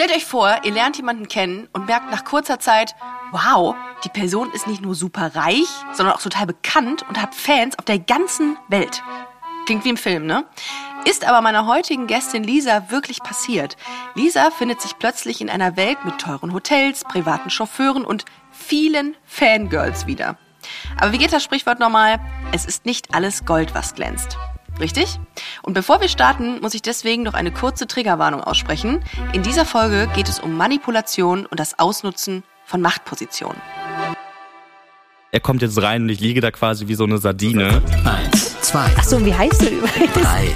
Stellt 0.00 0.16
euch 0.16 0.24
vor, 0.24 0.60
ihr 0.64 0.72
lernt 0.72 0.96
jemanden 0.96 1.28
kennen 1.28 1.68
und 1.74 1.84
merkt 1.84 2.10
nach 2.10 2.24
kurzer 2.24 2.58
Zeit, 2.58 2.94
wow, 3.32 3.74
die 4.02 4.08
Person 4.08 4.50
ist 4.50 4.66
nicht 4.66 4.80
nur 4.80 4.94
super 4.94 5.36
reich, 5.36 5.68
sondern 5.92 6.16
auch 6.16 6.22
total 6.22 6.46
bekannt 6.46 7.04
und 7.06 7.20
hat 7.20 7.34
Fans 7.34 7.78
auf 7.78 7.84
der 7.84 7.98
ganzen 7.98 8.56
Welt. 8.68 9.02
Klingt 9.66 9.84
wie 9.84 9.90
im 9.90 9.98
Film, 9.98 10.24
ne? 10.24 10.46
Ist 11.04 11.26
aber 11.28 11.42
meiner 11.42 11.66
heutigen 11.66 12.06
Gästin 12.06 12.44
Lisa 12.44 12.90
wirklich 12.90 13.18
passiert. 13.22 13.76
Lisa 14.14 14.50
findet 14.50 14.80
sich 14.80 14.98
plötzlich 14.98 15.42
in 15.42 15.50
einer 15.50 15.76
Welt 15.76 16.02
mit 16.06 16.18
teuren 16.18 16.54
Hotels, 16.54 17.04
privaten 17.04 17.50
Chauffeuren 17.50 18.06
und 18.06 18.24
vielen 18.50 19.18
Fangirls 19.26 20.06
wieder. 20.06 20.38
Aber 20.98 21.12
wie 21.12 21.18
geht 21.18 21.34
das 21.34 21.44
Sprichwort 21.44 21.78
nochmal? 21.78 22.18
Es 22.52 22.64
ist 22.64 22.86
nicht 22.86 23.14
alles 23.14 23.44
Gold, 23.44 23.74
was 23.74 23.94
glänzt. 23.94 24.38
Richtig? 24.80 25.18
Und 25.62 25.74
bevor 25.74 26.00
wir 26.00 26.08
starten, 26.08 26.60
muss 26.60 26.72
ich 26.74 26.82
deswegen 26.82 27.22
noch 27.22 27.34
eine 27.34 27.50
kurze 27.52 27.86
Triggerwarnung 27.86 28.42
aussprechen. 28.42 29.02
In 29.32 29.42
dieser 29.42 29.66
Folge 29.66 30.08
geht 30.14 30.28
es 30.28 30.40
um 30.40 30.56
Manipulation 30.56 31.44
und 31.46 31.60
das 31.60 31.78
Ausnutzen 31.78 32.42
von 32.64 32.80
Machtpositionen. 32.80 33.60
Er 35.32 35.40
kommt 35.40 35.62
jetzt 35.62 35.80
rein 35.80 36.02
und 36.02 36.08
ich 36.08 36.18
liege 36.20 36.40
da 36.40 36.50
quasi 36.50 36.88
wie 36.88 36.94
so 36.94 37.04
eine 37.04 37.18
Sardine. 37.18 37.82
Eins, 38.04 38.58
zwei, 38.62 38.86
Achso, 38.96 39.16
und 39.16 39.26
wie 39.26 39.34
heißt 39.34 39.62
du 39.62 39.66
übrigens? 39.66 40.12
drei, 40.14 40.48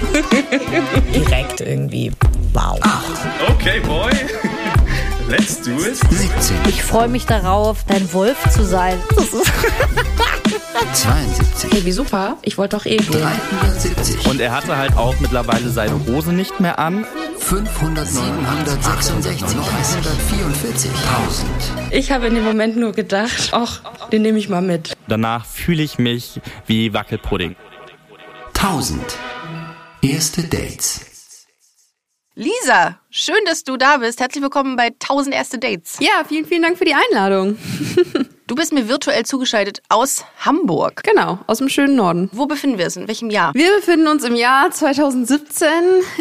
Direkt 1.13 1.61
irgendwie. 1.61 2.11
Wow. 2.51 2.79
Okay, 3.51 3.79
boy. 3.81 4.11
Let's 5.29 5.61
do 5.61 5.71
it. 5.71 5.95
17, 5.95 6.57
Ich 6.67 6.83
freue 6.83 7.07
mich 7.07 7.25
darauf, 7.25 7.85
dein 7.87 8.11
Wolf 8.13 8.37
zu 8.51 8.63
sein. 8.65 9.01
Das 9.15 9.33
ist 9.33 9.51
72, 10.93 11.71
Hey, 11.71 11.85
wie 11.85 11.91
super. 11.91 12.37
Ich 12.41 12.57
wollte 12.57 12.77
doch 12.77 12.85
eh 12.85 12.97
gehen. 12.97 13.11
370, 13.11 14.27
Und 14.27 14.39
er 14.39 14.51
hatte 14.51 14.77
halt 14.77 14.95
auch 14.97 15.19
mittlerweile 15.19 15.69
seine 15.69 15.99
Hose 16.07 16.33
nicht 16.33 16.59
mehr 16.59 16.79
an. 16.79 17.05
500, 17.39 18.07
766, 18.07 19.41
944, 19.55 20.91
1000. 20.91 21.49
Ich 21.91 22.11
habe 22.11 22.27
in 22.27 22.35
dem 22.35 22.43
Moment 22.43 22.77
nur 22.77 22.91
gedacht, 22.93 23.49
ach, 23.51 23.81
den 24.11 24.21
nehme 24.23 24.39
ich 24.39 24.49
mal 24.49 24.61
mit. 24.61 24.93
Danach 25.07 25.45
fühle 25.45 25.83
ich 25.83 25.97
mich 25.99 26.39
wie 26.65 26.93
Wackelpudding. 26.93 27.55
1000. 28.55 29.01
Erste 30.01 30.43
Dates. 30.43 31.14
Lisa, 32.37 32.99
schön, 33.09 33.37
dass 33.45 33.63
du 33.63 33.77
da 33.77 33.95
bist. 33.95 34.19
Herzlich 34.19 34.43
willkommen 34.43 34.75
bei 34.75 34.87
1000 34.87 35.33
erste 35.33 35.57
Dates. 35.57 35.95
Ja, 36.01 36.25
vielen, 36.27 36.45
vielen 36.45 36.63
Dank 36.63 36.77
für 36.77 36.83
die 36.83 36.93
Einladung. 36.93 37.57
Du 38.47 38.53
bist 38.53 38.73
mir 38.73 38.87
virtuell 38.87 39.25
zugeschaltet 39.25 39.81
aus 39.89 40.23
Hamburg. 40.37 41.01
Genau, 41.03 41.39
aus 41.47 41.57
dem 41.57 41.67
schönen 41.67 41.95
Norden. 41.95 42.29
Wo 42.31 42.45
befinden 42.45 42.77
wir 42.77 42.85
uns? 42.85 42.95
In 42.95 43.07
welchem 43.07 43.31
Jahr? 43.31 43.55
Wir 43.55 43.75
befinden 43.77 44.07
uns 44.07 44.23
im 44.23 44.35
Jahr 44.35 44.69
2017. 44.69 45.67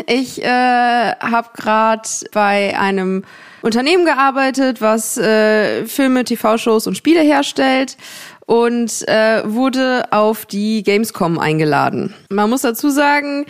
Ich 0.07 0.43
äh, 0.43 0.47
habe 0.47 1.49
gerade 1.55 2.09
bei 2.33 2.79
einem 2.79 3.25
Unternehmen 3.61 4.07
gearbeitet, 4.07 4.81
was 4.81 5.19
äh, 5.19 5.85
Filme, 5.85 6.25
TV-Shows 6.25 6.87
und 6.87 6.97
Spiele 6.97 7.21
herstellt 7.21 7.99
und 8.47 9.07
äh, 9.07 9.43
wurde 9.45 10.11
auf 10.11 10.47
die 10.47 10.83
Gamescom 10.83 11.39
eingeladen. 11.39 12.15
Man 12.31 12.49
muss 12.49 12.63
dazu 12.63 12.89
sagen, 12.89 13.45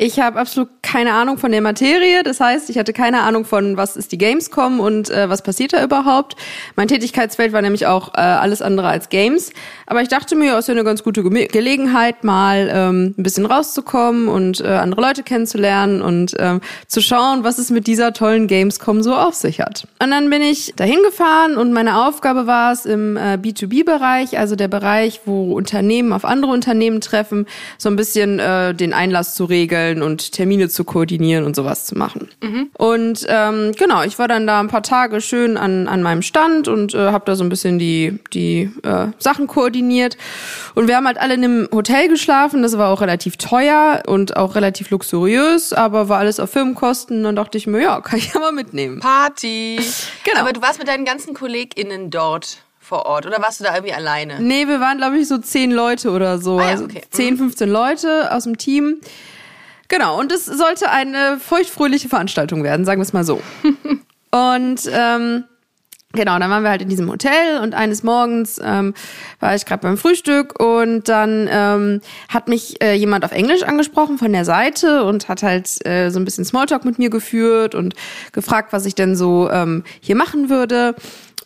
ich 0.00 0.20
habe 0.20 0.38
absolut 0.38 0.68
keine 0.80 1.12
Ahnung 1.12 1.38
von 1.38 1.50
der 1.50 1.60
Materie. 1.60 2.22
Das 2.22 2.38
heißt, 2.38 2.70
ich 2.70 2.78
hatte 2.78 2.92
keine 2.92 3.22
Ahnung 3.22 3.44
von, 3.44 3.76
was 3.76 3.96
ist 3.96 4.12
die 4.12 4.18
Gamescom 4.18 4.78
und 4.78 5.10
äh, 5.10 5.28
was 5.28 5.42
passiert 5.42 5.72
da 5.72 5.82
überhaupt. 5.82 6.36
Mein 6.76 6.86
Tätigkeitsfeld 6.86 7.52
war 7.52 7.62
nämlich 7.62 7.86
auch 7.86 8.14
äh, 8.14 8.20
alles 8.20 8.62
andere 8.62 8.86
als 8.86 9.08
Games. 9.08 9.50
Aber 9.86 10.00
ich 10.00 10.08
dachte 10.08 10.36
mir, 10.36 10.56
es 10.56 10.68
ja 10.68 10.72
eine 10.72 10.84
ganz 10.84 11.02
gute 11.02 11.24
Ge 11.24 11.48
Gelegenheit, 11.48 12.22
mal 12.22 12.70
ähm, 12.72 13.14
ein 13.18 13.22
bisschen 13.24 13.44
rauszukommen 13.44 14.28
und 14.28 14.60
äh, 14.60 14.68
andere 14.68 15.00
Leute 15.00 15.24
kennenzulernen 15.24 16.00
und 16.00 16.36
ähm, 16.38 16.60
zu 16.86 17.00
schauen, 17.00 17.42
was 17.42 17.58
es 17.58 17.70
mit 17.70 17.88
dieser 17.88 18.12
tollen 18.12 18.46
Gamescom 18.46 19.02
so 19.02 19.16
auf 19.16 19.34
sich 19.34 19.60
hat. 19.60 19.88
Und 20.00 20.12
dann 20.12 20.30
bin 20.30 20.42
ich 20.42 20.74
dahin 20.76 21.02
gefahren 21.02 21.56
und 21.56 21.72
meine 21.72 22.06
Aufgabe 22.06 22.46
war 22.46 22.72
es 22.72 22.86
im 22.86 23.16
äh, 23.16 23.34
B2B-Bereich, 23.34 24.38
also 24.38 24.54
der 24.54 24.68
Bereich, 24.68 25.22
wo 25.24 25.54
Unternehmen 25.54 26.12
auf 26.12 26.24
andere 26.24 26.52
Unternehmen 26.52 27.00
treffen, 27.00 27.46
so 27.78 27.88
ein 27.88 27.96
bisschen 27.96 28.38
äh, 28.38 28.74
den 28.74 28.92
Einlass 28.92 29.34
zu 29.34 29.44
regeln 29.44 29.87
und 30.02 30.32
Termine 30.32 30.68
zu 30.68 30.84
koordinieren 30.84 31.44
und 31.44 31.56
sowas 31.56 31.86
zu 31.86 31.96
machen. 31.96 32.28
Und 32.74 33.26
ähm, 33.28 33.72
genau, 33.76 34.02
ich 34.02 34.18
war 34.18 34.28
dann 34.28 34.46
da 34.46 34.60
ein 34.60 34.68
paar 34.68 34.82
Tage 34.82 35.20
schön 35.20 35.56
an, 35.56 35.88
an 35.88 36.02
meinem 36.02 36.22
Stand 36.22 36.68
und 36.68 36.94
äh, 36.94 37.10
habe 37.12 37.24
da 37.24 37.34
so 37.34 37.44
ein 37.44 37.48
bisschen 37.48 37.78
die, 37.78 38.18
die 38.32 38.70
äh, 38.82 39.08
Sachen 39.18 39.46
koordiniert. 39.46 40.16
Und 40.74 40.88
wir 40.88 40.96
haben 40.96 41.06
halt 41.06 41.18
alle 41.18 41.34
in 41.34 41.44
einem 41.44 41.68
Hotel 41.72 42.08
geschlafen, 42.08 42.62
das 42.62 42.78
war 42.78 42.90
auch 42.90 43.00
relativ 43.00 43.36
teuer 43.36 44.02
und 44.06 44.36
auch 44.36 44.54
relativ 44.54 44.90
luxuriös, 44.90 45.72
aber 45.72 46.08
war 46.08 46.18
alles 46.18 46.40
auf 46.40 46.50
Firmenkosten. 46.50 47.18
Und 47.18 47.24
dann 47.24 47.36
dachte 47.36 47.58
ich 47.58 47.66
mir, 47.66 47.82
ja, 47.82 48.00
kann 48.00 48.18
ich 48.18 48.34
ja 48.34 48.40
mal 48.40 48.52
mitnehmen. 48.52 49.00
Party. 49.00 49.80
Genau. 50.24 50.40
Aber 50.40 50.52
du 50.52 50.60
warst 50.60 50.78
mit 50.78 50.88
deinen 50.88 51.04
ganzen 51.04 51.32
KollegInnen 51.32 52.10
dort 52.10 52.58
vor 52.88 53.06
Ort 53.06 53.26
oder 53.26 53.40
warst 53.40 53.60
du 53.60 53.64
da 53.64 53.74
irgendwie 53.74 53.94
alleine? 53.94 54.40
Nee, 54.40 54.66
wir 54.66 54.80
waren, 54.80 54.98
glaube 54.98 55.18
ich, 55.18 55.28
so 55.28 55.38
zehn 55.38 55.70
Leute 55.70 56.10
oder 56.10 56.38
so. 56.38 56.58
Ah 56.58 56.64
ja, 56.64 56.68
also 56.70 56.84
okay. 56.84 57.02
10, 57.10 57.36
15 57.36 57.68
Leute 57.68 58.32
aus 58.32 58.44
dem 58.44 58.56
Team. 58.58 59.00
Genau, 59.88 60.18
und 60.20 60.32
es 60.32 60.44
sollte 60.44 60.90
eine 60.90 61.38
feuchtfröhliche 61.40 62.08
Veranstaltung 62.08 62.62
werden, 62.62 62.84
sagen 62.84 63.00
wir 63.00 63.04
es 63.04 63.12
mal 63.12 63.24
so. 63.24 63.42
und 64.30 64.80
ähm, 64.92 65.44
Genau, 66.14 66.38
dann 66.38 66.50
waren 66.50 66.62
wir 66.62 66.70
halt 66.70 66.80
in 66.80 66.88
diesem 66.88 67.10
Hotel 67.10 67.58
und 67.62 67.74
eines 67.74 68.02
Morgens 68.02 68.58
ähm, 68.64 68.94
war 69.40 69.54
ich 69.54 69.66
gerade 69.66 69.82
beim 69.82 69.98
Frühstück 69.98 70.58
und 70.58 71.06
dann 71.06 71.46
ähm, 71.50 72.00
hat 72.30 72.48
mich 72.48 72.82
äh, 72.82 72.94
jemand 72.94 73.26
auf 73.26 73.32
Englisch 73.32 73.62
angesprochen 73.62 74.16
von 74.16 74.32
der 74.32 74.46
Seite 74.46 75.04
und 75.04 75.28
hat 75.28 75.42
halt 75.42 75.86
äh, 75.86 76.08
so 76.08 76.18
ein 76.18 76.24
bisschen 76.24 76.46
Smalltalk 76.46 76.86
mit 76.86 76.98
mir 76.98 77.10
geführt 77.10 77.74
und 77.74 77.94
gefragt, 78.32 78.72
was 78.72 78.86
ich 78.86 78.94
denn 78.94 79.16
so 79.16 79.50
ähm, 79.50 79.84
hier 80.00 80.16
machen 80.16 80.48
würde. 80.48 80.94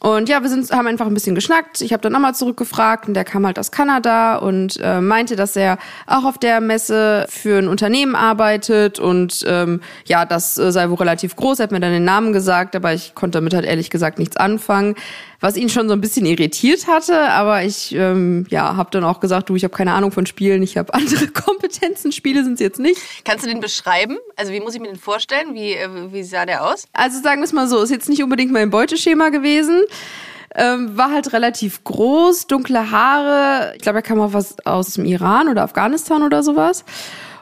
Und 0.02 0.28
ja, 0.28 0.42
wir 0.42 0.48
sind, 0.48 0.68
haben 0.72 0.88
einfach 0.88 1.06
ein 1.06 1.14
bisschen 1.14 1.36
geschnackt. 1.36 1.80
Ich 1.80 1.92
habe 1.92 2.00
dann 2.00 2.12
nochmal 2.12 2.34
zurückgefragt 2.34 3.06
und 3.06 3.14
der 3.14 3.22
kam 3.22 3.46
halt 3.46 3.56
aus 3.56 3.70
Kanada 3.70 4.34
und 4.34 4.80
äh, 4.82 5.00
meinte, 5.00 5.36
dass 5.36 5.54
er 5.54 5.78
auch 6.08 6.24
auf 6.24 6.38
der 6.38 6.60
Messe 6.60 7.24
für 7.28 7.58
ein 7.58 7.68
Unternehmen 7.68 8.16
arbeitet 8.16 8.98
und 8.98 9.44
ähm, 9.46 9.80
ja, 10.04 10.24
das 10.24 10.58
äh, 10.58 10.72
sei 10.72 10.90
wohl 10.90 10.96
relativ 10.96 11.36
groß. 11.36 11.60
Er 11.60 11.64
hat 11.64 11.70
mir 11.70 11.78
dann 11.78 11.92
den 11.92 12.04
Namen 12.04 12.32
gesagt, 12.32 12.74
aber 12.74 12.92
ich 12.92 13.14
konnte 13.14 13.38
damit 13.38 13.54
halt 13.54 13.64
ehrlich 13.64 13.90
gesagt 13.90 14.18
nichts 14.18 14.36
anfangen, 14.36 14.96
was 15.38 15.56
ihn 15.56 15.68
schon 15.68 15.88
so 15.88 15.94
ein 15.94 16.00
bisschen 16.00 16.26
irritiert 16.26 16.88
hatte. 16.88 17.28
Aber 17.28 17.62
ich 17.62 17.94
ähm, 17.94 18.44
ja, 18.48 18.74
habe 18.76 18.90
dann 18.90 19.04
auch 19.04 19.20
gesagt, 19.20 19.50
du, 19.50 19.56
ich 19.56 19.62
habe 19.62 19.74
keine 19.74 19.92
Ahnung 19.92 20.10
von 20.10 20.26
Spielen, 20.26 20.64
ich 20.64 20.76
habe 20.76 20.92
andere 20.94 21.28
Kompetenzen. 21.28 22.10
Spiele 22.10 22.42
sind 22.42 22.58
jetzt 22.58 22.80
nicht. 22.80 23.00
Kannst 23.24 23.44
du 23.44 23.48
den 23.48 23.60
beschreiben? 23.60 24.19
Also 24.34 24.52
wie 24.52 24.58
muss 24.58 24.74
ich 24.74 24.80
mir 24.80 24.88
den 24.88 24.98
vorstellen? 24.98 25.54
Wie, 25.54 25.74
äh, 25.74 25.88
wie 26.10 26.24
sah 26.24 26.44
der 26.44 26.64
aus? 26.64 26.88
Also 26.92 27.22
sagen 27.22 27.40
wir 27.40 27.44
es 27.44 27.52
mal 27.52 27.69
so, 27.69 27.80
ist 27.82 27.90
jetzt 27.90 28.08
nicht 28.08 28.22
unbedingt 28.24 28.50
mein 28.50 28.70
Beuteschema 28.70 29.28
gewesen. 29.28 29.84
Ähm, 30.54 30.98
war 30.98 31.10
halt 31.10 31.32
relativ 31.32 31.82
groß, 31.84 32.47
dunkle 32.47 32.91
Haare. 32.91 33.72
Ich 33.75 33.82
glaube, 33.82 34.00
er 34.00 34.03
kam 34.03 34.20
auch 34.20 34.34
was 34.34 34.56
aus 34.66 34.94
dem 34.94 35.06
Iran 35.06 35.48
oder 35.48 35.62
Afghanistan 35.62 36.22
oder 36.22 36.42
sowas. 36.42 36.84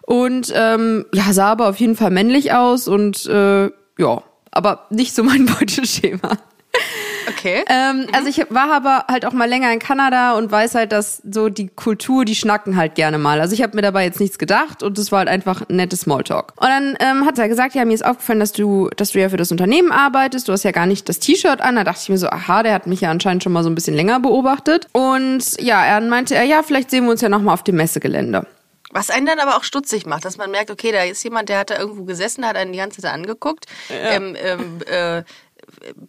Und 0.03 0.53
ähm, 0.55 1.07
ja, 1.13 1.33
sah 1.33 1.51
aber 1.51 1.69
auf 1.69 1.81
jeden 1.81 1.97
Fall 1.97 2.11
männlich 2.11 2.53
aus 2.53 2.89
und 2.89 3.27
äh, 3.27 3.71
ja, 3.99 4.23
aber 4.51 4.87
nicht 4.91 5.15
so 5.15 5.23
mein 5.23 5.47
Beuteschema. 5.59 6.37
Okay. 7.31 7.65
Ähm, 7.69 8.07
Also 8.13 8.29
ich 8.29 8.45
war 8.51 8.73
aber 8.73 9.05
halt 9.09 9.25
auch 9.25 9.33
mal 9.33 9.49
länger 9.49 9.73
in 9.73 9.79
Kanada 9.79 10.35
und 10.35 10.51
weiß 10.51 10.75
halt, 10.75 10.93
dass 10.93 11.23
so 11.31 11.49
die 11.49 11.69
Kultur, 11.69 12.25
die 12.25 12.35
schnacken 12.35 12.77
halt 12.77 12.95
gerne 12.95 13.19
mal. 13.19 13.41
Also 13.41 13.55
ich 13.55 13.63
habe 13.63 13.77
mir 13.77 13.83
dabei 13.83 14.05
jetzt 14.05 14.21
nichts 14.21 14.39
gedacht 14.39 14.83
und 14.83 14.99
es 14.99 15.13
war 15.13 15.21
halt 15.21 15.29
einfach 15.29 15.63
ein 15.69 15.77
nettes 15.77 16.01
Smalltalk. 16.01 16.53
Und 16.57 16.69
dann 16.69 16.97
ähm, 17.01 17.27
hat 17.27 17.39
er 17.39 17.49
gesagt, 17.49 17.75
ja, 17.75 17.85
mir 17.85 17.95
ist 17.95 18.05
aufgefallen, 18.05 18.41
dass 18.41 18.53
du, 18.53 18.89
dass 18.97 19.11
du 19.13 19.21
ja 19.21 19.29
für 19.29 19.37
das 19.37 19.51
Unternehmen 19.51 19.93
arbeitest. 19.93 20.49
Du 20.49 20.53
hast 20.53 20.65
ja 20.65 20.73
gar 20.73 20.87
nicht 20.87 21.09
das 21.09 21.19
T-Shirt 21.19 21.61
an. 21.61 21.77
Da 21.77 21.85
dachte 21.85 22.01
ich 22.03 22.09
mir 22.09 22.19
so, 22.19 22.29
aha, 22.29 22.63
der 22.63 22.75
hat 22.75 22.87
mich 22.87 23.03
ja 23.03 23.11
anscheinend 23.11 23.43
schon 23.43 23.53
mal 23.53 23.63
so 23.63 23.71
ein 23.71 23.75
bisschen 23.75 23.95
länger 23.95 24.21
beobachtet. 24.21 24.87
Und 24.93 25.61
ja, 25.61 25.85
er 25.85 26.01
meinte 26.01 26.35
er, 26.35 26.45
ja, 26.45 26.63
vielleicht 26.63 26.91
sehen 26.91 27.05
wir 27.05 27.11
uns 27.13 27.21
ja 27.21 27.29
noch 27.29 27.41
mal 27.43 27.53
auf 27.53 27.65
dem 27.65 27.77
Messegelände. 27.77 28.47
Was 28.93 29.09
einen 29.11 29.25
dann 29.27 29.39
aber 29.39 29.57
auch 29.57 29.63
stutzig 29.63 30.05
macht, 30.05 30.25
dass 30.25 30.37
man 30.37 30.51
merkt, 30.51 30.69
okay, 30.69 30.91
da 30.91 31.05
ist 31.05 31.23
jemand, 31.23 31.49
der 31.49 31.61
hat 31.61 31.71
da 31.71 31.79
irgendwo 31.79 32.03
gesessen, 32.03 32.45
hat 32.45 32.57
einen 32.57 32.73
die 32.73 32.79
ganze 32.79 33.01
Zeit 33.01 33.13
angeguckt. 33.13 33.67
Ähm, 33.89 34.37
ähm, 34.43 34.81
äh, 34.85 35.23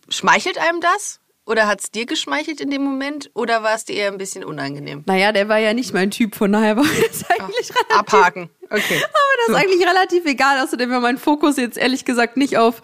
schmeichelt 0.10 0.58
einem 0.58 0.82
das? 0.82 1.20
Oder 1.46 1.68
hat 1.68 1.82
es 1.82 1.92
dir 1.92 2.06
geschmeichelt 2.06 2.62
in 2.62 2.70
dem 2.70 2.84
Moment? 2.84 3.32
Oder 3.34 3.64
war 3.64 3.74
es 3.74 3.84
dir 3.86 3.96
eher 3.96 4.12
ein 4.12 4.18
bisschen 4.18 4.44
unangenehm? 4.44 5.04
Naja, 5.08 5.32
der 5.32 5.50
war 5.50 5.58
ja 5.58 5.74
nicht 5.74 5.94
mein 5.94 6.12
Typ, 6.12 6.36
von 6.36 6.52
daher 6.52 6.78
war 6.78 6.84
das 6.84 7.30
eigentlich 7.30 7.72
relativ 7.72 7.98
Abhaken. 7.98 8.50
Okay. 8.70 8.80
Aber 9.04 9.34
das 9.38 9.50
ist 9.50 9.56
eigentlich 9.56 9.88
relativ 9.88 10.26
egal. 10.26 10.64
Außerdem 10.64 10.90
war 10.92 11.00
mein 11.00 11.18
Fokus 11.18 11.58
jetzt 11.58 11.78
ehrlich 11.78 12.06
gesagt 12.06 12.38
nicht 12.38 12.58
auf 12.58 12.82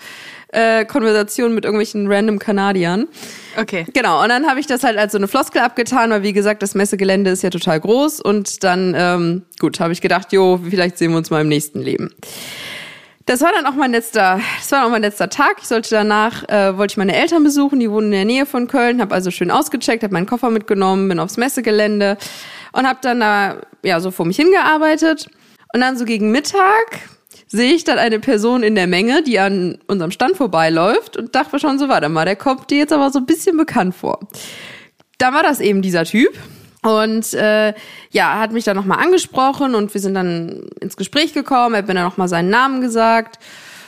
äh, 0.50 0.86
Konversationen 0.86 1.54
mit 1.54 1.66
irgendwelchen 1.66 2.12
random 2.12 2.40
Kanadiern. 2.40 3.08
Okay. 3.58 3.86
Genau, 3.94 4.24
und 4.24 4.30
dann 4.30 4.48
habe 4.48 4.60
ich 4.60 4.66
das 4.66 4.84
halt 4.84 4.98
als 4.98 5.12
so 5.12 5.18
eine 5.18 5.28
Floskel 5.28 5.62
abgetan, 5.62 6.10
weil 6.10 6.24
wie 6.24 6.34
gesagt, 6.34 6.64
das 6.64 6.74
Messegelände 6.74 7.30
ist 7.30 7.44
ja 7.44 7.50
total 7.50 7.80
groß. 7.80 8.22
Und 8.22 8.64
dann, 8.64 8.96
ähm, 8.98 9.46
gut, 9.60 9.80
habe 9.80 9.94
ich 9.94 10.02
gedacht, 10.02 10.34
jo, 10.34 10.60
vielleicht 10.70 10.98
sehen 10.98 11.12
wir 11.12 11.18
uns 11.18 11.30
mal 11.30 11.42
im 11.42 11.48
nächsten 11.48 11.82
Leben. 11.82 12.14
Das 13.28 13.42
war 13.42 13.52
dann 13.52 13.66
auch 13.66 13.76
mein 13.76 13.92
letzter, 13.92 14.40
das 14.58 14.72
war 14.72 14.86
auch 14.86 14.90
mein 14.90 15.02
letzter 15.02 15.28
Tag. 15.28 15.58
Ich 15.60 15.68
sollte 15.68 15.90
danach, 15.90 16.48
äh, 16.48 16.78
wollte 16.78 16.94
ich 16.94 16.98
meine 16.98 17.14
Eltern 17.14 17.44
besuchen, 17.44 17.78
die 17.78 17.92
wohnen 17.92 18.08
in 18.08 18.12
der 18.14 18.26
Nähe 18.26 18.46
von 18.46 18.70
Köln, 18.70 19.02
habe 19.02 19.14
also 19.14 19.32
schön 19.32 19.52
ausgecheckt, 19.52 20.02
habe 20.02 20.14
meinen 20.14 20.28
Koffer 20.28 20.50
mitgenommen, 20.50 21.10
bin 21.10 21.20
aufs 21.20 21.36
Messegelände 21.36 22.18
und 22.72 22.88
habe 22.88 23.00
dann 23.02 23.20
da 23.20 23.58
ja 23.84 24.00
so 24.00 24.12
vor 24.12 24.26
mich 24.26 24.38
hingearbeitet. 24.38 25.30
Und 25.74 25.82
dann 25.82 25.98
so 25.98 26.06
gegen 26.06 26.32
Mittag 26.32 27.02
sehe 27.48 27.74
ich 27.74 27.84
dann 27.84 28.00
eine 28.00 28.20
Person 28.20 28.64
in 28.64 28.76
der 28.76 28.88
Menge, 28.88 29.24
die 29.24 29.40
an 29.40 29.78
unserem 29.88 30.12
Stand 30.12 30.38
vorbeiläuft 30.38 31.18
und 31.18 31.36
dachte 31.36 31.60
schon 31.60 31.80
so, 31.80 31.90
warte 31.90 32.08
mal, 32.08 32.24
der 32.24 32.38
kommt 32.38 32.72
dir 32.72 32.78
jetzt 32.78 32.94
aber 32.94 33.12
so 33.12 33.20
ein 33.20 33.26
bisschen 33.26 33.58
bekannt 33.58 33.94
vor. 33.94 34.22
Da 35.18 35.34
war 35.34 35.44
das 35.44 35.60
eben 35.60 35.82
dieser 35.82 36.06
Typ. 36.06 36.32
Und 36.84 37.34
äh, 37.34 37.74
ja, 38.12 38.40
hat 38.40 38.52
mich 38.52 38.64
dann 38.64 38.78
nochmal 38.78 39.00
angesprochen 39.00 39.76
und 39.76 39.94
wir 39.94 40.02
sind 40.02 40.14
dann 40.14 40.70
ins 40.80 40.96
Gespräch 40.96 41.34
gekommen. 41.34 41.74
Er 41.76 41.80
hat 41.80 41.88
mir 41.88 41.96
dann 41.96 42.06
nochmal 42.06 42.28
seinen 42.28 42.50
Namen 42.50 42.82
gesagt. 42.82 43.40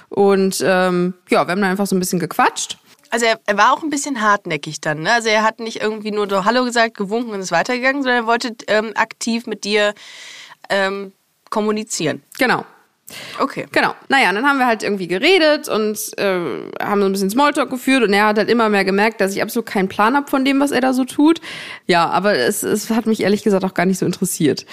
Und 0.09 0.63
ähm, 0.65 1.13
ja, 1.29 1.45
wir 1.45 1.51
haben 1.51 1.61
dann 1.61 1.71
einfach 1.71 1.87
so 1.87 1.95
ein 1.95 1.99
bisschen 1.99 2.19
gequatscht. 2.19 2.77
Also 3.11 3.25
er, 3.25 3.39
er 3.45 3.57
war 3.57 3.73
auch 3.73 3.83
ein 3.83 3.89
bisschen 3.89 4.21
hartnäckig 4.21 4.81
dann, 4.81 5.01
ne? 5.01 5.13
Also 5.13 5.29
er 5.29 5.43
hat 5.43 5.59
nicht 5.59 5.81
irgendwie 5.81 6.11
nur 6.11 6.29
so 6.29 6.45
Hallo 6.45 6.63
gesagt, 6.63 6.95
gewunken 6.95 7.33
und 7.33 7.39
ist 7.39 7.51
weitergegangen, 7.51 8.03
sondern 8.03 8.23
er 8.23 8.27
wollte 8.27 8.55
ähm, 8.67 8.91
aktiv 8.95 9.47
mit 9.47 9.63
dir 9.63 9.93
ähm, 10.69 11.13
kommunizieren. 11.49 12.21
Genau. 12.37 12.65
Okay. 13.39 13.65
Genau. 13.71 13.95
Naja, 14.07 14.31
dann 14.31 14.45
haben 14.45 14.59
wir 14.59 14.67
halt 14.67 14.83
irgendwie 14.83 15.07
geredet 15.07 15.67
und 15.67 15.97
äh, 16.17 16.39
haben 16.81 17.01
so 17.01 17.07
ein 17.07 17.11
bisschen 17.11 17.29
Smalltalk 17.29 17.69
geführt 17.69 18.03
und 18.03 18.13
er 18.13 18.27
hat 18.27 18.37
halt 18.37 18.49
immer 18.49 18.69
mehr 18.69 18.85
gemerkt, 18.85 19.21
dass 19.21 19.35
ich 19.35 19.41
absolut 19.41 19.65
keinen 19.65 19.87
Plan 19.87 20.15
habe 20.15 20.29
von 20.29 20.45
dem, 20.45 20.59
was 20.59 20.71
er 20.71 20.81
da 20.81 20.93
so 20.93 21.05
tut. 21.05 21.41
Ja, 21.87 22.09
aber 22.09 22.35
es, 22.35 22.63
es 22.63 22.89
hat 22.89 23.05
mich 23.05 23.21
ehrlich 23.21 23.43
gesagt 23.43 23.63
auch 23.63 23.73
gar 23.73 23.85
nicht 23.85 23.99
so 23.99 24.05
interessiert. 24.05 24.65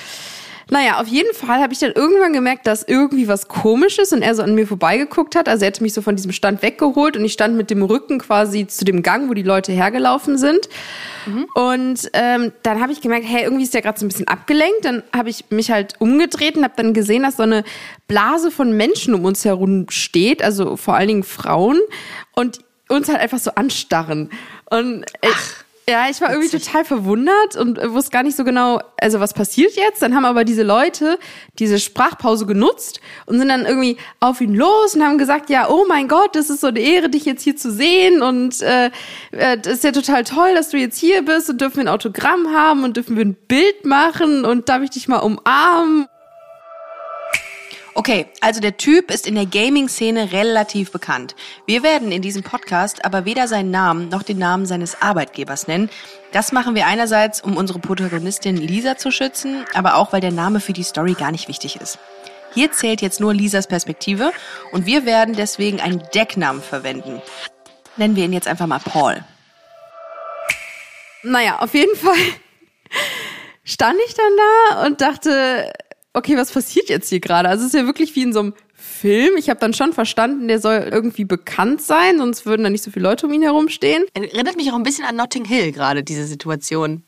Naja, 0.68 1.00
auf 1.00 1.06
jeden 1.06 1.32
Fall 1.32 1.60
habe 1.60 1.72
ich 1.72 1.78
dann 1.78 1.92
irgendwann 1.92 2.32
gemerkt, 2.32 2.66
dass 2.66 2.82
irgendwie 2.82 3.28
was 3.28 3.46
komisch 3.46 3.98
ist 3.98 4.12
und 4.12 4.22
er 4.22 4.34
so 4.34 4.42
an 4.42 4.56
mir 4.56 4.66
vorbeigeguckt 4.66 5.36
hat. 5.36 5.48
Also 5.48 5.64
er 5.64 5.68
hat 5.68 5.80
mich 5.80 5.94
so 5.94 6.02
von 6.02 6.16
diesem 6.16 6.32
Stand 6.32 6.60
weggeholt 6.62 7.16
und 7.16 7.24
ich 7.24 7.34
stand 7.34 7.56
mit 7.56 7.70
dem 7.70 7.82
Rücken 7.82 8.18
quasi 8.18 8.66
zu 8.66 8.84
dem 8.84 9.04
Gang, 9.04 9.28
wo 9.28 9.34
die 9.34 9.44
Leute 9.44 9.70
hergelaufen 9.70 10.38
sind. 10.38 10.68
Und 11.54 12.10
ähm, 12.14 12.52
dann 12.64 12.80
habe 12.80 12.92
ich 12.92 13.00
gemerkt, 13.00 13.26
hey, 13.28 13.44
irgendwie 13.44 13.62
ist 13.62 13.74
der 13.74 13.82
gerade 13.82 13.98
so 13.98 14.04
ein 14.04 14.08
bisschen 14.08 14.26
abgelenkt. 14.26 14.84
Dann 14.84 15.04
habe 15.14 15.30
ich 15.30 15.44
mich 15.50 15.70
halt 15.70 15.94
umgedreht 16.00 16.56
und 16.56 16.64
habe 16.64 16.74
dann 16.76 16.94
gesehen, 16.94 17.22
dass 17.22 17.36
so 17.36 17.44
eine 17.44 17.62
Blase 18.08 18.50
von 18.50 18.76
Menschen 18.76 19.14
um 19.14 19.24
uns 19.24 19.44
herum 19.44 19.86
steht, 19.88 20.42
also 20.42 20.76
vor 20.76 20.96
allen 20.96 21.08
Dingen 21.08 21.22
Frauen 21.22 21.78
und 22.34 22.58
uns 22.88 23.08
halt 23.08 23.20
einfach 23.20 23.38
so 23.38 23.52
anstarren. 23.52 24.30
Und 24.70 25.04
ich, 25.22 25.65
ja, 25.88 26.08
ich 26.10 26.20
war 26.20 26.30
irgendwie 26.32 26.48
total 26.48 26.84
verwundert 26.84 27.54
und 27.54 27.78
wusste 27.92 28.10
gar 28.10 28.24
nicht 28.24 28.36
so 28.36 28.42
genau, 28.42 28.80
also 29.00 29.20
was 29.20 29.32
passiert 29.34 29.76
jetzt. 29.76 30.02
Dann 30.02 30.16
haben 30.16 30.24
aber 30.24 30.44
diese 30.44 30.64
Leute 30.64 31.16
diese 31.60 31.78
Sprachpause 31.78 32.44
genutzt 32.44 33.00
und 33.26 33.38
sind 33.38 33.48
dann 33.48 33.66
irgendwie 33.66 33.96
auf 34.18 34.40
ihn 34.40 34.54
los 34.54 34.96
und 34.96 35.04
haben 35.04 35.16
gesagt, 35.16 35.48
ja, 35.48 35.68
oh 35.68 35.84
mein 35.88 36.08
Gott, 36.08 36.34
das 36.34 36.50
ist 36.50 36.60
so 36.60 36.66
eine 36.66 36.80
Ehre, 36.80 37.08
dich 37.08 37.24
jetzt 37.24 37.42
hier 37.42 37.56
zu 37.56 37.70
sehen 37.70 38.20
und 38.20 38.62
äh, 38.62 38.90
äh, 39.30 39.58
das 39.58 39.74
ist 39.74 39.84
ja 39.84 39.92
total 39.92 40.24
toll, 40.24 40.54
dass 40.56 40.70
du 40.70 40.76
jetzt 40.76 40.98
hier 40.98 41.22
bist 41.22 41.50
und 41.50 41.60
dürfen 41.60 41.76
wir 41.76 41.84
ein 41.84 41.94
Autogramm 41.94 42.52
haben 42.52 42.82
und 42.82 42.96
dürfen 42.96 43.16
wir 43.16 43.24
ein 43.24 43.36
Bild 43.46 43.84
machen 43.84 44.44
und 44.44 44.68
darf 44.68 44.82
ich 44.82 44.90
dich 44.90 45.06
mal 45.06 45.18
umarmen. 45.18 46.08
Okay, 47.98 48.26
also 48.42 48.60
der 48.60 48.76
Typ 48.76 49.10
ist 49.10 49.26
in 49.26 49.36
der 49.36 49.46
Gaming-Szene 49.46 50.30
relativ 50.30 50.92
bekannt. 50.92 51.34
Wir 51.64 51.82
werden 51.82 52.12
in 52.12 52.20
diesem 52.20 52.42
Podcast 52.42 53.06
aber 53.06 53.24
weder 53.24 53.48
seinen 53.48 53.70
Namen 53.70 54.10
noch 54.10 54.22
den 54.22 54.36
Namen 54.36 54.66
seines 54.66 55.00
Arbeitgebers 55.00 55.66
nennen. 55.66 55.88
Das 56.30 56.52
machen 56.52 56.74
wir 56.74 56.86
einerseits, 56.86 57.40
um 57.40 57.56
unsere 57.56 57.78
Protagonistin 57.78 58.58
Lisa 58.58 58.98
zu 58.98 59.10
schützen, 59.10 59.64
aber 59.72 59.94
auch, 59.94 60.12
weil 60.12 60.20
der 60.20 60.30
Name 60.30 60.60
für 60.60 60.74
die 60.74 60.82
Story 60.82 61.14
gar 61.14 61.32
nicht 61.32 61.48
wichtig 61.48 61.80
ist. 61.80 61.98
Hier 62.52 62.70
zählt 62.70 63.00
jetzt 63.00 63.18
nur 63.18 63.32
Lisas 63.32 63.66
Perspektive 63.66 64.30
und 64.72 64.84
wir 64.84 65.06
werden 65.06 65.34
deswegen 65.34 65.80
einen 65.80 66.02
Decknamen 66.14 66.60
verwenden. 66.60 67.22
Nennen 67.96 68.14
wir 68.14 68.26
ihn 68.26 68.34
jetzt 68.34 68.46
einfach 68.46 68.66
mal 68.66 68.78
Paul. 68.78 69.24
Naja, 71.22 71.60
auf 71.60 71.72
jeden 71.72 71.96
Fall 71.96 72.12
stand 73.64 73.98
ich 74.06 74.12
dann 74.12 74.36
da 74.36 74.84
und 74.84 75.00
dachte, 75.00 75.72
okay, 76.16 76.36
was 76.36 76.50
passiert 76.50 76.88
jetzt 76.88 77.08
hier 77.10 77.20
gerade? 77.20 77.48
Also 77.48 77.64
es 77.66 77.74
ist 77.74 77.78
ja 77.78 77.86
wirklich 77.86 78.16
wie 78.16 78.22
in 78.22 78.32
so 78.32 78.40
einem 78.40 78.54
Film. 78.74 79.36
Ich 79.36 79.50
habe 79.50 79.60
dann 79.60 79.74
schon 79.74 79.92
verstanden, 79.92 80.48
der 80.48 80.58
soll 80.60 80.88
irgendwie 80.90 81.24
bekannt 81.24 81.82
sein, 81.82 82.18
sonst 82.18 82.46
würden 82.46 82.64
da 82.64 82.70
nicht 82.70 82.82
so 82.82 82.90
viele 82.90 83.04
Leute 83.08 83.26
um 83.26 83.32
ihn 83.32 83.42
herumstehen. 83.42 84.04
Erinnert 84.14 84.56
mich 84.56 84.70
auch 84.70 84.76
ein 84.76 84.82
bisschen 84.82 85.04
an 85.04 85.16
Notting 85.16 85.44
Hill 85.44 85.72
gerade, 85.72 86.02
diese 86.02 86.24
Situation. 86.26 87.02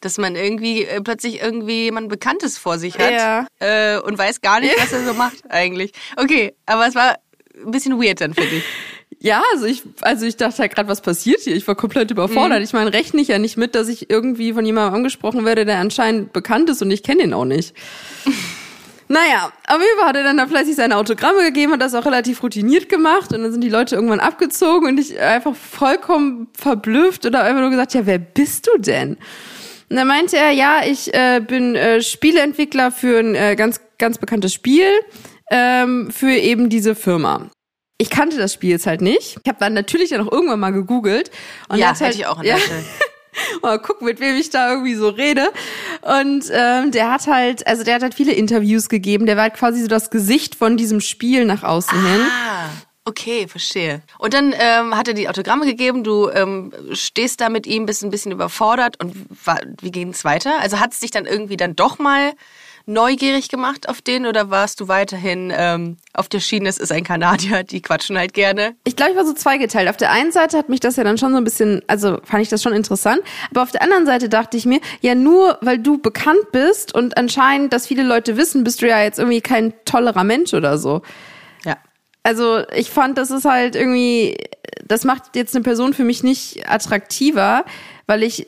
Dass 0.00 0.18
man 0.18 0.36
irgendwie 0.36 0.84
äh, 0.84 1.00
plötzlich 1.00 1.40
irgendwie 1.42 1.84
jemand 1.84 2.08
Bekanntes 2.08 2.58
vor 2.58 2.78
sich 2.78 2.98
hat 2.98 3.12
Ja. 3.12 3.46
äh, 3.60 3.98
und 4.00 4.18
weiß 4.18 4.40
gar 4.40 4.60
nicht, 4.60 4.74
was 4.78 4.92
er 4.92 5.04
so 5.04 5.14
macht 5.14 5.50
eigentlich. 5.50 5.92
Okay, 6.16 6.54
aber 6.66 6.86
es 6.86 6.94
war 6.94 7.16
ein 7.64 7.70
bisschen 7.70 8.00
weird 8.00 8.20
dann 8.20 8.34
für 8.34 8.42
dich. 8.46 8.62
Ja, 9.26 9.42
also 9.52 9.66
ich, 9.66 9.82
also 10.02 10.24
ich 10.24 10.36
dachte 10.36 10.58
halt 10.58 10.72
gerade, 10.72 10.88
was 10.88 11.00
passiert 11.00 11.40
hier? 11.40 11.56
Ich 11.56 11.66
war 11.66 11.74
komplett 11.74 12.12
überfordert. 12.12 12.62
Ich 12.62 12.72
meine, 12.72 12.92
rechne 12.92 13.20
ich 13.20 13.26
ja 13.26 13.40
nicht 13.40 13.56
mit, 13.56 13.74
dass 13.74 13.88
ich 13.88 14.08
irgendwie 14.08 14.52
von 14.52 14.64
jemandem 14.64 14.94
angesprochen 14.94 15.44
werde, 15.44 15.64
der 15.64 15.78
anscheinend 15.78 16.32
bekannt 16.32 16.70
ist 16.70 16.80
und 16.80 16.92
ich 16.92 17.02
kenne 17.02 17.24
ihn 17.24 17.34
auch 17.34 17.44
nicht. 17.44 17.74
Naja, 19.08 19.52
auf 19.68 19.78
jeden 19.80 20.00
Fall 20.00 20.08
hat 20.08 20.16
er 20.16 20.24
dann 20.24 20.36
da 20.36 20.48
fleißig 20.48 20.74
seine 20.74 20.96
Autogramme 20.96 21.44
gegeben, 21.44 21.70
hat 21.70 21.80
das 21.80 21.94
auch 21.94 22.06
relativ 22.06 22.42
routiniert 22.42 22.88
gemacht 22.88 23.32
und 23.32 23.40
dann 23.40 23.52
sind 23.52 23.62
die 23.62 23.68
Leute 23.68 23.94
irgendwann 23.94 24.18
abgezogen 24.18 24.88
und 24.88 24.98
ich 24.98 25.20
einfach 25.20 25.54
vollkommen 25.54 26.48
verblüfft 26.58 27.24
oder 27.24 27.44
einfach 27.44 27.60
nur 27.60 27.70
gesagt, 27.70 27.94
ja, 27.94 28.04
wer 28.04 28.18
bist 28.18 28.66
du 28.66 28.80
denn? 28.80 29.10
Und 29.90 29.96
dann 29.96 30.08
meinte 30.08 30.36
er, 30.36 30.50
ja, 30.50 30.80
ich 30.84 31.14
äh, 31.14 31.38
bin 31.38 31.76
äh, 31.76 32.02
Spieleentwickler 32.02 32.90
für 32.90 33.20
ein 33.20 33.36
äh, 33.36 33.54
ganz, 33.54 33.80
ganz 33.98 34.18
bekanntes 34.18 34.52
Spiel 34.52 34.88
ähm, 35.52 36.10
für 36.10 36.32
eben 36.32 36.68
diese 36.68 36.96
Firma. 36.96 37.48
Ich 37.98 38.10
kannte 38.10 38.36
das 38.36 38.52
Spiel 38.52 38.70
jetzt 38.70 38.86
halt 38.86 39.00
nicht. 39.00 39.38
Ich 39.42 39.48
habe 39.48 39.58
dann 39.58 39.72
natürlich 39.72 40.10
ja 40.10 40.18
noch 40.18 40.30
irgendwann 40.30 40.60
mal 40.60 40.72
gegoogelt. 40.72 41.30
Und 41.68 41.78
ja, 41.78 41.88
hat 41.88 42.00
halt, 42.00 42.10
hätte 42.10 42.18
ich 42.18 42.26
auch 42.26 42.38
an 42.38 42.44
ja, 42.44 42.56
mal 43.62 43.78
gucken, 43.78 44.06
mit 44.06 44.20
wem 44.20 44.36
ich 44.36 44.50
da 44.50 44.70
irgendwie 44.70 44.94
so 44.94 45.08
rede. 45.08 45.50
Und 46.02 46.44
ähm, 46.52 46.90
der 46.90 47.10
hat 47.10 47.26
halt, 47.26 47.66
also 47.66 47.84
der 47.84 47.94
hat 47.94 48.02
halt 48.02 48.14
viele 48.14 48.32
Interviews 48.32 48.88
gegeben. 48.88 49.26
Der 49.26 49.36
war 49.36 49.44
halt 49.44 49.54
quasi 49.54 49.80
so 49.80 49.88
das 49.88 50.10
Gesicht 50.10 50.54
von 50.54 50.76
diesem 50.76 51.00
Spiel 51.00 51.46
nach 51.46 51.62
außen 51.62 51.98
hin. 51.98 52.20
Ah, 52.20 52.68
okay, 53.06 53.48
verstehe. 53.48 54.02
Und 54.18 54.34
dann 54.34 54.54
ähm, 54.58 54.94
hat 54.94 55.08
er 55.08 55.14
die 55.14 55.28
Autogramme 55.28 55.64
gegeben, 55.64 56.04
du 56.04 56.28
ähm, 56.30 56.72
stehst 56.92 57.40
da 57.40 57.48
mit 57.48 57.66
ihm, 57.66 57.86
bist 57.86 58.04
ein 58.04 58.10
bisschen 58.10 58.32
überfordert 58.32 59.02
und 59.02 59.14
wie 59.80 59.90
ging 59.90 60.10
es 60.10 60.24
weiter? 60.24 60.60
Also 60.60 60.80
hat 60.80 60.92
es 60.92 61.00
dich 61.00 61.10
dann 61.10 61.24
irgendwie 61.24 61.56
dann 61.56 61.76
doch 61.76 61.98
mal 61.98 62.32
neugierig 62.86 63.48
gemacht 63.48 63.88
auf 63.88 64.00
den 64.00 64.26
oder 64.26 64.48
warst 64.50 64.80
du 64.80 64.86
weiterhin 64.86 65.52
ähm, 65.54 65.96
auf 66.14 66.28
der 66.28 66.38
Schiene, 66.38 66.68
es 66.68 66.78
ist 66.78 66.92
ein 66.92 67.02
Kanadier, 67.02 67.64
die 67.64 67.82
quatschen 67.82 68.16
halt 68.16 68.32
gerne? 68.32 68.76
Ich 68.84 68.94
glaube, 68.94 69.12
ich 69.12 69.16
war 69.16 69.26
so 69.26 69.34
zweigeteilt. 69.34 69.88
Auf 69.88 69.96
der 69.96 70.12
einen 70.12 70.30
Seite 70.30 70.56
hat 70.56 70.68
mich 70.68 70.78
das 70.78 70.94
ja 70.96 71.02
dann 71.02 71.18
schon 71.18 71.32
so 71.32 71.38
ein 71.38 71.44
bisschen, 71.44 71.82
also 71.88 72.18
fand 72.22 72.42
ich 72.42 72.48
das 72.48 72.62
schon 72.62 72.72
interessant. 72.72 73.20
Aber 73.50 73.62
auf 73.62 73.72
der 73.72 73.82
anderen 73.82 74.06
Seite 74.06 74.28
dachte 74.28 74.56
ich 74.56 74.66
mir, 74.66 74.80
ja, 75.00 75.16
nur 75.16 75.58
weil 75.62 75.78
du 75.78 75.98
bekannt 75.98 76.52
bist 76.52 76.94
und 76.94 77.18
anscheinend, 77.18 77.72
dass 77.72 77.88
viele 77.88 78.04
Leute 78.04 78.36
wissen, 78.36 78.62
bist 78.62 78.80
du 78.80 78.88
ja 78.88 79.02
jetzt 79.02 79.18
irgendwie 79.18 79.40
kein 79.40 79.74
tollerer 79.84 80.24
Mensch 80.24 80.54
oder 80.54 80.78
so. 80.78 81.02
Ja. 81.64 81.76
Also 82.22 82.62
ich 82.72 82.90
fand, 82.90 83.18
das 83.18 83.32
ist 83.32 83.44
halt 83.44 83.74
irgendwie, 83.74 84.36
das 84.84 85.04
macht 85.04 85.34
jetzt 85.34 85.56
eine 85.56 85.64
Person 85.64 85.92
für 85.92 86.04
mich 86.04 86.22
nicht 86.22 86.70
attraktiver, 86.70 87.64
weil 88.06 88.22
ich 88.22 88.46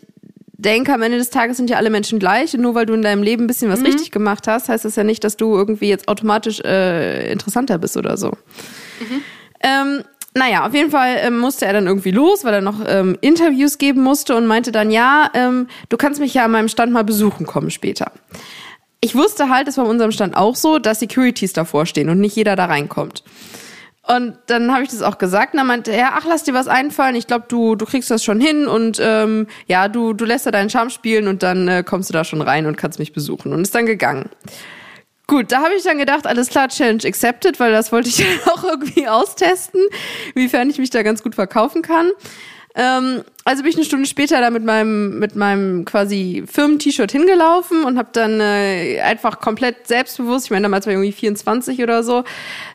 denke, 0.58 0.92
am 0.92 1.02
Ende 1.02 1.18
des 1.18 1.30
Tages 1.30 1.56
sind 1.56 1.70
ja 1.70 1.76
alle 1.76 1.88
Menschen 1.88 2.18
gleich 2.18 2.54
und 2.54 2.60
nur 2.60 2.74
weil 2.74 2.84
du 2.84 2.92
in 2.92 3.02
deinem 3.02 3.22
Leben 3.22 3.44
ein 3.44 3.46
bisschen 3.46 3.70
was 3.70 3.82
richtig 3.84 4.10
gemacht 4.10 4.46
hast, 4.48 4.68
heißt 4.68 4.84
das 4.84 4.96
ja 4.96 5.04
nicht, 5.04 5.22
dass 5.24 5.36
du 5.36 5.54
irgendwie 5.54 5.88
jetzt 5.88 6.08
automatisch 6.08 6.60
äh, 6.60 7.30
interessanter 7.32 7.78
bist 7.78 7.96
oder 7.96 8.16
so. 8.16 8.32
Ähm, 9.60 10.02
naja, 10.34 10.66
auf 10.66 10.74
jeden 10.74 10.90
Fall 10.90 11.16
ähm, 11.20 11.38
musste 11.38 11.66
er 11.66 11.72
dann 11.72 11.86
irgendwie 11.86 12.10
los, 12.10 12.44
weil 12.44 12.54
er 12.54 12.60
noch 12.60 12.80
ähm, 12.86 13.16
Interviews 13.20 13.78
geben 13.78 14.02
musste 14.02 14.36
und 14.36 14.46
meinte 14.46 14.72
dann, 14.72 14.90
ja, 14.90 15.30
ähm, 15.34 15.68
du 15.88 15.96
kannst 15.96 16.20
mich 16.20 16.34
ja 16.34 16.44
an 16.44 16.50
meinem 16.50 16.68
Stand 16.68 16.92
mal 16.92 17.04
besuchen 17.04 17.46
kommen 17.46 17.70
später. 17.70 18.12
Ich 19.00 19.14
wusste 19.14 19.48
halt, 19.48 19.68
es 19.68 19.76
war 19.76 19.84
bei 19.84 19.90
unserem 19.90 20.12
Stand 20.12 20.36
auch 20.36 20.56
so, 20.56 20.78
dass 20.78 21.00
Securities 21.00 21.52
davor 21.52 21.86
stehen 21.86 22.08
und 22.08 22.20
nicht 22.20 22.34
jeder 22.34 22.56
da 22.56 22.66
reinkommt. 22.66 23.22
Und 24.10 24.38
dann 24.46 24.72
habe 24.72 24.84
ich 24.84 24.88
das 24.88 25.02
auch 25.02 25.18
gesagt 25.18 25.52
und 25.52 25.58
dann 25.58 25.66
meinte 25.66 25.92
er, 25.92 26.14
ach, 26.14 26.24
lass 26.26 26.42
dir 26.42 26.54
was 26.54 26.66
einfallen, 26.66 27.14
ich 27.14 27.26
glaube, 27.26 27.44
du, 27.46 27.74
du 27.74 27.84
kriegst 27.84 28.10
das 28.10 28.24
schon 28.24 28.40
hin 28.40 28.66
und 28.66 28.98
ähm, 29.02 29.46
ja, 29.66 29.88
du, 29.88 30.14
du 30.14 30.24
lässt 30.24 30.46
da 30.46 30.50
deinen 30.50 30.70
Charme 30.70 30.88
spielen 30.88 31.28
und 31.28 31.42
dann 31.42 31.68
äh, 31.68 31.84
kommst 31.86 32.08
du 32.08 32.14
da 32.14 32.24
schon 32.24 32.40
rein 32.40 32.64
und 32.64 32.76
kannst 32.76 32.98
mich 32.98 33.12
besuchen. 33.12 33.52
Und 33.52 33.60
ist 33.60 33.74
dann 33.74 33.84
gegangen. 33.84 34.30
Gut, 35.26 35.52
da 35.52 35.62
habe 35.62 35.74
ich 35.74 35.82
dann 35.82 35.98
gedacht, 35.98 36.26
alles 36.26 36.48
klar, 36.48 36.68
Challenge 36.68 37.02
accepted, 37.04 37.60
weil 37.60 37.70
das 37.70 37.92
wollte 37.92 38.08
ich 38.08 38.24
auch 38.46 38.64
irgendwie 38.64 39.06
austesten, 39.06 39.82
wiefern 40.34 40.70
ich 40.70 40.78
mich 40.78 40.88
da 40.88 41.02
ganz 41.02 41.22
gut 41.22 41.34
verkaufen 41.34 41.82
kann. 41.82 42.10
Ähm, 42.78 43.24
also 43.44 43.64
bin 43.64 43.70
ich 43.70 43.76
eine 43.76 43.84
Stunde 43.84 44.06
später 44.06 44.40
da 44.40 44.50
mit 44.50 44.64
meinem 44.64 45.18
mit 45.18 45.34
meinem 45.34 45.84
quasi 45.84 46.44
Firmen-T-Shirt 46.46 47.10
hingelaufen 47.10 47.82
und 47.82 47.98
habe 47.98 48.10
dann 48.12 48.40
äh, 48.40 49.00
einfach 49.00 49.40
komplett 49.40 49.88
selbstbewusst, 49.88 50.46
ich 50.46 50.50
meine 50.52 50.62
damals 50.62 50.86
war 50.86 50.92
ich 50.92 50.96
irgendwie 50.96 51.12
24 51.12 51.82
oder 51.82 52.04
so, 52.04 52.22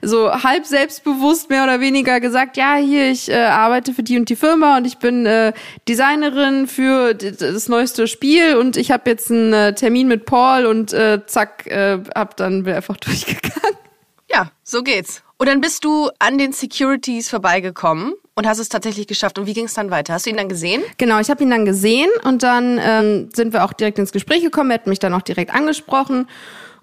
so 0.02 0.30
halb 0.30 0.66
selbstbewusst 0.66 1.50
mehr 1.50 1.64
oder 1.64 1.80
weniger 1.80 2.20
gesagt, 2.20 2.58
ja 2.58 2.76
hier 2.76 3.10
ich 3.10 3.30
äh, 3.30 3.36
arbeite 3.36 3.94
für 3.94 4.04
die 4.04 4.18
und 4.18 4.28
die 4.28 4.36
Firma 4.36 4.76
und 4.76 4.86
ich 4.86 4.98
bin 4.98 5.26
äh, 5.26 5.54
Designerin 5.88 6.68
für 6.68 7.14
das 7.14 7.70
neueste 7.70 8.10
Spiel 8.10 8.58
und 8.58 8.76
ich 8.76 8.92
habe 8.92 9.10
jetzt 9.10 9.32
einen 9.32 9.54
äh, 9.54 9.74
Termin 9.74 10.10
mit 10.10 10.26
Paul 10.26 10.66
und 10.66 10.92
äh, 10.92 11.26
zack, 11.26 11.66
äh, 11.68 12.00
hab 12.14 12.36
dann 12.36 12.64
bin 12.64 12.76
einfach 12.76 12.98
durchgegangen. 13.06 13.78
Ja, 14.30 14.52
so 14.64 14.84
geht's. 14.84 15.24
Und 15.38 15.48
dann 15.48 15.62
bist 15.62 15.86
du 15.86 16.10
an 16.20 16.38
den 16.38 16.52
Securities 16.52 17.30
vorbeigekommen 17.30 18.16
und 18.36 18.48
hast 18.48 18.60
es 18.60 18.70
tatsächlich 18.70 19.08
geschafft. 19.08 19.38
Und 19.38 19.46
wie 19.46 19.54
ging 19.54 19.66
es 19.66 19.74
dann 19.74 19.92
weiter? 19.92 20.14
Hast 20.14 20.26
du 20.26 20.30
ihn 20.30 20.38
dann 20.38 20.50
gesehen? 20.50 20.82
Genau, 20.98 21.20
ich 21.20 21.30
habe 21.30 21.44
ihn 21.44 21.50
dann 21.50 21.66
gesehen 21.66 22.10
und 22.24 22.44
dann 22.44 22.80
ähm, 22.82 23.30
sind 23.34 23.54
wir 23.54 23.64
auch 23.64 23.74
direkt 23.74 24.00
ins 24.00 24.12
Gespräch 24.12 24.44
gekommen. 24.44 24.72
Er 24.72 24.76
hat 24.76 24.88
mich 24.88 25.00
dann 25.00 25.14
auch 25.14 25.22
direkt 25.22 25.54
angesprochen. 25.54 26.28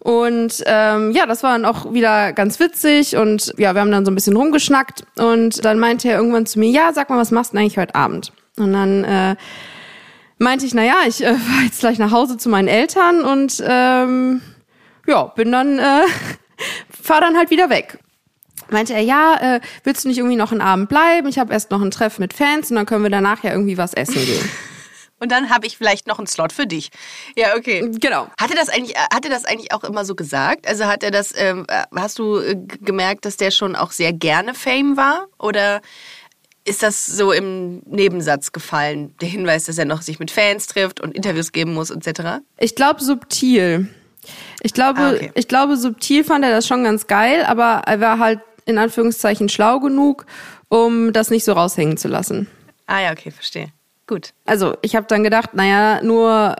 Und 0.01 0.63
ähm, 0.67 1.11
ja, 1.11 1.27
das 1.27 1.43
war 1.43 1.53
dann 1.53 1.67
auch 1.67 1.93
wieder 1.93 2.33
ganz 2.33 2.59
witzig 2.59 3.17
und 3.17 3.53
ja, 3.59 3.75
wir 3.75 3.83
haben 3.83 3.91
dann 3.91 4.07
so 4.07 4.11
ein 4.11 4.15
bisschen 4.15 4.35
rumgeschnackt 4.35 5.05
und 5.19 5.63
dann 5.63 5.79
meinte 5.79 6.09
er 6.09 6.17
irgendwann 6.17 6.47
zu 6.47 6.59
mir, 6.59 6.71
ja, 6.71 6.95
sag 6.95 7.11
mal, 7.11 7.19
was 7.19 7.31
machst 7.31 7.53
du 7.53 7.57
denn 7.57 7.65
eigentlich 7.65 7.77
heute 7.77 7.95
Abend? 7.95 8.33
Und 8.57 8.73
dann 8.73 9.05
äh, 9.05 9.37
meinte 10.39 10.65
ich, 10.65 10.73
na 10.73 10.85
ja, 10.85 10.97
ich 11.07 11.23
äh, 11.23 11.35
fahre 11.37 11.65
jetzt 11.65 11.81
gleich 11.81 11.99
nach 11.99 12.13
Hause 12.13 12.39
zu 12.39 12.49
meinen 12.49 12.67
Eltern 12.67 13.23
und 13.25 13.63
ähm, 13.67 14.41
ja, 15.07 15.25
bin 15.25 15.53
dann, 15.53 15.79
äh, 15.79 16.03
fahr 17.03 17.21
dann 17.21 17.37
halt 17.37 17.51
wieder 17.51 17.69
weg. 17.69 17.99
Meinte 18.71 18.95
er, 18.95 19.01
ja, 19.01 19.37
äh, 19.57 19.61
willst 19.85 20.05
du 20.05 20.09
nicht 20.09 20.19
irgendwie 20.19 20.37
noch 20.37 20.53
einen 20.53 20.61
Abend 20.61 20.89
bleiben? 20.89 21.29
Ich 21.29 21.39
habe 21.39 21.53
erst 21.53 21.71
noch 21.71 21.81
ein 21.83 21.91
Treff 21.91 22.19
mit 22.19 22.33
Fans 22.33 22.71
und 22.71 22.77
dann 22.77 22.87
können 22.87 23.03
wir 23.03 23.11
danach 23.11 23.43
ja 23.43 23.51
irgendwie 23.53 23.79
was 23.79 23.95
essen 23.95 24.15
gehen. 24.15 24.49
Und 25.23 25.31
dann 25.31 25.51
habe 25.51 25.67
ich 25.67 25.77
vielleicht 25.77 26.07
noch 26.07 26.17
einen 26.19 26.27
Slot 26.27 26.51
für 26.51 26.67
dich. 26.67 26.89
Ja, 27.37 27.55
okay. 27.55 27.91
Genau. 28.01 28.29
Hat 28.41 28.49
er 28.51 28.57
das 28.57 28.71
eigentlich, 28.71 28.97
äh, 28.97 29.01
hat 29.15 29.23
er 29.27 29.31
das 29.31 29.45
eigentlich 29.45 29.71
auch 29.71 29.85
immer 29.85 30.07
so 30.07 30.15
gesagt? 30.15 30.67
Also 30.67 30.87
hat 30.87 31.03
er 31.03 31.11
das, 31.11 31.35
ähm, 31.37 31.67
äh, 31.69 31.83
hast 31.95 32.19
du 32.19 32.39
äh, 32.39 32.57
gemerkt, 32.81 33.27
dass 33.27 33.37
der 33.37 33.51
schon 33.51 33.77
auch 33.77 33.91
sehr 33.91 34.15
gerne 34.15 34.55
Fame 34.55 34.97
war? 34.97 35.27
Oder 35.39 35.83
ist 36.65 36.83
das 36.83 37.05
so 37.05 37.33
im 37.33 37.83
Nebensatz 37.85 38.53
gefallen? 38.53 39.15
Der 39.21 39.29
Hinweis, 39.29 39.65
dass 39.65 39.77
er 39.77 39.85
noch 39.85 40.01
sich 40.01 40.21
mit 40.21 40.31
Fans 40.31 40.67
trifft 40.69 41.01
und 41.01 41.15
Interviews 41.15 41.53
geben 41.53 41.75
muss, 41.75 41.91
etc. 41.91 42.41
Ich 42.59 42.75
glaube 42.75 43.03
subtil. 43.05 43.89
Ich 44.63 44.73
glaube, 44.73 45.01
Ah, 45.01 45.11
okay. 45.13 45.33
ich 45.35 45.49
glaube 45.49 45.77
subtil 45.77 46.25
fand 46.25 46.45
er 46.47 46.51
das 46.51 46.67
schon 46.67 46.83
ganz 46.85 47.07
geil, 47.07 47.45
aber 47.47 47.83
er 47.87 48.01
war 48.01 48.19
halt 48.19 48.41
in 48.67 48.79
Anführungszeichen 48.79 49.49
schlau 49.49 49.81
genug, 49.81 50.27
um 50.69 51.13
das 51.13 51.31
nicht 51.31 51.45
so 51.45 51.53
raushängen 51.53 51.97
zu 51.97 52.09
lassen. 52.09 52.47
Ah 52.87 53.01
ja, 53.01 53.13
okay, 53.13 53.31
verstehe. 53.31 53.69
Gut. 54.07 54.33
Also 54.45 54.77
ich 54.83 54.97
habe 54.97 55.07
dann 55.09 55.23
gedacht, 55.23 55.55
naja, 55.55 56.03
nur 56.03 56.57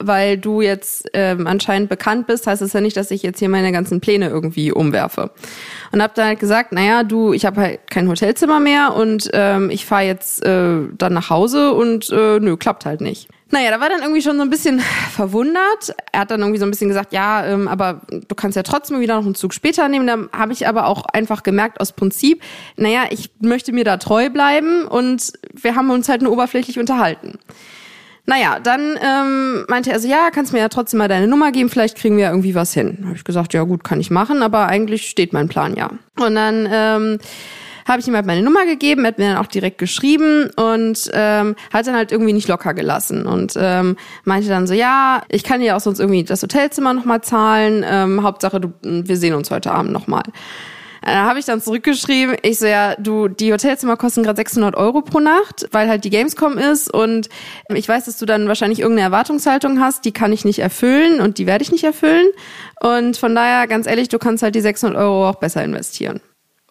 weil 0.00 0.38
du 0.38 0.62
jetzt 0.62 1.08
ähm, 1.12 1.46
anscheinend 1.46 1.88
bekannt 1.88 2.26
bist, 2.26 2.46
heißt 2.46 2.62
es 2.62 2.72
ja 2.72 2.80
nicht, 2.80 2.96
dass 2.96 3.10
ich 3.10 3.22
jetzt 3.22 3.38
hier 3.38 3.48
meine 3.48 3.70
ganzen 3.70 4.00
Pläne 4.00 4.28
irgendwie 4.28 4.72
umwerfe. 4.72 5.30
Und 5.92 6.02
habe 6.02 6.14
dann 6.16 6.26
halt 6.26 6.40
gesagt, 6.40 6.72
naja, 6.72 7.02
du, 7.02 7.32
ich 7.32 7.44
habe 7.44 7.60
halt 7.60 7.90
kein 7.90 8.08
Hotelzimmer 8.08 8.60
mehr 8.60 8.94
und 8.94 9.30
ähm, 9.34 9.70
ich 9.70 9.84
fahre 9.84 10.04
jetzt 10.04 10.44
äh, 10.44 10.78
dann 10.96 11.12
nach 11.12 11.30
Hause 11.30 11.72
und 11.74 12.10
äh, 12.10 12.40
nö, 12.40 12.56
klappt 12.56 12.86
halt 12.86 13.02
nicht. 13.02 13.28
Naja, 13.52 13.70
da 13.70 13.80
war 13.80 13.88
dann 13.88 14.02
irgendwie 14.02 14.22
schon 14.22 14.36
so 14.36 14.42
ein 14.42 14.50
bisschen 14.50 14.80
verwundert. 15.10 15.94
Er 16.12 16.20
hat 16.20 16.30
dann 16.30 16.40
irgendwie 16.40 16.60
so 16.60 16.66
ein 16.66 16.70
bisschen 16.70 16.88
gesagt, 16.88 17.12
ja, 17.12 17.44
ähm, 17.46 17.66
aber 17.66 18.02
du 18.10 18.34
kannst 18.34 18.56
ja 18.56 18.62
trotzdem 18.62 19.00
wieder 19.00 19.16
noch 19.16 19.24
einen 19.24 19.34
Zug 19.34 19.52
später 19.54 19.88
nehmen. 19.88 20.06
Da 20.06 20.38
habe 20.38 20.52
ich 20.52 20.68
aber 20.68 20.86
auch 20.86 21.04
einfach 21.06 21.42
gemerkt 21.42 21.80
aus 21.80 21.92
Prinzip, 21.92 22.42
naja, 22.76 23.04
ich 23.10 23.30
möchte 23.40 23.72
mir 23.72 23.84
da 23.84 23.96
treu 23.96 24.30
bleiben 24.30 24.84
und 24.84 25.32
wir 25.52 25.74
haben 25.74 25.90
uns 25.90 26.08
halt 26.08 26.22
nur 26.22 26.32
oberflächlich 26.32 26.78
unterhalten. 26.78 27.38
Naja, 28.26 28.60
dann 28.60 28.96
ähm, 29.02 29.64
meinte 29.68 29.90
er 29.90 29.98
so, 29.98 30.06
ja, 30.06 30.30
kannst 30.30 30.52
mir 30.52 30.60
ja 30.60 30.68
trotzdem 30.68 30.98
mal 30.98 31.08
deine 31.08 31.26
Nummer 31.26 31.50
geben, 31.50 31.68
vielleicht 31.68 31.96
kriegen 31.96 32.16
wir 32.16 32.28
irgendwie 32.28 32.54
was 32.54 32.72
hin. 32.72 32.98
Habe 33.04 33.16
ich 33.16 33.24
gesagt, 33.24 33.52
ja 33.54 33.64
gut, 33.64 33.82
kann 33.82 33.98
ich 33.98 34.10
machen, 34.10 34.44
aber 34.44 34.66
eigentlich 34.66 35.08
steht 35.10 35.32
mein 35.32 35.48
Plan 35.48 35.74
ja. 35.74 35.90
Und 36.16 36.36
dann 36.36 36.68
ähm, 36.70 37.18
habe 37.86 38.00
ich 38.00 38.08
ihm 38.08 38.14
halt 38.14 38.26
meine 38.26 38.42
Nummer 38.42 38.66
gegeben, 38.66 39.06
hat 39.06 39.18
mir 39.18 39.28
dann 39.28 39.36
auch 39.36 39.46
direkt 39.46 39.78
geschrieben 39.78 40.50
und 40.56 41.10
ähm, 41.12 41.56
hat 41.72 41.86
dann 41.86 41.94
halt 41.94 42.12
irgendwie 42.12 42.32
nicht 42.32 42.48
locker 42.48 42.74
gelassen 42.74 43.26
und 43.26 43.54
ähm, 43.56 43.96
meinte 44.24 44.48
dann 44.48 44.66
so, 44.66 44.74
ja, 44.74 45.22
ich 45.28 45.44
kann 45.44 45.60
dir 45.60 45.76
auch 45.76 45.80
sonst 45.80 46.00
irgendwie 46.00 46.24
das 46.24 46.42
Hotelzimmer 46.42 46.92
nochmal 46.92 47.22
zahlen, 47.22 47.84
ähm, 47.86 48.22
Hauptsache 48.22 48.60
du, 48.60 48.72
wir 48.82 49.16
sehen 49.16 49.34
uns 49.34 49.50
heute 49.50 49.72
Abend 49.72 49.92
nochmal. 49.92 50.22
Da 51.02 51.24
habe 51.24 51.38
ich 51.38 51.46
dann 51.46 51.62
zurückgeschrieben, 51.62 52.36
ich 52.42 52.58
so, 52.58 52.66
ja, 52.66 52.94
du, 52.96 53.28
die 53.28 53.52
Hotelzimmer 53.52 53.96
kosten 53.96 54.22
gerade 54.22 54.36
600 54.36 54.76
Euro 54.76 55.00
pro 55.00 55.18
Nacht, 55.18 55.66
weil 55.72 55.88
halt 55.88 56.04
die 56.04 56.10
Gamescom 56.10 56.58
ist 56.58 56.92
und 56.92 57.28
ich 57.74 57.88
weiß, 57.88 58.04
dass 58.04 58.18
du 58.18 58.26
dann 58.26 58.48
wahrscheinlich 58.48 58.80
irgendeine 58.80 59.06
Erwartungshaltung 59.06 59.80
hast, 59.80 60.04
die 60.04 60.12
kann 60.12 60.32
ich 60.32 60.44
nicht 60.44 60.58
erfüllen 60.58 61.20
und 61.20 61.38
die 61.38 61.46
werde 61.46 61.62
ich 61.62 61.72
nicht 61.72 61.84
erfüllen 61.84 62.28
und 62.82 63.16
von 63.16 63.34
daher, 63.34 63.66
ganz 63.66 63.86
ehrlich, 63.86 64.08
du 64.08 64.18
kannst 64.18 64.42
halt 64.42 64.54
die 64.54 64.60
600 64.60 64.98
Euro 64.98 65.30
auch 65.30 65.36
besser 65.36 65.64
investieren. 65.64 66.20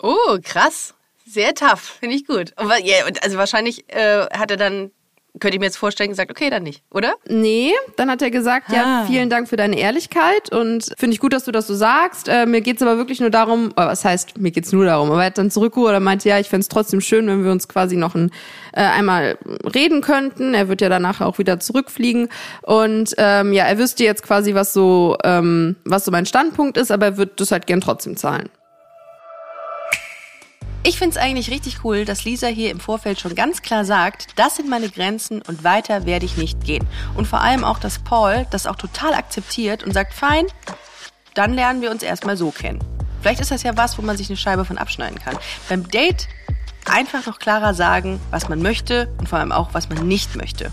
Oh, 0.01 0.37
krass. 0.43 0.93
Sehr 1.31 1.53
tough. 1.53 1.97
Finde 1.99 2.15
ich 2.15 2.25
gut. 2.25 2.53
Aber, 2.55 2.79
ja, 2.79 3.05
und 3.07 3.21
also 3.23 3.37
wahrscheinlich 3.37 3.85
äh, 3.93 4.25
hat 4.35 4.49
er 4.51 4.57
dann, 4.57 4.91
könnte 5.39 5.55
ich 5.55 5.59
mir 5.59 5.67
jetzt 5.67 5.77
vorstellen, 5.77 6.09
gesagt, 6.09 6.31
okay, 6.31 6.49
dann 6.49 6.63
nicht, 6.63 6.81
oder? 6.89 7.13
Nee, 7.27 7.71
dann 7.97 8.09
hat 8.09 8.21
er 8.23 8.31
gesagt, 8.31 8.71
ja, 8.71 9.03
Ah. 9.03 9.05
vielen 9.05 9.29
Dank 9.29 9.47
für 9.47 9.55
deine 9.55 9.77
Ehrlichkeit 9.77 10.51
und 10.51 10.89
finde 10.97 11.13
ich 11.13 11.19
gut, 11.19 11.31
dass 11.33 11.43
du 11.45 11.51
das 11.51 11.67
so 11.67 11.75
sagst. 11.75 12.27
Äh, 12.27 12.47
mir 12.47 12.61
geht's 12.61 12.81
aber 12.81 12.97
wirklich 12.97 13.19
nur 13.19 13.29
darum, 13.29 13.67
oder 13.77 13.87
was 13.87 14.03
heißt, 14.03 14.39
mir 14.39 14.49
geht's 14.51 14.71
nur 14.71 14.85
darum, 14.85 15.11
aber 15.11 15.19
er 15.21 15.27
hat 15.27 15.37
dann 15.37 15.51
zurückgeholt 15.51 15.95
und 15.95 16.03
meinte, 16.03 16.27
ja, 16.27 16.39
ich 16.39 16.49
fänd's 16.49 16.67
trotzdem 16.67 16.99
schön, 16.99 17.27
wenn 17.27 17.43
wir 17.43 17.51
uns 17.51 17.67
quasi 17.67 17.95
noch 17.95 18.15
ein, 18.15 18.31
äh, 18.73 18.81
einmal 18.81 19.37
reden 19.75 20.01
könnten. 20.01 20.55
Er 20.55 20.67
wird 20.67 20.81
ja 20.81 20.89
danach 20.89 21.21
auch 21.21 21.37
wieder 21.37 21.59
zurückfliegen 21.59 22.29
und 22.63 23.13
ähm, 23.19 23.53
ja, 23.53 23.65
er 23.65 23.77
wüsste 23.77 24.03
jetzt 24.03 24.23
quasi, 24.23 24.55
was 24.55 24.73
so, 24.73 25.15
ähm, 25.23 25.75
was 25.85 26.05
so 26.05 26.11
mein 26.11 26.25
Standpunkt 26.25 26.75
ist, 26.77 26.91
aber 26.91 27.05
er 27.05 27.17
wird 27.17 27.39
das 27.39 27.51
halt 27.51 27.67
gern 27.67 27.81
trotzdem 27.81 28.17
zahlen. 28.17 28.49
Ich 30.81 30.97
finde 30.97 31.17
es 31.17 31.21
eigentlich 31.21 31.51
richtig 31.51 31.83
cool, 31.83 32.05
dass 32.05 32.23
Lisa 32.23 32.47
hier 32.47 32.71
im 32.71 32.79
Vorfeld 32.79 33.19
schon 33.19 33.35
ganz 33.35 33.61
klar 33.61 33.83
sagt, 33.83 34.27
das 34.37 34.55
sind 34.55 34.69
meine 34.69 34.89
Grenzen 34.89 35.41
und 35.41 35.65
weiter 35.65 36.05
werde 36.05 36.25
ich 36.25 36.37
nicht 36.37 36.63
gehen. 36.63 36.87
Und 37.15 37.27
vor 37.27 37.41
allem 37.41 37.65
auch, 37.65 37.79
dass 37.79 37.99
Paul 37.99 38.47
das 38.49 38.65
auch 38.65 38.77
total 38.77 39.13
akzeptiert 39.13 39.83
und 39.83 39.93
sagt, 39.93 40.13
fein, 40.13 40.45
dann 41.33 41.53
lernen 41.53 41.81
wir 41.81 41.91
uns 41.91 42.01
erstmal 42.01 42.37
so 42.37 42.51
kennen. 42.51 42.79
Vielleicht 43.21 43.41
ist 43.41 43.51
das 43.51 43.63
ja 43.63 43.75
was, 43.75 43.97
wo 43.97 44.01
man 44.01 44.15
sich 44.15 44.29
eine 44.29 44.37
Scheibe 44.37 44.63
von 44.63 44.77
abschneiden 44.77 45.19
kann. 45.19 45.37
Beim 45.67 45.89
Date 45.89 46.29
einfach 46.85 47.25
noch 47.25 47.39
klarer 47.39 47.73
sagen, 47.73 48.21
was 48.31 48.47
man 48.47 48.61
möchte 48.61 49.13
und 49.17 49.27
vor 49.27 49.39
allem 49.39 49.51
auch, 49.51 49.73
was 49.73 49.89
man 49.89 50.07
nicht 50.07 50.37
möchte. 50.37 50.71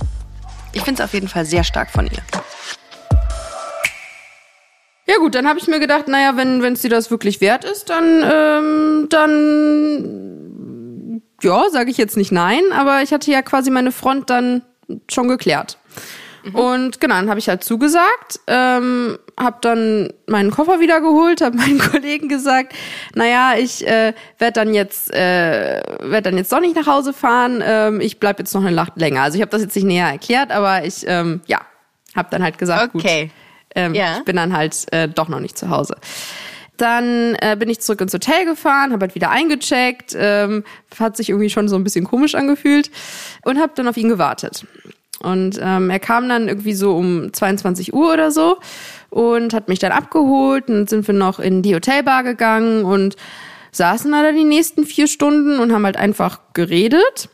Ich 0.73 0.83
finde 0.83 1.03
es 1.03 1.05
auf 1.05 1.15
jeden 1.15 1.29
Fall 1.29 1.45
sehr 1.47 1.65
stark 1.65 1.91
von 1.91 2.07
ihr. 2.07 2.23
Ja 5.17 5.23
gut, 5.23 5.35
dann 5.35 5.49
habe 5.49 5.59
ich 5.59 5.67
mir 5.67 5.81
gedacht, 5.81 6.09
naja, 6.09 6.37
wenn 6.37 6.63
es 6.63 6.83
dir 6.83 6.91
das 6.91 7.11
wirklich 7.11 7.41
wert 7.41 7.65
ist, 7.65 7.89
dann, 7.89 8.23
ähm, 8.31 9.07
dann, 9.09 11.23
ja, 11.41 11.71
sage 11.71 11.91
ich 11.91 11.97
jetzt 11.97 12.19
nicht 12.19 12.33
nein, 12.33 12.61
aber 12.73 13.01
ich 13.03 13.13
hatte 13.13 13.31
ja 13.31 13.41
quasi 13.41 13.71
meine 13.71 13.93
Front 13.93 14.29
dann 14.29 14.61
schon 15.11 15.29
geklärt. 15.29 15.79
Und 16.53 17.01
genau, 17.01 17.17
dann 17.17 17.29
habe 17.29 17.41
ich 17.41 17.49
halt 17.49 17.65
zugesagt, 17.65 18.39
ähm, 18.47 19.19
habe 19.41 19.57
dann 19.63 20.13
meinen 20.29 20.53
Koffer 20.53 20.79
wieder 20.81 21.01
geholt, 21.01 21.41
habe 21.41 21.57
meinen 21.57 21.81
Kollegen 21.81 22.29
gesagt, 22.29 22.73
naja, 23.15 23.55
ich 23.59 23.85
äh, 23.87 24.13
werde 24.39 24.53
dann 24.53 24.73
jetzt 24.73 25.13
äh, 25.13 25.81
werd 26.01 26.27
dann 26.27 26.37
jetzt 26.37 26.53
doch 26.53 26.61
nicht 26.61 26.77
nach 26.77 26.87
Hause 26.87 27.13
fahren, 27.13 27.65
ähm, 27.67 28.01
ich 28.01 28.21
bleib 28.21 28.39
jetzt 28.39 28.55
noch 28.55 28.61
eine 28.61 28.71
Nacht 28.77 28.93
länger. 28.97 29.23
Also 29.23 29.35
ich 29.37 29.43
habe 29.43 29.51
das 29.51 29.63
jetzt 29.63 29.75
nicht 29.75 29.87
näher 29.87 30.07
erklärt, 30.09 30.53
aber 30.53 30.85
ich, 30.85 31.05
ähm, 31.09 31.41
ja, 31.47 31.63
habe 32.15 32.29
dann 32.31 32.45
halt 32.45 32.59
gesagt, 32.59 32.95
Okay. 32.95 33.25
gut, 33.25 33.33
ähm, 33.77 33.95
Ja. 33.95 34.19
ich 34.19 34.25
bin 34.25 34.35
dann 34.37 34.57
halt 34.57 34.93
äh, 34.93 35.09
doch 35.09 35.29
noch 35.29 35.41
nicht 35.41 35.57
zu 35.57 35.71
Hause. 35.71 35.95
Dann 36.77 37.37
äh, 37.41 37.57
bin 37.59 37.71
ich 37.71 37.81
zurück 37.81 38.01
ins 38.03 38.13
Hotel 38.13 38.45
gefahren, 38.45 38.93
habe 38.93 39.05
halt 39.07 39.15
wieder 39.15 39.31
eingecheckt, 39.31 40.15
ähm, 40.19 40.63
hat 40.99 41.17
sich 41.17 41.31
irgendwie 41.31 41.49
schon 41.49 41.69
so 41.69 41.77
ein 41.77 41.85
bisschen 41.85 42.05
komisch 42.05 42.35
angefühlt 42.35 42.91
und 43.45 43.59
habe 43.59 43.73
dann 43.75 43.89
auf 43.89 43.97
ihn 43.97 44.09
gewartet. 44.11 44.67
Und 45.21 45.59
ähm, 45.63 45.89
er 45.89 45.99
kam 45.99 46.29
dann 46.29 46.49
irgendwie 46.49 46.75
so 46.75 46.95
um 46.95 47.33
22 47.33 47.95
Uhr 47.95 48.13
oder 48.13 48.31
so 48.31 48.59
und 49.09 49.55
hat 49.55 49.69
mich 49.69 49.79
dann 49.79 49.93
abgeholt. 49.93 50.69
Und 50.69 50.75
dann 50.75 50.87
sind 50.87 51.07
wir 51.07 51.15
noch 51.15 51.39
in 51.39 51.63
die 51.63 51.75
Hotelbar 51.75 52.23
gegangen 52.23 52.85
und 52.85 53.17
saßen 53.73 54.13
da 54.13 54.31
die 54.33 54.45
nächsten 54.45 54.85
vier 54.85 55.07
Stunden 55.07 55.59
und 55.59 55.73
haben 55.73 55.85
halt 55.87 55.97
einfach 55.97 56.41
geredet. 56.53 57.31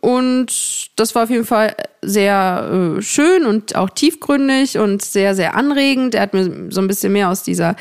Und 0.00 0.90
das 0.96 1.14
war 1.14 1.24
auf 1.24 1.30
jeden 1.30 1.44
Fall 1.44 1.76
sehr 2.02 2.96
äh, 2.98 3.02
schön 3.02 3.44
und 3.44 3.76
auch 3.76 3.90
tiefgründig 3.90 4.78
und 4.78 5.02
sehr, 5.02 5.34
sehr 5.34 5.54
anregend. 5.54 6.14
Er 6.14 6.22
hat 6.22 6.34
mir 6.34 6.70
so 6.70 6.80
ein 6.80 6.88
bisschen 6.88 7.12
mehr 7.12 7.28
aus 7.28 7.42
dieser 7.42 7.76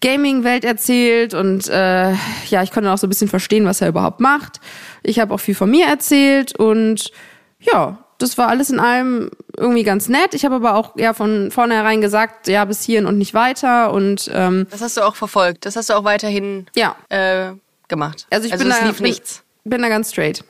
Gaming-Welt 0.00 0.64
erzählt 0.64 1.34
und 1.34 1.68
äh, 1.68 2.12
ja, 2.48 2.62
ich 2.62 2.70
konnte 2.70 2.90
auch 2.90 2.98
so 2.98 3.06
ein 3.06 3.10
bisschen 3.10 3.28
verstehen, 3.28 3.64
was 3.64 3.80
er 3.80 3.88
überhaupt 3.88 4.20
macht. 4.20 4.60
Ich 5.02 5.18
habe 5.18 5.34
auch 5.34 5.40
viel 5.40 5.54
von 5.54 5.70
mir 5.70 5.86
erzählt 5.86 6.56
und 6.56 7.10
ja, 7.58 7.98
das 8.18 8.36
war 8.36 8.48
alles 8.48 8.70
in 8.70 8.80
allem 8.80 9.30
irgendwie 9.56 9.84
ganz 9.84 10.08
nett. 10.08 10.34
Ich 10.34 10.44
habe 10.44 10.56
aber 10.56 10.74
auch 10.74 10.96
ja 10.96 11.14
von 11.14 11.50
vornherein 11.50 12.00
gesagt, 12.00 12.48
ja, 12.48 12.64
bis 12.64 12.82
hierhin 12.82 13.06
und 13.06 13.18
nicht 13.18 13.34
weiter 13.34 13.92
und 13.92 14.30
ähm, 14.32 14.66
Das 14.70 14.82
hast 14.82 14.96
du 14.96 15.02
auch 15.02 15.16
verfolgt. 15.16 15.66
Das 15.66 15.76
hast 15.76 15.88
du 15.88 15.94
auch 15.94 16.04
weiterhin 16.04 16.66
ja, 16.76 16.94
äh, 17.08 17.52
gemacht. 17.88 18.26
also 18.30 18.46
ich 18.46 18.56
bin 18.56 18.70
es 18.70 18.78
da 18.78 18.86
lief 18.86 18.98
bin, 18.98 19.06
nichts. 19.06 19.42
bin 19.64 19.82
da 19.82 19.88
ganz 19.88 20.10
straight. 20.12 20.44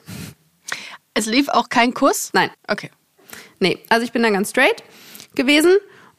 Es 1.19 1.27
lief 1.27 1.49
auch 1.49 1.69
kein 1.69 1.95
Kuss? 1.95 2.31
Nein. 2.33 2.51
Okay. 2.69 2.91
Nee, 3.59 3.79
also 3.89 4.05
ich 4.05 4.13
bin 4.13 4.23
da 4.23 4.31
ganz 4.31 4.51
straight 4.51 4.85
gewesen 5.35 5.73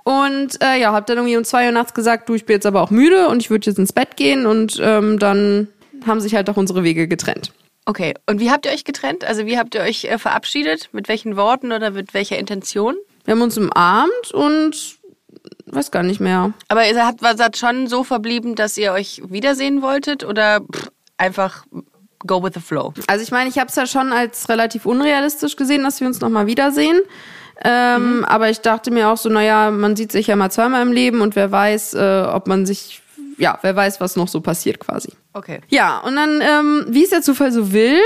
und 0.04 0.62
äh, 0.62 0.78
ja, 0.80 0.92
hab 0.92 1.06
dann 1.08 1.18
irgendwie 1.18 1.38
um 1.38 1.46
zwei 1.46 1.66
Uhr 1.68 1.72
nachts 1.72 1.94
gesagt, 1.94 2.28
du, 2.28 2.34
ich 2.36 2.46
bin 2.46 2.56
jetzt 2.56 2.66
aber 2.66 2.82
auch 2.82 2.92
müde 2.92 3.30
und 3.30 3.42
ich 3.42 3.50
würde 3.50 3.68
jetzt 3.70 3.80
ins 3.80 3.94
Bett 3.94 4.18
gehen 4.18 4.46
und 4.46 4.78
ähm, 4.82 5.18
dann 5.20 5.70
haben 6.06 6.20
sich 6.20 6.36
halt 6.36 6.50
auch 6.50 6.58
unsere 6.58 6.84
Wege 6.84 7.08
getrennt. 7.08 7.54
Okay, 7.86 8.14
und 8.28 8.40
wie 8.42 8.52
habt 8.52 8.66
ihr 8.66 8.72
euch 8.74 8.84
getrennt? 8.84 9.24
Also 9.24 9.46
wie 9.46 9.58
habt 9.58 9.74
ihr 9.74 9.82
euch 9.82 10.04
äh, 10.04 10.18
verabschiedet? 10.18 10.90
Mit 10.92 11.08
welchen 11.08 11.38
Worten 11.38 11.72
oder 11.72 11.92
mit 11.92 12.14
welcher 12.14 12.38
Intention? 12.38 12.96
Wir 13.26 13.32
haben 13.34 13.42
uns 13.42 13.58
umarmt 13.58 14.32
und 14.34 14.98
weiß 15.68 15.92
gar 15.92 16.04
nicht 16.04 16.20
mehr. 16.20 16.54
Aber 16.68 16.86
ihr 16.88 17.06
habt, 17.06 17.22
war- 17.22 17.38
seid 17.38 17.56
schon 17.58 17.88
so 17.88 18.04
verblieben, 18.04 18.56
dass 18.56 18.78
ihr 18.78 18.92
euch 18.92 19.22
wiedersehen 19.30 19.82
wolltet 19.82 20.24
oder 20.26 20.60
pff, 20.62 20.90
einfach 21.18 21.66
go 22.26 22.44
with 22.44 22.52
the 22.54 22.60
flow. 22.60 22.94
Also 23.08 23.24
ich 23.24 23.32
meine, 23.32 23.50
ich 23.50 23.58
habe 23.58 23.70
es 23.70 23.76
ja 23.76 23.88
schon 23.88 24.12
als 24.12 24.50
relativ 24.50 24.86
unrealistisch 24.86 25.56
gesehen, 25.56 25.84
dass 25.84 26.00
wir 26.00 26.08
uns 26.08 26.20
nochmal 26.20 26.48
wiedersehen. 26.48 27.00
Ähm, 27.64 28.26
Aber 28.26 28.50
ich 28.50 28.62
dachte 28.62 28.92
mir 28.92 29.10
auch 29.10 29.18
so, 29.18 29.30
naja, 29.30 29.70
man 29.72 29.96
sieht 29.96 30.12
sich 30.12 30.28
ja 30.28 30.36
mal 30.36 30.50
zweimal 30.50 30.82
im 30.82 30.94
Leben 30.94 31.22
und 31.22 31.36
wer 31.36 31.52
weiß, 31.52 31.94
äh, 31.94 32.26
ob 32.32 32.48
man 32.48 32.66
sich, 32.66 33.02
ja, 33.38 33.60
wer 33.62 33.76
weiß, 33.76 34.00
was 34.00 34.16
noch 34.16 34.30
so 34.30 34.40
passiert 34.40 34.80
quasi. 34.80 35.10
Okay. 35.34 35.60
Ja, 35.68 36.00
und 36.00 36.16
dann, 36.16 36.42
ähm, 36.42 36.86
wie 36.88 37.04
es 37.04 37.10
der 37.10 37.22
Zufall 37.22 37.52
so 37.52 37.74
will, 37.74 38.00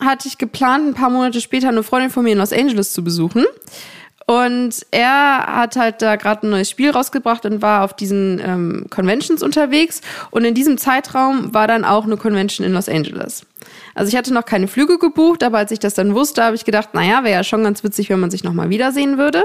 hatte 0.00 0.26
ich 0.26 0.38
geplant, 0.38 0.88
ein 0.88 0.94
paar 0.94 1.10
Monate 1.10 1.40
später 1.40 1.68
eine 1.68 1.82
Freundin 1.82 2.10
von 2.10 2.24
mir 2.24 2.32
in 2.32 2.38
Los 2.38 2.52
Angeles 2.52 2.92
zu 2.92 3.04
besuchen. 3.04 3.44
Und 4.26 4.84
er 4.90 5.46
hat 5.46 5.76
halt 5.76 6.02
da 6.02 6.16
gerade 6.16 6.46
ein 6.46 6.50
neues 6.50 6.68
Spiel 6.68 6.90
rausgebracht 6.90 7.46
und 7.46 7.62
war 7.62 7.82
auf 7.82 7.94
diesen 7.94 8.38
ähm, 8.44 8.86
Conventions 8.90 9.42
unterwegs. 9.42 10.02
Und 10.30 10.44
in 10.44 10.54
diesem 10.54 10.76
Zeitraum 10.76 11.54
war 11.54 11.66
dann 11.66 11.84
auch 11.84 12.04
eine 12.04 12.18
Convention 12.18 12.66
in 12.66 12.74
Los 12.74 12.90
Angeles. 12.90 13.46
Also 13.94 14.08
ich 14.08 14.16
hatte 14.16 14.32
noch 14.32 14.44
keine 14.44 14.68
Flüge 14.68 14.98
gebucht, 14.98 15.42
aber 15.42 15.58
als 15.58 15.70
ich 15.70 15.78
das 15.78 15.94
dann 15.94 16.14
wusste, 16.14 16.42
habe 16.42 16.56
ich 16.56 16.64
gedacht, 16.64 16.94
naja, 16.94 17.24
wäre 17.24 17.34
ja 17.34 17.44
schon 17.44 17.64
ganz 17.64 17.82
witzig, 17.84 18.10
wenn 18.10 18.20
man 18.20 18.30
sich 18.30 18.44
nochmal 18.44 18.70
wiedersehen 18.70 19.18
würde. 19.18 19.44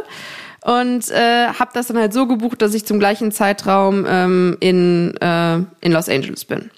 Und 0.64 1.12
äh, 1.12 1.48
habe 1.48 1.72
das 1.74 1.88
dann 1.88 1.98
halt 1.98 2.14
so 2.14 2.26
gebucht, 2.26 2.62
dass 2.62 2.74
ich 2.74 2.86
zum 2.86 3.00
gleichen 3.00 3.32
Zeitraum 3.32 4.06
ähm, 4.08 4.58
in, 4.62 5.16
äh, 5.18 5.56
in 5.82 5.92
Los 5.92 6.08
Angeles 6.08 6.46
bin. 6.46 6.72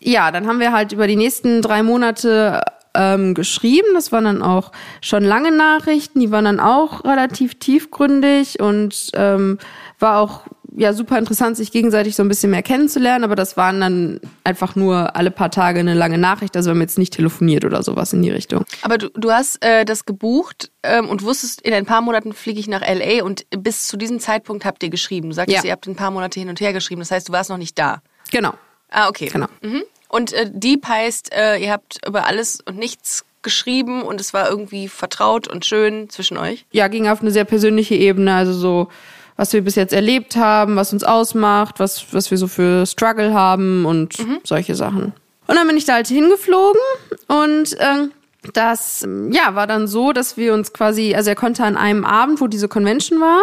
Ja, 0.00 0.32
dann 0.32 0.46
haben 0.48 0.58
wir 0.58 0.72
halt 0.72 0.92
über 0.92 1.06
die 1.06 1.16
nächsten 1.16 1.62
drei 1.62 1.82
Monate 1.82 2.60
ähm, 2.94 3.34
geschrieben. 3.34 3.88
Das 3.94 4.12
waren 4.12 4.24
dann 4.24 4.42
auch 4.42 4.72
schon 5.00 5.24
lange 5.24 5.52
Nachrichten. 5.52 6.20
Die 6.20 6.30
waren 6.30 6.44
dann 6.44 6.60
auch 6.60 7.04
relativ 7.04 7.56
tiefgründig 7.56 8.60
und 8.60 9.10
ähm, 9.14 9.58
war 10.04 10.18
auch 10.20 10.42
ja 10.76 10.92
super 10.92 11.18
interessant, 11.18 11.56
sich 11.56 11.70
gegenseitig 11.70 12.16
so 12.16 12.22
ein 12.24 12.28
bisschen 12.28 12.50
mehr 12.50 12.62
kennenzulernen. 12.62 13.22
Aber 13.24 13.36
das 13.36 13.56
waren 13.56 13.80
dann 13.80 14.20
einfach 14.44 14.74
nur 14.76 15.14
alle 15.16 15.30
paar 15.30 15.50
Tage 15.50 15.78
eine 15.80 15.94
lange 15.94 16.18
Nachricht. 16.18 16.56
Also 16.56 16.68
wir 16.70 16.74
haben 16.74 16.80
jetzt 16.80 16.98
nicht 16.98 17.12
telefoniert 17.14 17.64
oder 17.64 17.82
sowas 17.82 18.12
in 18.12 18.22
die 18.22 18.30
Richtung. 18.30 18.64
Aber 18.82 18.98
du, 18.98 19.08
du 19.10 19.30
hast 19.30 19.64
äh, 19.64 19.84
das 19.84 20.04
gebucht 20.04 20.72
ähm, 20.82 21.08
und 21.08 21.22
wusstest, 21.22 21.60
in 21.62 21.72
ein 21.74 21.86
paar 21.86 22.00
Monaten 22.00 22.32
fliege 22.32 22.58
ich 22.58 22.66
nach 22.68 22.82
L.A. 22.82 23.24
und 23.24 23.46
bis 23.56 23.86
zu 23.86 23.96
diesem 23.96 24.18
Zeitpunkt 24.20 24.64
habt 24.64 24.82
ihr 24.82 24.90
geschrieben. 24.90 25.28
Du 25.30 25.34
sagtest, 25.34 25.58
Ja. 25.58 25.64
ihr 25.68 25.72
habt 25.72 25.86
ein 25.86 25.94
paar 25.96 26.10
Monate 26.10 26.40
hin 26.40 26.48
und 26.48 26.60
her 26.60 26.72
geschrieben. 26.72 27.00
Das 27.00 27.10
heißt, 27.12 27.28
du 27.28 27.32
warst 27.32 27.50
noch 27.50 27.58
nicht 27.58 27.78
da. 27.78 28.02
Genau. 28.32 28.52
Ah, 28.90 29.08
okay. 29.08 29.28
Genau. 29.32 29.46
Mhm. 29.62 29.82
Und 30.08 30.32
äh, 30.32 30.50
Deep 30.52 30.86
heißt, 30.88 31.32
äh, 31.34 31.56
ihr 31.58 31.70
habt 31.72 32.00
über 32.06 32.26
alles 32.26 32.58
und 32.66 32.76
nichts 32.78 33.24
geschrieben 33.42 34.02
und 34.02 34.20
es 34.20 34.32
war 34.34 34.48
irgendwie 34.48 34.88
vertraut 34.88 35.46
und 35.46 35.64
schön 35.66 36.08
zwischen 36.10 36.36
euch. 36.38 36.64
ja, 36.72 36.88
ging 36.88 37.06
auf 37.08 37.20
eine 37.20 37.30
sehr 37.30 37.44
persönliche 37.44 37.94
Ebene, 37.94 38.34
also 38.34 38.52
so, 38.54 38.88
was 39.36 39.52
wir 39.52 39.62
bis 39.62 39.74
jetzt 39.74 39.92
erlebt 39.92 40.36
haben, 40.36 40.76
was 40.76 40.92
uns 40.92 41.04
ausmacht, 41.04 41.80
was, 41.80 42.12
was 42.12 42.30
wir 42.30 42.38
so 42.38 42.46
für 42.46 42.86
Struggle 42.86 43.34
haben 43.34 43.84
und 43.84 44.16
solche 44.44 44.74
Sachen. 44.74 45.12
Und 45.46 45.56
dann 45.56 45.66
bin 45.66 45.76
ich 45.76 45.84
da 45.84 45.94
halt 45.94 46.08
hingeflogen 46.08 46.80
und 47.28 47.76
ähm, 47.78 48.12
das 48.52 49.06
ja, 49.30 49.54
war 49.54 49.66
dann 49.66 49.88
so, 49.88 50.12
dass 50.12 50.36
wir 50.36 50.54
uns 50.54 50.72
quasi, 50.72 51.14
also 51.14 51.30
er 51.30 51.36
konnte 51.36 51.64
an 51.64 51.76
einem 51.76 52.04
Abend, 52.04 52.40
wo 52.40 52.46
diese 52.46 52.68
Convention 52.68 53.20
war, 53.20 53.42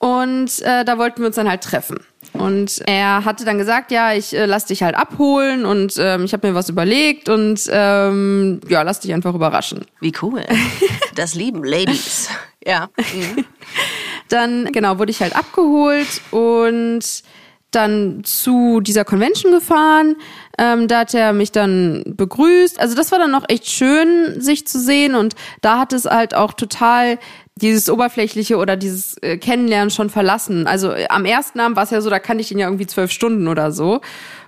und 0.00 0.62
äh, 0.62 0.82
da 0.82 0.96
wollten 0.96 1.20
wir 1.20 1.26
uns 1.26 1.36
dann 1.36 1.48
halt 1.48 1.62
treffen. 1.62 2.00
Und 2.32 2.80
er 2.86 3.26
hatte 3.26 3.44
dann 3.44 3.58
gesagt, 3.58 3.90
ja, 3.90 4.14
ich 4.14 4.34
äh, 4.34 4.46
lass 4.46 4.64
dich 4.64 4.82
halt 4.82 4.94
abholen 4.94 5.66
und 5.66 5.94
ähm, 5.98 6.24
ich 6.24 6.32
habe 6.32 6.48
mir 6.48 6.54
was 6.54 6.70
überlegt 6.70 7.28
und 7.28 7.68
ähm, 7.70 8.60
ja, 8.66 8.80
lass 8.80 9.00
dich 9.00 9.12
einfach 9.12 9.34
überraschen. 9.34 9.84
Wie 10.00 10.12
cool. 10.22 10.42
Das 11.14 11.34
lieben 11.34 11.62
Ladies. 11.64 12.28
Ja. 12.64 12.90
Mhm. 13.14 13.44
Dann, 14.30 14.72
genau, 14.72 14.98
wurde 14.98 15.10
ich 15.10 15.20
halt 15.20 15.36
abgeholt 15.36 16.22
und 16.30 17.04
dann 17.70 18.22
zu 18.24 18.80
dieser 18.80 19.04
Convention 19.04 19.52
gefahren. 19.52 20.16
Ähm, 20.58 20.88
da 20.88 21.00
hat 21.00 21.14
er 21.14 21.32
mich 21.32 21.52
dann 21.52 22.02
begrüßt. 22.06 22.80
Also 22.80 22.96
das 22.96 23.12
war 23.12 23.18
dann 23.18 23.30
noch 23.30 23.44
echt 23.48 23.68
schön, 23.68 24.40
sich 24.40 24.66
zu 24.66 24.80
sehen. 24.80 25.14
Und 25.14 25.34
da 25.60 25.78
hat 25.78 25.92
es 25.92 26.04
halt 26.04 26.34
auch 26.34 26.52
total 26.52 27.18
dieses 27.60 27.88
Oberflächliche 27.90 28.56
oder 28.56 28.76
dieses 28.76 29.16
äh, 29.18 29.36
Kennenlernen 29.36 29.90
schon 29.90 30.10
verlassen. 30.10 30.66
Also 30.66 30.92
äh, 30.92 31.06
am 31.08 31.24
ersten 31.24 31.60
Abend 31.60 31.76
war 31.76 31.84
es 31.84 31.90
ja 31.90 32.00
so, 32.00 32.10
da 32.10 32.18
kannte 32.18 32.42
ich 32.42 32.50
ihn 32.50 32.58
ja 32.58 32.66
irgendwie 32.66 32.86
zwölf 32.86 33.10
Stunden 33.10 33.48
oder 33.48 33.72
so. 33.72 34.00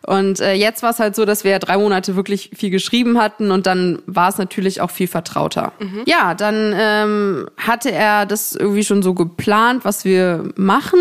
Und 0.04 0.40
äh, 0.40 0.54
jetzt 0.54 0.82
war 0.82 0.90
es 0.90 0.98
halt 0.98 1.14
so, 1.14 1.24
dass 1.24 1.44
wir 1.44 1.52
ja 1.52 1.58
drei 1.58 1.76
Monate 1.76 2.16
wirklich 2.16 2.50
viel 2.54 2.70
geschrieben 2.70 3.20
hatten 3.20 3.50
und 3.50 3.66
dann 3.66 4.02
war 4.06 4.28
es 4.28 4.38
natürlich 4.38 4.80
auch 4.80 4.90
viel 4.90 5.06
vertrauter. 5.06 5.72
Ja, 6.06 6.34
dann 6.34 6.74
ähm, 6.76 7.48
hatte 7.56 7.92
er 7.92 8.26
das 8.26 8.52
irgendwie 8.54 8.82
schon 8.84 9.02
so 9.02 9.14
geplant, 9.14 9.84
was 9.84 10.04
wir 10.04 10.50
machen. 10.56 10.98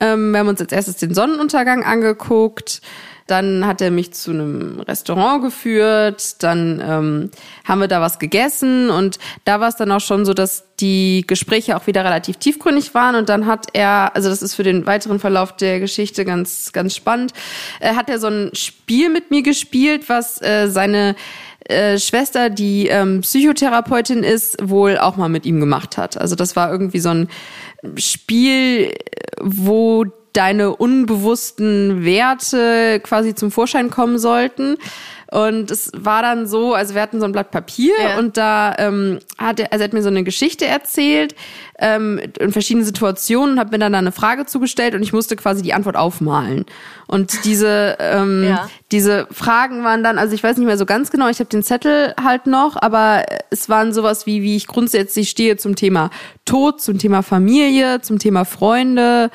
Ähm, 0.00 0.32
wir 0.32 0.40
haben 0.40 0.48
uns 0.48 0.60
als 0.60 0.72
erstes 0.72 0.96
den 0.96 1.14
Sonnenuntergang 1.14 1.84
angeguckt. 1.84 2.80
Dann 3.26 3.66
hat 3.66 3.80
er 3.80 3.90
mich 3.90 4.12
zu 4.12 4.32
einem 4.32 4.80
Restaurant 4.80 5.42
geführt, 5.42 6.42
dann 6.42 6.82
ähm, 6.84 7.30
haben 7.64 7.80
wir 7.80 7.88
da 7.88 8.00
was 8.00 8.18
gegessen. 8.18 8.90
Und 8.90 9.18
da 9.44 9.60
war 9.60 9.68
es 9.68 9.76
dann 9.76 9.90
auch 9.92 10.00
schon 10.00 10.26
so, 10.26 10.34
dass 10.34 10.64
die 10.80 11.24
Gespräche 11.26 11.76
auch 11.76 11.86
wieder 11.86 12.04
relativ 12.04 12.36
tiefgründig 12.36 12.94
waren. 12.94 13.14
Und 13.14 13.28
dann 13.28 13.46
hat 13.46 13.68
er, 13.72 14.14
also 14.14 14.28
das 14.28 14.42
ist 14.42 14.54
für 14.54 14.62
den 14.62 14.86
weiteren 14.86 15.20
Verlauf 15.20 15.56
der 15.56 15.80
Geschichte 15.80 16.24
ganz, 16.24 16.72
ganz 16.72 16.94
spannend, 16.94 17.32
äh, 17.80 17.94
hat 17.94 18.10
er 18.10 18.18
so 18.18 18.26
ein 18.26 18.50
Spiel 18.54 19.08
mit 19.08 19.30
mir 19.30 19.42
gespielt, 19.42 20.08
was 20.08 20.42
äh, 20.42 20.68
seine 20.68 21.16
äh, 21.64 21.98
Schwester, 21.98 22.50
die 22.50 22.88
ähm, 22.88 23.22
Psychotherapeutin 23.22 24.22
ist, 24.22 24.56
wohl 24.62 24.98
auch 24.98 25.16
mal 25.16 25.30
mit 25.30 25.46
ihm 25.46 25.60
gemacht 25.60 25.96
hat. 25.96 26.18
Also 26.18 26.36
das 26.36 26.56
war 26.56 26.70
irgendwie 26.70 27.00
so 27.00 27.08
ein 27.08 27.28
Spiel, 27.96 28.92
wo 29.40 30.04
deine 30.34 30.74
unbewussten 30.76 32.04
Werte 32.04 33.00
quasi 33.02 33.34
zum 33.34 33.50
Vorschein 33.50 33.90
kommen 33.90 34.18
sollten. 34.18 34.76
Und 35.30 35.70
es 35.72 35.90
war 35.96 36.22
dann 36.22 36.46
so, 36.46 36.74
also 36.74 36.94
wir 36.94 37.02
hatten 37.02 37.18
so 37.18 37.26
ein 37.26 37.32
Blatt 37.32 37.50
Papier 37.50 37.92
Ja. 38.00 38.18
und 38.18 38.36
da 38.36 38.74
ähm, 38.78 39.18
hat 39.36 39.58
er, 39.58 39.72
also 39.72 39.82
er 39.82 39.88
hat 39.88 39.92
mir 39.92 40.02
so 40.02 40.08
eine 40.08 40.22
Geschichte 40.22 40.64
erzählt 40.64 41.34
ähm, 41.80 42.20
in 42.38 42.52
verschiedenen 42.52 42.84
Situationen, 42.86 43.58
hat 43.58 43.72
mir 43.72 43.78
dann 43.80 43.92
da 43.94 43.98
eine 43.98 44.12
Frage 44.12 44.46
zugestellt 44.46 44.94
und 44.94 45.02
ich 45.02 45.12
musste 45.12 45.34
quasi 45.34 45.62
die 45.62 45.72
Antwort 45.74 45.96
aufmalen. 45.96 46.66
Und 47.08 47.44
diese 47.44 47.96
ähm, 47.98 48.44
Ja. 48.48 48.68
diese 48.92 49.26
Fragen 49.32 49.82
waren 49.82 50.04
dann, 50.04 50.18
also 50.18 50.34
ich 50.34 50.42
weiß 50.44 50.56
nicht 50.56 50.66
mehr 50.66 50.78
so 50.78 50.86
ganz 50.86 51.10
genau, 51.10 51.28
ich 51.28 51.40
habe 51.40 51.50
den 51.50 51.64
Zettel 51.64 52.14
halt 52.22 52.46
noch, 52.46 52.76
aber 52.80 53.24
es 53.50 53.68
waren 53.68 53.92
sowas 53.92 54.26
wie, 54.26 54.42
wie 54.42 54.54
ich 54.54 54.68
grundsätzlich 54.68 55.30
stehe 55.30 55.56
zum 55.56 55.74
Thema 55.74 56.10
Tod, 56.44 56.80
zum 56.80 56.98
Thema 56.98 57.22
Familie, 57.22 58.00
zum 58.02 58.20
Thema 58.20 58.44
Freunde, 58.44 59.30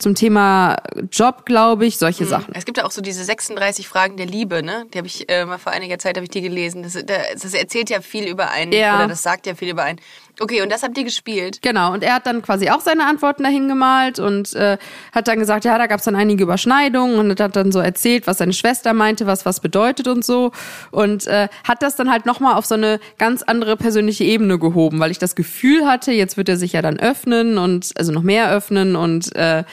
zum 0.00 0.14
Thema 0.14 0.76
Job, 1.12 1.44
glaube 1.46 1.86
ich, 1.86 1.98
solche 1.98 2.24
Sachen. 2.24 2.54
Es 2.54 2.64
gibt 2.64 2.78
ja 2.78 2.84
auch 2.84 2.90
so 2.90 3.02
diese 3.02 3.22
36 3.22 3.86
Fragen 3.86 4.16
der 4.16 4.26
Liebe, 4.26 4.62
ne? 4.62 4.86
Die 4.92 4.98
habe 4.98 5.06
ich 5.06 5.30
äh, 5.30 5.44
mal 5.44 5.58
vor 5.58 5.72
einiger 5.72 5.98
Zeit 5.98 6.16
habe 6.16 6.24
ich 6.24 6.30
die 6.30 6.40
gelesen. 6.40 6.82
Das, 6.82 6.94
das 6.94 7.54
erzählt 7.54 7.90
ja 7.90 8.00
viel 8.00 8.26
über 8.26 8.50
einen 8.50 8.72
Ja. 8.72 8.96
oder 8.96 9.08
das 9.08 9.22
sagt 9.22 9.46
ja 9.46 9.54
viel 9.54 9.68
über 9.70 9.82
einen. 9.82 10.00
Okay, 10.42 10.62
und 10.62 10.72
das 10.72 10.82
habt 10.82 10.96
ihr 10.96 11.04
gespielt. 11.04 11.60
Genau, 11.60 11.92
und 11.92 12.02
er 12.02 12.14
hat 12.14 12.24
dann 12.26 12.40
quasi 12.40 12.70
auch 12.70 12.80
seine 12.80 13.04
Antworten 13.06 13.42
dahin 13.42 13.68
gemalt 13.68 14.18
und 14.18 14.54
äh, 14.54 14.78
hat 15.12 15.28
dann 15.28 15.38
gesagt, 15.38 15.66
ja, 15.66 15.76
da 15.76 15.86
gab 15.86 15.98
es 15.98 16.06
dann 16.06 16.16
einige 16.16 16.44
Überschneidungen 16.44 17.18
und 17.18 17.38
hat 17.38 17.56
dann 17.56 17.70
so 17.72 17.78
erzählt, 17.80 18.26
was 18.26 18.38
seine 18.38 18.54
Schwester 18.54 18.94
meinte, 18.94 19.26
was 19.26 19.44
was 19.44 19.60
bedeutet 19.60 20.08
und 20.08 20.24
so. 20.24 20.52
Und 20.92 21.26
äh, 21.26 21.48
hat 21.68 21.82
das 21.82 21.94
dann 21.96 22.10
halt 22.10 22.24
nochmal 22.24 22.54
auf 22.54 22.64
so 22.64 22.74
eine 22.74 23.00
ganz 23.18 23.42
andere 23.42 23.76
persönliche 23.76 24.24
Ebene 24.24 24.58
gehoben, 24.58 24.98
weil 24.98 25.10
ich 25.10 25.18
das 25.18 25.34
Gefühl 25.36 25.86
hatte, 25.86 26.12
jetzt 26.12 26.38
wird 26.38 26.48
er 26.48 26.56
sich 26.56 26.72
ja 26.72 26.80
dann 26.80 26.98
öffnen 26.98 27.58
und 27.58 27.90
also 27.98 28.10
noch 28.10 28.22
mehr 28.22 28.50
öffnen 28.50 28.96
und 28.96 29.36
äh, 29.36 29.64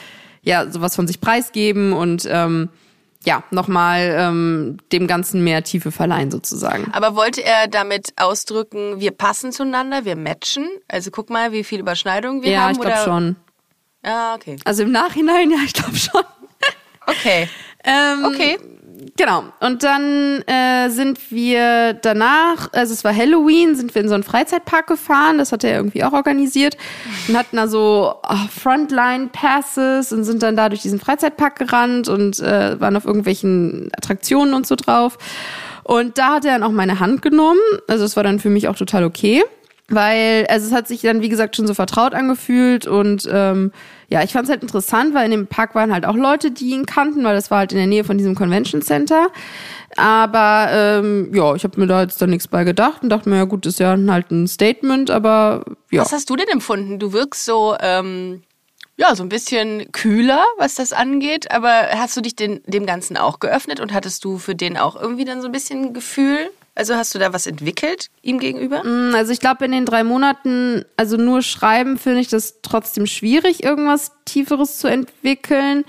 ja, 0.42 0.70
sowas 0.70 0.94
von 0.96 1.06
sich 1.06 1.20
preisgeben 1.20 1.92
und 1.92 2.26
ähm, 2.30 2.68
ja, 3.24 3.42
nochmal 3.50 4.14
ähm, 4.16 4.78
dem 4.92 5.06
Ganzen 5.08 5.42
mehr 5.42 5.62
Tiefe 5.64 5.90
verleihen 5.90 6.30
sozusagen. 6.30 6.88
Aber 6.92 7.16
wollte 7.16 7.42
er 7.44 7.66
damit 7.66 8.12
ausdrücken, 8.16 9.00
wir 9.00 9.10
passen 9.10 9.50
zueinander, 9.52 10.04
wir 10.04 10.14
matchen? 10.16 10.66
Also 10.86 11.10
guck 11.10 11.28
mal, 11.28 11.52
wie 11.52 11.64
viel 11.64 11.80
Überschneidung 11.80 12.42
wir 12.42 12.52
Ja, 12.52 12.60
haben. 12.62 12.72
ich 12.72 12.80
glaube 12.80 12.98
schon. 13.04 13.36
Ah, 14.04 14.34
okay. 14.36 14.56
Also 14.64 14.84
im 14.84 14.92
Nachhinein, 14.92 15.50
ja, 15.50 15.58
ich 15.64 15.72
glaube 15.74 15.96
schon. 15.96 16.22
Okay. 17.06 17.48
Ähm, 17.84 18.24
Okay. 18.24 18.58
Genau. 19.18 19.42
Und 19.58 19.82
dann 19.82 20.42
äh, 20.42 20.90
sind 20.90 21.32
wir 21.32 21.92
danach, 21.94 22.72
also 22.72 22.94
es 22.94 23.02
war 23.02 23.14
Halloween, 23.14 23.74
sind 23.74 23.92
wir 23.96 24.02
in 24.02 24.08
so 24.08 24.14
einen 24.14 24.22
Freizeitpark 24.22 24.86
gefahren. 24.86 25.38
Das 25.38 25.50
hat 25.50 25.64
er 25.64 25.74
irgendwie 25.74 26.04
auch 26.04 26.12
organisiert. 26.12 26.76
Und 27.26 27.36
hatten 27.36 27.56
da 27.56 27.66
so 27.66 28.14
oh, 28.22 28.36
Frontline-Passes 28.62 30.12
und 30.12 30.22
sind 30.22 30.44
dann 30.44 30.54
da 30.54 30.68
durch 30.68 30.82
diesen 30.82 31.00
Freizeitpark 31.00 31.56
gerannt 31.56 32.08
und 32.08 32.38
äh, 32.38 32.80
waren 32.80 32.94
auf 32.96 33.06
irgendwelchen 33.06 33.90
Attraktionen 33.96 34.54
und 34.54 34.68
so 34.68 34.76
drauf. 34.76 35.18
Und 35.82 36.16
da 36.18 36.34
hat 36.34 36.44
er 36.44 36.52
dann 36.52 36.62
auch 36.62 36.70
meine 36.70 37.00
Hand 37.00 37.20
genommen. 37.20 37.58
Also 37.88 38.04
es 38.04 38.14
war 38.14 38.22
dann 38.22 38.38
für 38.38 38.50
mich 38.50 38.68
auch 38.68 38.76
total 38.76 39.02
okay. 39.02 39.42
Weil, 39.90 40.46
also 40.48 40.66
es 40.66 40.72
hat 40.72 40.86
sich 40.86 41.00
dann, 41.00 41.22
wie 41.22 41.30
gesagt, 41.30 41.56
schon 41.56 41.66
so 41.66 41.72
vertraut 41.72 42.12
angefühlt 42.12 42.86
und 42.86 43.26
ähm, 43.32 43.72
ja, 44.10 44.22
ich 44.22 44.32
fand 44.32 44.44
es 44.44 44.50
halt 44.50 44.62
interessant, 44.62 45.14
weil 45.14 45.24
in 45.24 45.30
dem 45.30 45.46
Park 45.46 45.74
waren 45.74 45.92
halt 45.92 46.04
auch 46.04 46.14
Leute, 46.14 46.50
die 46.50 46.70
ihn 46.70 46.84
kannten, 46.84 47.24
weil 47.24 47.34
das 47.34 47.50
war 47.50 47.58
halt 47.58 47.72
in 47.72 47.78
der 47.78 47.86
Nähe 47.86 48.04
von 48.04 48.18
diesem 48.18 48.34
Convention 48.34 48.82
Center. 48.82 49.28
Aber 49.96 50.68
ähm, 50.70 51.30
ja, 51.34 51.54
ich 51.54 51.64
habe 51.64 51.80
mir 51.80 51.86
da 51.86 52.02
jetzt 52.02 52.20
dann 52.20 52.30
nichts 52.30 52.48
bei 52.48 52.64
gedacht 52.64 53.02
und 53.02 53.08
dachte 53.08 53.30
mir, 53.30 53.36
ja 53.36 53.44
gut, 53.44 53.64
ist 53.64 53.80
ja 53.80 53.96
halt 54.08 54.30
ein 54.30 54.46
Statement, 54.46 55.10
aber 55.10 55.64
ja. 55.90 56.02
Was 56.02 56.12
hast 56.12 56.28
du 56.28 56.36
denn 56.36 56.48
empfunden? 56.48 56.98
Du 56.98 57.14
wirkst 57.14 57.46
so, 57.46 57.74
ähm, 57.80 58.42
ja, 58.98 59.14
so 59.14 59.22
ein 59.22 59.28
bisschen 59.28 59.90
kühler, 59.92 60.44
was 60.58 60.74
das 60.74 60.92
angeht, 60.92 61.50
aber 61.50 61.88
hast 61.94 62.16
du 62.16 62.20
dich 62.20 62.36
den, 62.36 62.60
dem 62.66 62.84
Ganzen 62.84 63.16
auch 63.16 63.40
geöffnet 63.40 63.80
und 63.80 63.94
hattest 63.94 64.24
du 64.24 64.38
für 64.38 64.54
den 64.54 64.76
auch 64.76 65.00
irgendwie 65.00 65.24
dann 65.24 65.40
so 65.40 65.48
ein 65.48 65.52
bisschen 65.52 65.94
Gefühl? 65.94 66.50
Also 66.78 66.94
hast 66.94 67.12
du 67.14 67.18
da 67.18 67.32
was 67.32 67.46
entwickelt 67.48 68.06
ihm 68.22 68.38
gegenüber? 68.38 68.82
Also 69.14 69.32
ich 69.32 69.40
glaube, 69.40 69.64
in 69.64 69.72
den 69.72 69.84
drei 69.84 70.04
Monaten, 70.04 70.84
also 70.96 71.16
nur 71.16 71.42
schreiben, 71.42 71.98
finde 71.98 72.20
ich 72.20 72.28
das 72.28 72.60
trotzdem 72.62 73.06
schwierig, 73.06 73.64
irgendwas 73.64 74.12
Tieferes 74.24 74.78
zu 74.78 74.86
entwickeln. 74.86 75.84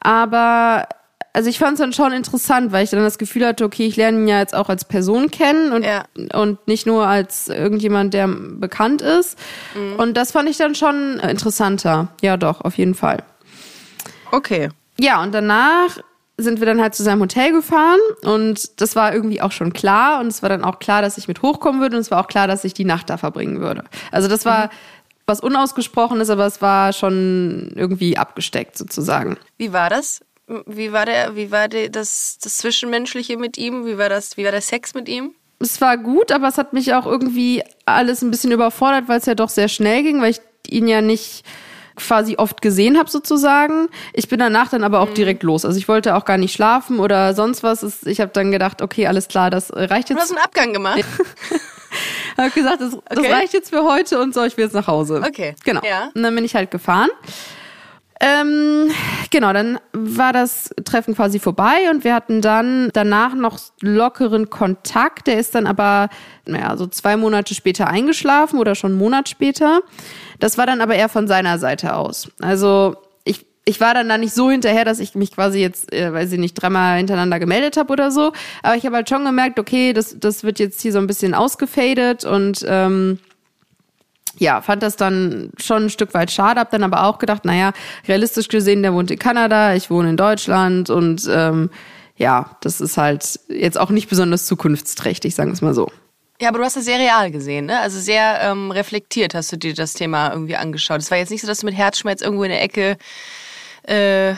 Aber 0.00 0.88
also 1.34 1.50
ich 1.50 1.58
fand 1.58 1.74
es 1.74 1.80
dann 1.80 1.92
schon 1.92 2.12
interessant, 2.12 2.72
weil 2.72 2.84
ich 2.84 2.90
dann 2.90 3.00
das 3.00 3.18
Gefühl 3.18 3.46
hatte, 3.46 3.64
okay, 3.64 3.86
ich 3.86 3.96
lerne 3.96 4.18
ihn 4.18 4.28
ja 4.28 4.38
jetzt 4.38 4.54
auch 4.54 4.70
als 4.70 4.86
Person 4.86 5.30
kennen 5.30 5.72
und, 5.72 5.84
Ja. 5.84 6.04
und 6.32 6.66
nicht 6.66 6.86
nur 6.86 7.06
als 7.06 7.48
irgendjemand, 7.48 8.14
der 8.14 8.26
bekannt 8.26 9.02
ist. 9.02 9.38
Und 9.98 10.16
das 10.16 10.32
fand 10.32 10.48
ich 10.48 10.56
dann 10.56 10.74
schon 10.74 11.20
interessanter. 11.20 12.08
Ja, 12.22 12.38
doch, 12.38 12.62
auf 12.62 12.78
jeden 12.78 12.94
Fall. 12.94 13.22
Okay. 14.32 14.70
Ja, 14.98 15.22
und 15.22 15.32
danach 15.32 15.98
sind 16.42 16.60
wir 16.60 16.66
dann 16.66 16.80
halt 16.80 16.94
zu 16.94 17.02
seinem 17.02 17.20
Hotel 17.20 17.52
gefahren 17.52 18.00
und 18.22 18.80
das 18.80 18.96
war 18.96 19.14
irgendwie 19.14 19.40
auch 19.40 19.52
schon 19.52 19.72
klar 19.72 20.20
und 20.20 20.28
es 20.28 20.42
war 20.42 20.48
dann 20.48 20.64
auch 20.64 20.78
klar, 20.78 21.02
dass 21.02 21.18
ich 21.18 21.28
mit 21.28 21.42
hochkommen 21.42 21.80
würde 21.80 21.96
und 21.96 22.02
es 22.02 22.10
war 22.10 22.20
auch 22.20 22.28
klar, 22.28 22.46
dass 22.46 22.64
ich 22.64 22.74
die 22.74 22.84
Nacht 22.84 23.10
da 23.10 23.16
verbringen 23.16 23.60
würde. 23.60 23.84
Also 24.10 24.28
das 24.28 24.44
war 24.44 24.70
was 25.26 25.40
unausgesprochenes, 25.40 26.28
aber 26.28 26.46
es 26.46 26.60
war 26.60 26.92
schon 26.92 27.72
irgendwie 27.76 28.18
abgesteckt 28.18 28.76
sozusagen. 28.76 29.36
Wie 29.58 29.72
war 29.72 29.88
das? 29.88 30.20
Wie 30.66 30.92
war 30.92 31.06
der, 31.06 31.36
wie 31.36 31.52
war 31.52 31.68
der, 31.68 31.88
das, 31.88 32.38
das 32.42 32.58
Zwischenmenschliche 32.58 33.36
mit 33.36 33.56
ihm? 33.56 33.86
Wie 33.86 33.96
war 33.96 34.08
das, 34.08 34.36
wie 34.36 34.44
war 34.44 34.50
der 34.50 34.60
Sex 34.60 34.94
mit 34.94 35.08
ihm? 35.08 35.32
Es 35.60 35.80
war 35.80 35.96
gut, 35.96 36.32
aber 36.32 36.48
es 36.48 36.58
hat 36.58 36.72
mich 36.72 36.94
auch 36.94 37.06
irgendwie 37.06 37.62
alles 37.84 38.22
ein 38.22 38.30
bisschen 38.30 38.50
überfordert, 38.50 39.08
weil 39.08 39.18
es 39.18 39.26
ja 39.26 39.34
doch 39.34 39.50
sehr 39.50 39.68
schnell 39.68 40.02
ging, 40.02 40.20
weil 40.20 40.30
ich 40.32 40.40
ihn 40.68 40.88
ja 40.88 41.00
nicht 41.02 41.44
quasi 42.06 42.36
oft 42.36 42.62
gesehen 42.62 42.98
habe 42.98 43.10
sozusagen. 43.10 43.88
Ich 44.12 44.28
bin 44.28 44.38
danach 44.38 44.68
dann 44.68 44.84
aber 44.84 45.00
auch 45.00 45.10
direkt 45.14 45.42
los. 45.42 45.64
Also 45.64 45.78
ich 45.78 45.88
wollte 45.88 46.16
auch 46.16 46.24
gar 46.24 46.38
nicht 46.38 46.52
schlafen 46.52 46.98
oder 46.98 47.34
sonst 47.34 47.62
was. 47.62 48.02
Ich 48.06 48.20
habe 48.20 48.30
dann 48.32 48.50
gedacht, 48.50 48.82
okay, 48.82 49.06
alles 49.06 49.28
klar, 49.28 49.50
das 49.50 49.70
reicht 49.74 50.10
Du 50.10 50.14
jetzt. 50.14 50.22
hast 50.22 50.30
einen 50.30 50.44
Abgang 50.44 50.72
gemacht. 50.72 51.04
habe 52.38 52.50
gesagt, 52.50 52.80
das, 52.80 52.96
das 53.08 53.18
Okay. 53.18 53.32
reicht 53.32 53.52
jetzt 53.52 53.70
für 53.70 53.84
heute 53.84 54.20
und 54.20 54.34
so, 54.34 54.42
ich 54.44 54.56
will 54.56 54.64
jetzt 54.64 54.74
nach 54.74 54.86
Hause. 54.86 55.22
Okay. 55.26 55.54
Genau. 55.64 55.80
Ja. 55.84 56.10
Und 56.14 56.22
dann 56.22 56.34
bin 56.34 56.44
ich 56.44 56.54
halt 56.54 56.70
gefahren. 56.70 57.10
Ähm, 58.22 58.90
genau, 59.30 59.54
dann 59.54 59.78
war 59.94 60.34
das 60.34 60.68
Treffen 60.84 61.14
quasi 61.14 61.38
vorbei 61.38 61.88
und 61.90 62.04
wir 62.04 62.14
hatten 62.14 62.42
dann 62.42 62.90
danach 62.92 63.34
noch 63.34 63.58
lockeren 63.80 64.50
Kontakt. 64.50 65.26
Der 65.26 65.38
ist 65.38 65.54
dann 65.54 65.66
aber, 65.66 66.10
naja, 66.44 66.76
so 66.76 66.86
zwei 66.86 67.16
Monate 67.16 67.54
später 67.54 67.86
eingeschlafen 67.88 68.58
oder 68.58 68.74
schon 68.74 68.90
einen 68.90 68.98
Monat 69.00 69.30
später. 69.30 69.80
Das 70.40 70.58
war 70.58 70.66
dann 70.66 70.80
aber 70.80 70.94
eher 70.94 71.08
von 71.08 71.28
seiner 71.28 71.58
Seite 71.58 71.94
aus. 71.94 72.30
Also 72.40 72.96
ich, 73.24 73.46
ich 73.64 73.80
war 73.80 73.94
dann 73.94 74.08
da 74.08 74.18
nicht 74.18 74.34
so 74.34 74.50
hinterher, 74.50 74.84
dass 74.84 74.98
ich 74.98 75.14
mich 75.14 75.32
quasi 75.32 75.60
jetzt, 75.60 75.92
äh, 75.92 76.12
weiß 76.12 76.32
ich 76.32 76.38
nicht, 76.40 76.54
dreimal 76.54 76.96
hintereinander 76.96 77.38
gemeldet 77.38 77.76
habe 77.76 77.92
oder 77.92 78.10
so. 78.10 78.32
Aber 78.62 78.74
ich 78.74 78.84
habe 78.86 78.96
halt 78.96 79.08
schon 79.08 79.24
gemerkt, 79.24 79.58
okay, 79.58 79.92
das, 79.92 80.16
das 80.18 80.42
wird 80.42 80.58
jetzt 80.58 80.80
hier 80.80 80.92
so 80.92 80.98
ein 80.98 81.06
bisschen 81.06 81.34
ausgefadet 81.34 82.24
und 82.24 82.64
ähm, 82.66 83.18
ja, 84.38 84.62
fand 84.62 84.82
das 84.82 84.96
dann 84.96 85.50
schon 85.58 85.84
ein 85.84 85.90
Stück 85.90 86.14
weit 86.14 86.30
schade, 86.30 86.60
hab 86.60 86.70
dann 86.70 86.82
aber 86.82 87.04
auch 87.04 87.18
gedacht, 87.18 87.44
naja, 87.44 87.72
realistisch 88.08 88.48
gesehen, 88.48 88.82
der 88.82 88.94
wohnt 88.94 89.10
in 89.10 89.18
Kanada, 89.18 89.74
ich 89.74 89.90
wohne 89.90 90.10
in 90.10 90.16
Deutschland 90.16 90.88
und 90.88 91.28
ähm, 91.30 91.68
ja, 92.16 92.56
das 92.62 92.80
ist 92.80 92.96
halt 92.96 93.40
jetzt 93.48 93.78
auch 93.78 93.90
nicht 93.90 94.08
besonders 94.08 94.46
zukunftsträchtig, 94.46 95.34
sagen 95.34 95.50
wir 95.50 95.54
es 95.54 95.62
mal 95.62 95.74
so. 95.74 95.90
Ja, 96.40 96.48
aber 96.48 96.58
du 96.58 96.64
hast 96.64 96.76
das 96.76 96.86
sehr 96.86 96.98
real 96.98 97.30
gesehen, 97.30 97.66
ne? 97.66 97.78
Also 97.80 98.00
sehr 98.00 98.40
ähm, 98.42 98.70
reflektiert 98.70 99.34
hast 99.34 99.52
du 99.52 99.56
dir 99.56 99.74
das 99.74 99.92
Thema 99.92 100.32
irgendwie 100.32 100.56
angeschaut. 100.56 101.00
Es 101.00 101.10
war 101.10 101.18
jetzt 101.18 101.30
nicht 101.30 101.42
so, 101.42 101.46
dass 101.46 101.58
du 101.60 101.66
mit 101.66 101.76
Herzschmerz 101.76 102.22
irgendwo 102.22 102.44
in 102.44 102.50
der 102.50 102.62
Ecke 102.62 102.96
äh, 103.82 104.34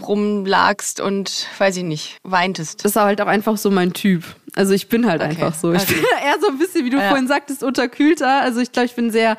rumlagst 0.00 1.00
und, 1.00 1.46
weiß 1.58 1.76
ich 1.76 1.84
nicht, 1.84 2.18
weintest. 2.22 2.84
Das 2.84 2.92
ist 2.92 2.96
halt 2.96 3.20
auch 3.20 3.26
einfach 3.26 3.56
so 3.56 3.70
mein 3.70 3.92
Typ. 3.92 4.24
Also 4.54 4.72
ich 4.72 4.88
bin 4.88 5.06
halt 5.06 5.20
Okay, 5.20 5.30
einfach 5.30 5.54
so. 5.54 5.72
Ich 5.72 5.82
okay. 5.82 5.94
bin 5.94 6.04
eher 6.24 6.40
so 6.40 6.48
ein 6.48 6.58
bisschen, 6.58 6.84
wie 6.84 6.90
du 6.90 6.98
Ja. 6.98 7.08
vorhin 7.08 7.28
sagtest, 7.28 7.62
unterkühlter. 7.62 8.40
Also 8.42 8.60
ich 8.60 8.72
glaube, 8.72 8.86
ich 8.86 8.94
bin 8.94 9.10
sehr 9.10 9.36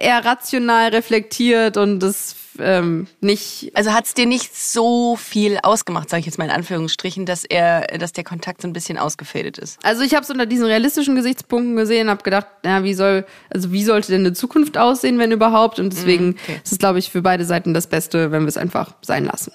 eher 0.00 0.24
rational 0.24 0.88
reflektiert 0.88 1.76
und 1.76 2.00
das 2.00 2.34
ähm, 2.58 3.06
nicht 3.20 3.70
Also 3.74 3.92
hat 3.92 4.06
es 4.06 4.14
dir 4.14 4.26
nicht 4.26 4.56
so 4.56 5.16
viel 5.16 5.58
ausgemacht, 5.62 6.08
sage 6.10 6.20
ich 6.20 6.26
jetzt 6.26 6.38
mal 6.38 6.46
in 6.46 6.50
Anführungsstrichen, 6.50 7.26
dass 7.26 7.44
er, 7.44 7.82
dass 7.98 8.12
der 8.12 8.24
Kontakt 8.24 8.62
so 8.62 8.68
ein 8.68 8.72
bisschen 8.72 8.98
ausgefadet 8.98 9.58
ist. 9.58 9.78
Also 9.84 10.02
ich 10.02 10.14
habe 10.14 10.22
es 10.22 10.30
unter 10.30 10.46
diesen 10.46 10.66
realistischen 10.66 11.14
Gesichtspunkten 11.14 11.76
gesehen, 11.76 12.10
habe 12.10 12.22
gedacht, 12.22 12.46
ja, 12.64 12.82
wie 12.82 12.94
soll, 12.94 13.26
also 13.50 13.72
wie 13.72 13.84
sollte 13.84 14.12
denn 14.12 14.22
eine 14.22 14.32
Zukunft 14.32 14.78
aussehen, 14.78 15.18
wenn 15.18 15.32
überhaupt? 15.32 15.78
Und 15.78 15.92
deswegen 15.92 16.36
okay. 16.42 16.60
ist 16.64 16.72
es, 16.72 16.78
glaube 16.78 16.98
ich, 16.98 17.10
für 17.10 17.22
beide 17.22 17.44
Seiten 17.44 17.74
das 17.74 17.86
Beste, 17.86 18.32
wenn 18.32 18.42
wir 18.42 18.48
es 18.48 18.56
einfach 18.56 18.94
sein 19.02 19.24
lassen. 19.24 19.52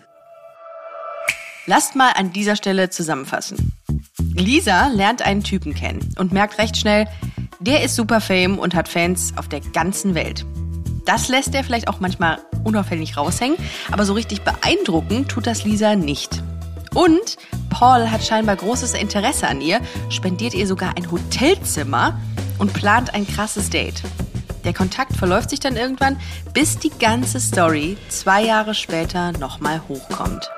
Lasst 1.67 1.95
mal 1.95 2.11
an 2.15 2.33
dieser 2.33 2.55
Stelle 2.55 2.89
zusammenfassen. 2.89 3.73
Lisa 4.35 4.87
lernt 4.87 5.21
einen 5.21 5.43
Typen 5.43 5.75
kennen 5.75 6.15
und 6.17 6.31
merkt 6.31 6.57
recht 6.57 6.75
schnell, 6.77 7.07
der 7.61 7.83
ist 7.83 7.95
super 7.95 8.21
fame 8.21 8.59
und 8.59 8.75
hat 8.75 8.89
Fans 8.89 9.33
auf 9.37 9.47
der 9.47 9.61
ganzen 9.61 10.15
Welt. 10.15 10.45
Das 11.05 11.29
lässt 11.29 11.55
er 11.55 11.63
vielleicht 11.63 11.87
auch 11.87 11.99
manchmal 11.99 12.39
unauffällig 12.63 13.17
raushängen, 13.17 13.57
aber 13.91 14.05
so 14.05 14.13
richtig 14.13 14.41
beeindrucken 14.41 15.27
tut 15.27 15.47
das 15.47 15.63
Lisa 15.63 15.95
nicht. 15.95 16.43
Und 16.93 17.37
Paul 17.69 18.11
hat 18.11 18.23
scheinbar 18.23 18.57
großes 18.57 18.93
Interesse 18.93 19.47
an 19.47 19.61
ihr, 19.61 19.79
spendiert 20.09 20.53
ihr 20.53 20.67
sogar 20.67 20.97
ein 20.97 21.09
Hotelzimmer 21.09 22.19
und 22.59 22.73
plant 22.73 23.13
ein 23.13 23.25
krasses 23.25 23.69
Date. 23.69 24.03
Der 24.65 24.73
Kontakt 24.73 25.15
verläuft 25.15 25.49
sich 25.49 25.59
dann 25.59 25.75
irgendwann, 25.75 26.19
bis 26.53 26.77
die 26.77 26.91
ganze 26.99 27.39
Story 27.39 27.97
zwei 28.09 28.43
Jahre 28.43 28.75
später 28.75 29.31
nochmal 29.33 29.81
hochkommt. 29.87 30.51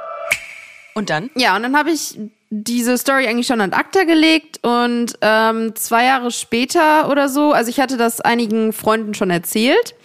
Und 0.94 1.10
dann? 1.10 1.30
Ja, 1.36 1.56
und 1.56 1.64
dann 1.64 1.78
habe 1.78 1.92
ich 1.92 2.20
diese 2.56 3.00
Story 3.00 3.28
eigentlich 3.28 3.48
schon 3.48 3.62
an 3.62 3.74
Akta 3.74 4.04
gelegt 4.04 4.60
und 4.62 5.18
ähm, 5.22 5.76
zwei 5.76 6.06
Jahre 6.06 6.30
später 6.30 7.10
oder 7.10 7.28
so, 7.28 7.52
also 7.52 7.70
ich 7.70 7.80
hatte 7.80 7.98
das 7.98 8.22
einigen 8.22 8.74
Freunden 8.74 9.16
schon 9.16 9.32
erzählt, 9.32 9.96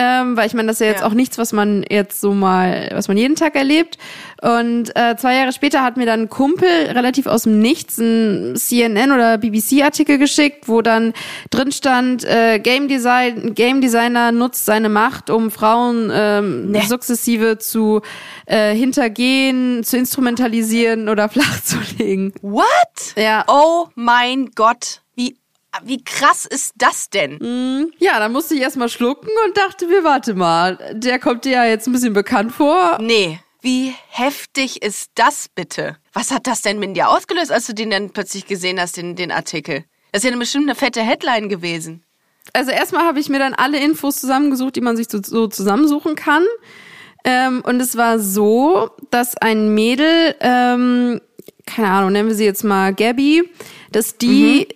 ähm, 0.00 0.36
weil 0.36 0.46
ich 0.46 0.54
meine, 0.54 0.68
das 0.68 0.76
ist 0.76 0.80
ja 0.80 0.86
jetzt 0.86 1.00
Ja. 1.00 1.06
auch 1.08 1.12
nichts, 1.14 1.38
was 1.38 1.52
man 1.52 1.84
jetzt 1.90 2.20
so 2.20 2.32
mal, 2.32 2.88
was 2.92 3.08
man 3.08 3.16
jeden 3.16 3.34
Tag 3.34 3.56
erlebt. 3.56 3.98
Und 4.40 4.94
äh, 4.94 5.16
zwei 5.16 5.34
Jahre 5.34 5.52
später 5.52 5.82
hat 5.82 5.96
mir 5.96 6.06
dann 6.06 6.20
ein 6.22 6.28
Kumpel 6.28 6.68
relativ 6.68 7.26
aus 7.26 7.42
dem 7.42 7.58
Nichts 7.58 7.98
einen 7.98 8.54
CNN 8.54 9.10
oder 9.10 9.36
BBC-Artikel 9.38 10.18
geschickt, 10.18 10.68
wo 10.68 10.80
dann 10.80 11.12
drin 11.50 11.72
stand, 11.72 12.22
äh, 12.24 12.60
Game 12.60 12.86
Design, 12.86 13.54
Game 13.56 13.80
Designer 13.80 14.30
nutzt 14.30 14.64
seine 14.64 14.88
Macht, 14.88 15.28
um 15.30 15.50
Frauen 15.50 16.12
ähm, 16.14 16.72
sukzessive 16.86 17.58
zu 17.58 18.00
äh, 18.46 18.74
hintergehen, 18.76 19.82
zu 19.82 19.96
instrumentalisieren 19.96 21.08
oder 21.08 21.28
flachzulegen. 21.28 22.32
What? 22.40 22.64
Ja. 23.16 23.44
Oh 23.48 23.86
mein 23.96 24.50
Gott. 24.54 25.02
Wie, 25.84 26.02
krass 26.02 26.46
ist 26.46 26.72
das 26.76 27.10
denn? 27.10 27.92
Ja, 27.98 28.18
dann 28.18 28.32
musste 28.32 28.54
ich 28.54 28.60
erstmal 28.60 28.88
schlucken 28.88 29.28
und 29.46 29.56
dachte 29.56 29.86
mir, 29.86 30.02
warte 30.02 30.34
mal, 30.34 30.78
der 30.92 31.18
kommt 31.18 31.44
dir 31.44 31.52
ja 31.52 31.64
jetzt 31.64 31.86
ein 31.86 31.92
bisschen 31.92 32.14
bekannt 32.14 32.52
vor. 32.52 32.98
Nee. 33.00 33.40
Wie 33.60 33.92
heftig 34.08 34.82
ist 34.82 35.10
das 35.14 35.48
bitte? 35.48 35.96
Was 36.12 36.30
hat 36.30 36.46
das 36.46 36.62
denn 36.62 36.78
mit 36.78 36.96
dir 36.96 37.08
ausgelöst, 37.08 37.50
als 37.50 37.66
du 37.66 37.74
den 37.74 37.90
dann 37.90 38.10
plötzlich 38.10 38.46
gesehen 38.46 38.80
hast, 38.80 38.96
den, 38.96 39.16
den 39.16 39.32
Artikel? 39.32 39.84
Das 40.12 40.24
ist 40.24 40.30
ja 40.30 40.36
bestimmt 40.36 40.64
eine 40.64 40.74
fette 40.74 41.02
Headline 41.02 41.48
gewesen. 41.48 42.04
Also 42.52 42.70
erstmal 42.70 43.04
habe 43.04 43.20
ich 43.20 43.28
mir 43.28 43.38
dann 43.38 43.54
alle 43.54 43.78
Infos 43.78 44.20
zusammengesucht, 44.20 44.76
die 44.76 44.80
man 44.80 44.96
sich 44.96 45.08
so, 45.10 45.20
so 45.22 45.48
zusammensuchen 45.48 46.14
kann. 46.14 46.44
Ähm, 47.24 47.62
und 47.66 47.80
es 47.80 47.96
war 47.96 48.18
so, 48.18 48.90
dass 49.10 49.36
ein 49.36 49.74
Mädel, 49.74 50.34
ähm, 50.40 51.20
keine 51.66 51.88
Ahnung, 51.88 52.12
nennen 52.12 52.28
wir 52.28 52.36
sie 52.36 52.44
jetzt 52.44 52.64
mal 52.64 52.94
Gabby, 52.94 53.42
dass 53.92 54.16
die 54.16 54.68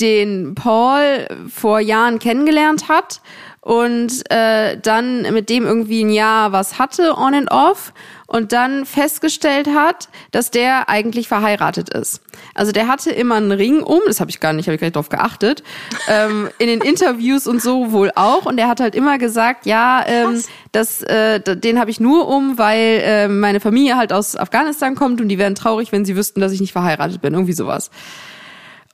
den 0.00 0.54
Paul 0.54 1.26
vor 1.48 1.80
Jahren 1.80 2.18
kennengelernt 2.18 2.88
hat 2.88 3.20
und 3.60 4.30
äh, 4.30 4.78
dann 4.80 5.22
mit 5.34 5.50
dem 5.50 5.66
irgendwie 5.66 6.02
ein 6.02 6.10
Jahr 6.10 6.52
was 6.52 6.78
hatte, 6.78 7.14
on 7.18 7.34
and 7.34 7.50
off, 7.50 7.92
und 8.26 8.52
dann 8.52 8.84
festgestellt 8.84 9.68
hat, 9.68 10.08
dass 10.30 10.50
der 10.50 10.88
eigentlich 10.88 11.28
verheiratet 11.28 11.88
ist. 11.88 12.20
Also 12.54 12.72
der 12.72 12.86
hatte 12.86 13.10
immer 13.10 13.36
einen 13.36 13.52
Ring 13.52 13.82
um, 13.82 14.00
das 14.06 14.20
habe 14.20 14.30
ich 14.30 14.38
gar 14.38 14.52
nicht, 14.52 14.68
habe 14.68 14.74
ich 14.74 14.80
gar 14.80 14.86
nicht 14.86 14.96
drauf 14.96 15.08
geachtet, 15.08 15.62
ähm, 16.08 16.48
in 16.58 16.68
den 16.68 16.80
Interviews 16.82 17.46
und 17.46 17.60
so 17.60 17.90
wohl 17.90 18.12
auch. 18.14 18.44
Und 18.46 18.58
er 18.58 18.68
hat 18.68 18.80
halt 18.80 18.94
immer 18.94 19.18
gesagt, 19.18 19.66
ja, 19.66 20.04
ähm, 20.06 20.42
das, 20.72 21.02
äh, 21.02 21.40
den 21.40 21.80
habe 21.80 21.90
ich 21.90 22.00
nur 22.00 22.28
um, 22.28 22.58
weil 22.58 23.00
äh, 23.02 23.28
meine 23.28 23.60
Familie 23.60 23.96
halt 23.96 24.12
aus 24.12 24.36
Afghanistan 24.36 24.94
kommt 24.94 25.20
und 25.20 25.28
die 25.28 25.38
wären 25.38 25.54
traurig, 25.54 25.90
wenn 25.90 26.04
sie 26.04 26.16
wüssten, 26.16 26.40
dass 26.40 26.52
ich 26.52 26.60
nicht 26.60 26.72
verheiratet 26.72 27.22
bin, 27.22 27.32
irgendwie 27.32 27.54
sowas. 27.54 27.90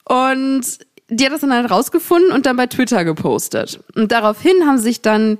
Und 0.04 0.78
die 1.10 1.24
hat 1.24 1.32
das 1.32 1.40
dann 1.42 1.52
halt 1.52 1.70
rausgefunden 1.70 2.32
und 2.32 2.46
dann 2.46 2.56
bei 2.56 2.66
Twitter 2.66 3.04
gepostet. 3.04 3.80
Und 3.94 4.10
daraufhin 4.12 4.66
haben 4.66 4.78
sich 4.78 5.02
dann 5.02 5.38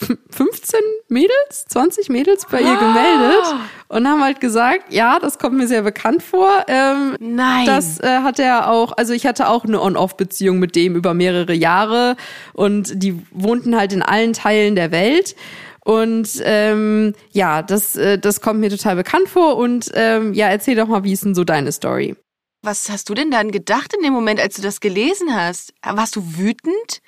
f- 0.00 0.16
15 0.30 0.80
Mädels, 1.08 1.66
20 1.68 2.08
Mädels 2.08 2.46
bei 2.50 2.60
ihr 2.60 2.76
gemeldet 2.76 3.54
und 3.88 4.08
haben 4.08 4.22
halt 4.22 4.40
gesagt, 4.40 4.92
ja, 4.92 5.18
das 5.20 5.38
kommt 5.38 5.56
mir 5.56 5.68
sehr 5.68 5.82
bekannt 5.82 6.22
vor. 6.22 6.48
Ähm, 6.66 7.16
Nein. 7.20 7.66
Das 7.66 8.00
äh, 8.00 8.18
hat 8.22 8.38
er 8.40 8.68
auch, 8.70 8.92
also 8.96 9.12
ich 9.12 9.26
hatte 9.26 9.48
auch 9.48 9.64
eine 9.64 9.80
On-Off-Beziehung 9.80 10.58
mit 10.58 10.74
dem 10.74 10.96
über 10.96 11.14
mehrere 11.14 11.54
Jahre 11.54 12.16
und 12.52 12.92
die 13.02 13.22
wohnten 13.30 13.76
halt 13.76 13.92
in 13.92 14.02
allen 14.02 14.32
Teilen 14.32 14.74
der 14.74 14.90
Welt. 14.90 15.36
Und 15.84 16.28
ähm, 16.42 17.14
ja, 17.30 17.62
das, 17.62 17.94
äh, 17.96 18.18
das 18.18 18.40
kommt 18.40 18.58
mir 18.58 18.70
total 18.70 18.96
bekannt 18.96 19.28
vor. 19.28 19.56
Und 19.56 19.88
ähm, 19.94 20.34
ja, 20.34 20.48
erzähl 20.48 20.74
doch 20.74 20.88
mal, 20.88 21.04
wie 21.04 21.12
ist 21.12 21.24
denn 21.24 21.36
so 21.36 21.44
deine 21.44 21.70
Story? 21.70 22.16
Was 22.62 22.88
hast 22.90 23.08
du 23.08 23.14
denn 23.14 23.30
dann 23.30 23.50
gedacht 23.52 23.92
in 23.94 24.02
dem 24.02 24.12
Moment, 24.12 24.40
als 24.40 24.56
du 24.56 24.62
das 24.62 24.80
gelesen 24.80 25.34
hast? 25.34 25.72
Warst 25.82 26.16
du 26.16 26.36
wütend? 26.36 27.00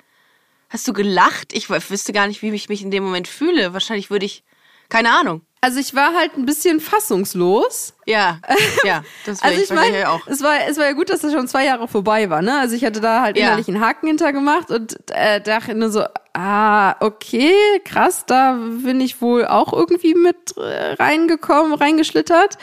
Hast 0.69 0.87
du 0.87 0.93
gelacht? 0.93 1.51
Ich 1.53 1.69
wüsste 1.69 2.13
gar 2.13 2.27
nicht, 2.27 2.41
wie 2.41 2.51
ich 2.51 2.69
mich 2.69 2.81
in 2.83 2.91
dem 2.91 3.03
Moment 3.03 3.27
fühle. 3.27 3.73
Wahrscheinlich 3.73 4.09
würde 4.11 4.25
ich, 4.25 4.43
keine 4.87 5.11
Ahnung. 5.11 5.41
Also 5.61 5.79
ich 5.79 5.93
war 5.93 6.13
halt 6.13 6.37
ein 6.37 6.45
bisschen 6.45 6.79
fassungslos. 6.79 7.93
Ja, 8.05 8.39
ja, 8.85 9.03
das 9.25 9.43
Also 9.43 9.59
ich 9.61 9.71
meine, 9.71 10.09
auch. 10.09 10.25
es 10.27 10.41
war, 10.41 10.67
es 10.69 10.77
war 10.77 10.85
ja 10.85 10.93
gut, 10.93 11.09
dass 11.09 11.19
das 11.19 11.33
schon 11.33 11.49
zwei 11.49 11.65
Jahre 11.65 11.87
vorbei 11.89 12.29
war, 12.29 12.41
ne? 12.41 12.59
Also 12.59 12.75
ich 12.75 12.85
hatte 12.85 13.01
da 13.01 13.21
halt 13.23 13.35
Ja. 13.35 13.47
innerlich 13.47 13.67
einen 13.67 13.81
Haken 13.81 14.07
hintergemacht 14.07 14.71
und 14.71 14.95
äh, 15.11 15.41
dachte 15.41 15.75
nur 15.75 15.89
so, 15.89 16.05
ah, 16.33 16.95
okay, 17.03 17.51
krass, 17.83 18.23
da 18.25 18.53
bin 18.53 19.01
ich 19.01 19.21
wohl 19.21 19.45
auch 19.47 19.73
irgendwie 19.73 20.13
mit 20.13 20.55
äh, 20.55 20.93
reingekommen, 20.93 21.73
reingeschlittert. 21.73 22.57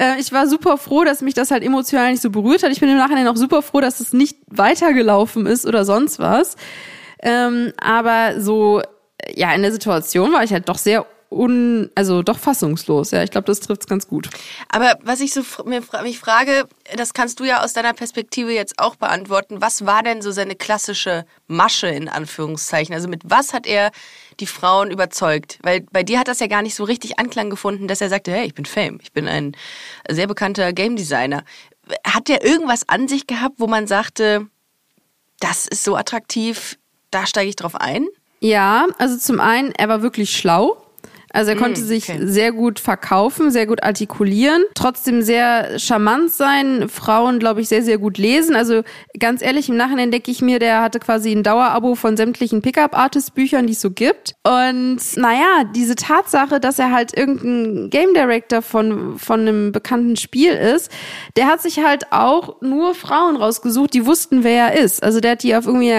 Äh, 0.00 0.18
ich 0.18 0.32
war 0.32 0.48
super 0.48 0.78
froh, 0.78 1.04
dass 1.04 1.20
mich 1.20 1.34
das 1.34 1.50
halt 1.50 1.62
emotional 1.62 2.10
nicht 2.10 2.22
so 2.22 2.30
berührt 2.30 2.62
hat. 2.62 2.72
Ich 2.72 2.80
bin 2.80 2.88
im 2.88 2.96
Nachhinein 2.96 3.28
auch 3.28 3.36
super 3.36 3.62
froh, 3.62 3.80
dass 3.80 4.00
es 4.00 4.12
nicht 4.12 4.38
weitergelaufen 4.46 5.46
ist 5.46 5.66
oder 5.66 5.84
sonst 5.84 6.18
was. 6.18 6.56
Ähm, 7.22 7.72
aber 7.80 8.40
so, 8.40 8.82
ja, 9.34 9.52
in 9.52 9.62
der 9.62 9.72
Situation 9.72 10.32
war 10.32 10.42
ich 10.42 10.52
halt 10.52 10.68
doch 10.68 10.78
sehr 10.78 11.06
un, 11.30 11.90
also 11.94 12.22
doch 12.22 12.38
fassungslos. 12.38 13.10
Ja, 13.10 13.22
ich 13.22 13.30
glaube, 13.30 13.46
das 13.46 13.60
trifft's 13.60 13.86
ganz 13.86 14.08
gut. 14.08 14.30
Aber 14.68 14.98
was 15.02 15.20
ich 15.20 15.32
so 15.34 15.42
mir 15.64 15.82
mich 16.02 16.18
frage, 16.18 16.64
das 16.96 17.12
kannst 17.12 17.38
du 17.38 17.44
ja 17.44 17.62
aus 17.62 17.74
deiner 17.74 17.92
Perspektive 17.92 18.52
jetzt 18.52 18.78
auch 18.78 18.96
beantworten. 18.96 19.60
Was 19.60 19.84
war 19.86 20.02
denn 20.02 20.22
so 20.22 20.32
seine 20.32 20.56
klassische 20.56 21.26
Masche 21.46 21.88
in 21.88 22.08
Anführungszeichen? 22.08 22.94
Also 22.94 23.06
mit 23.06 23.22
was 23.24 23.52
hat 23.52 23.66
er 23.66 23.92
die 24.40 24.46
Frauen 24.46 24.90
überzeugt? 24.90 25.58
Weil 25.62 25.82
bei 25.92 26.02
dir 26.02 26.18
hat 26.18 26.28
das 26.28 26.40
ja 26.40 26.46
gar 26.46 26.62
nicht 26.62 26.74
so 26.74 26.84
richtig 26.84 27.18
Anklang 27.18 27.50
gefunden, 27.50 27.88
dass 27.88 28.00
er 28.00 28.08
sagte, 28.08 28.32
hey, 28.32 28.46
ich 28.46 28.54
bin 28.54 28.64
Fame, 28.64 28.98
ich 29.02 29.12
bin 29.12 29.28
ein 29.28 29.56
sehr 30.08 30.26
bekannter 30.26 30.72
Game 30.72 30.96
Designer. 30.96 31.44
Hat 32.04 32.28
der 32.28 32.44
irgendwas 32.44 32.88
an 32.88 33.08
sich 33.08 33.26
gehabt, 33.26 33.56
wo 33.58 33.66
man 33.66 33.86
sagte, 33.86 34.46
das 35.40 35.66
ist 35.66 35.84
so 35.84 35.96
attraktiv, 35.96 36.78
da 37.10 37.26
steige 37.26 37.48
ich 37.48 37.56
drauf 37.56 37.74
ein? 37.74 38.06
Ja, 38.40 38.86
also 38.98 39.18
zum 39.18 39.40
einen, 39.40 39.72
er 39.72 39.88
war 39.88 40.02
wirklich 40.02 40.36
schlau. 40.36 40.76
Also 41.32 41.52
er 41.52 41.56
konnte 41.56 41.80
sich 41.80 42.08
Mm, 42.08 42.12
okay. 42.12 42.26
sehr 42.26 42.52
gut 42.52 42.80
verkaufen, 42.80 43.50
sehr 43.50 43.66
gut 43.66 43.82
artikulieren, 43.82 44.62
trotzdem 44.74 45.22
sehr 45.22 45.78
charmant 45.78 46.32
sein, 46.32 46.88
Frauen, 46.88 47.38
glaube 47.38 47.60
ich, 47.60 47.68
sehr, 47.68 47.82
sehr 47.82 47.98
gut 47.98 48.18
lesen. 48.18 48.56
Also 48.56 48.82
ganz 49.18 49.42
ehrlich, 49.42 49.68
im 49.68 49.76
Nachhinein 49.76 50.10
denke 50.10 50.30
ich 50.30 50.40
mir, 50.42 50.58
der 50.58 50.82
hatte 50.82 50.98
quasi 50.98 51.32
ein 51.32 51.42
Dauerabo 51.42 51.94
von 51.94 52.16
sämtlichen 52.16 52.62
Pickup-Artist-Büchern, 52.62 53.66
die 53.66 53.72
es 53.74 53.80
so 53.80 53.90
gibt. 53.90 54.34
Und 54.44 54.98
naja, 55.16 55.64
diese 55.74 55.94
Tatsache, 55.94 56.60
dass 56.60 56.78
er 56.78 56.90
halt 56.92 57.16
irgendein 57.16 57.90
Game 57.90 58.14
Director 58.14 58.62
von, 58.62 59.18
von 59.18 59.40
einem 59.40 59.72
bekannten 59.72 60.16
Spiel 60.16 60.52
ist, 60.52 60.90
der 61.36 61.46
hat 61.46 61.62
sich 61.62 61.78
halt 61.84 62.12
auch 62.12 62.60
nur 62.60 62.94
Frauen 62.94 63.36
rausgesucht, 63.36 63.94
die 63.94 64.06
wussten, 64.06 64.44
wer 64.44 64.72
er 64.72 64.80
ist. 64.82 65.02
Also 65.02 65.20
der 65.20 65.32
hat 65.32 65.42
die 65.42 65.54
auf 65.54 65.66
irgendwie 65.66 65.90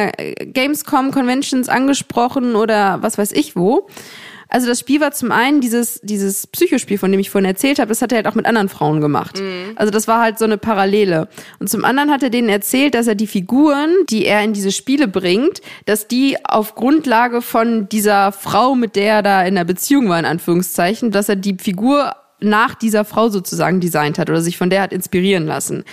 Gamescom-Conventions 0.52 1.70
angesprochen 1.70 2.56
oder 2.56 3.02
was 3.02 3.18
weiß 3.18 3.32
ich 3.32 3.56
wo. 3.56 3.88
Also 4.52 4.68
das 4.68 4.82
Spiel 4.82 5.00
war 5.00 5.12
zum 5.14 5.32
einen 5.32 5.62
dieses, 5.62 6.02
dieses 6.04 6.46
Psychospiel, 6.46 6.98
von 6.98 7.10
dem 7.10 7.22
ich 7.22 7.30
vorhin 7.30 7.48
erzählt 7.48 7.80
habe, 7.80 7.88
das 7.88 8.02
hat 8.02 8.12
er 8.12 8.18
halt 8.18 8.28
auch 8.28 8.36
mit 8.36 8.46
anderen 8.46 8.68
Frauen 8.68 9.00
gemacht. 9.00 9.42
Also 9.78 9.92
das 9.92 10.10
war 10.10 10.22
halt 10.22 10.38
so 10.38 10.46
eine 10.46 10.58
Parallele. 10.58 11.30
Und 11.60 11.70
zum 11.70 11.86
anderen 11.86 12.12
hat 12.12 12.22
er 12.22 12.30
denen 12.30 12.50
erzählt, 12.50 12.94
dass 12.94 13.08
er 13.08 13.16
die 13.16 13.28
Figuren, 13.28 13.96
die 14.10 14.26
er 14.26 14.44
in 14.44 14.52
diese 14.52 14.74
Spiele 14.74 15.08
bringt, 15.08 15.62
dass 15.86 16.10
die 16.10 16.38
auf 16.44 16.76
Grundlage 16.76 17.42
von 17.42 17.88
dieser 17.88 18.34
Frau, 18.34 18.76
mit 18.76 18.98
der 18.98 19.14
er 19.16 19.24
da 19.24 19.44
in 19.44 19.56
der 19.56 19.64
Beziehung 19.64 20.10
war, 20.10 20.20
in 20.20 20.26
Anführungszeichen, 20.26 21.12
dass 21.12 21.30
er 21.30 21.38
die 21.38 21.56
Figur 21.58 22.14
nach 22.42 22.76
dieser 22.76 23.06
Frau 23.06 23.30
sozusagen 23.30 23.80
designt 23.80 24.20
hat 24.20 24.30
oder 24.30 24.42
sich 24.42 24.58
von 24.58 24.70
der 24.70 24.82
hat 24.82 24.92
inspirieren 24.92 25.46
lassen. 25.46 25.86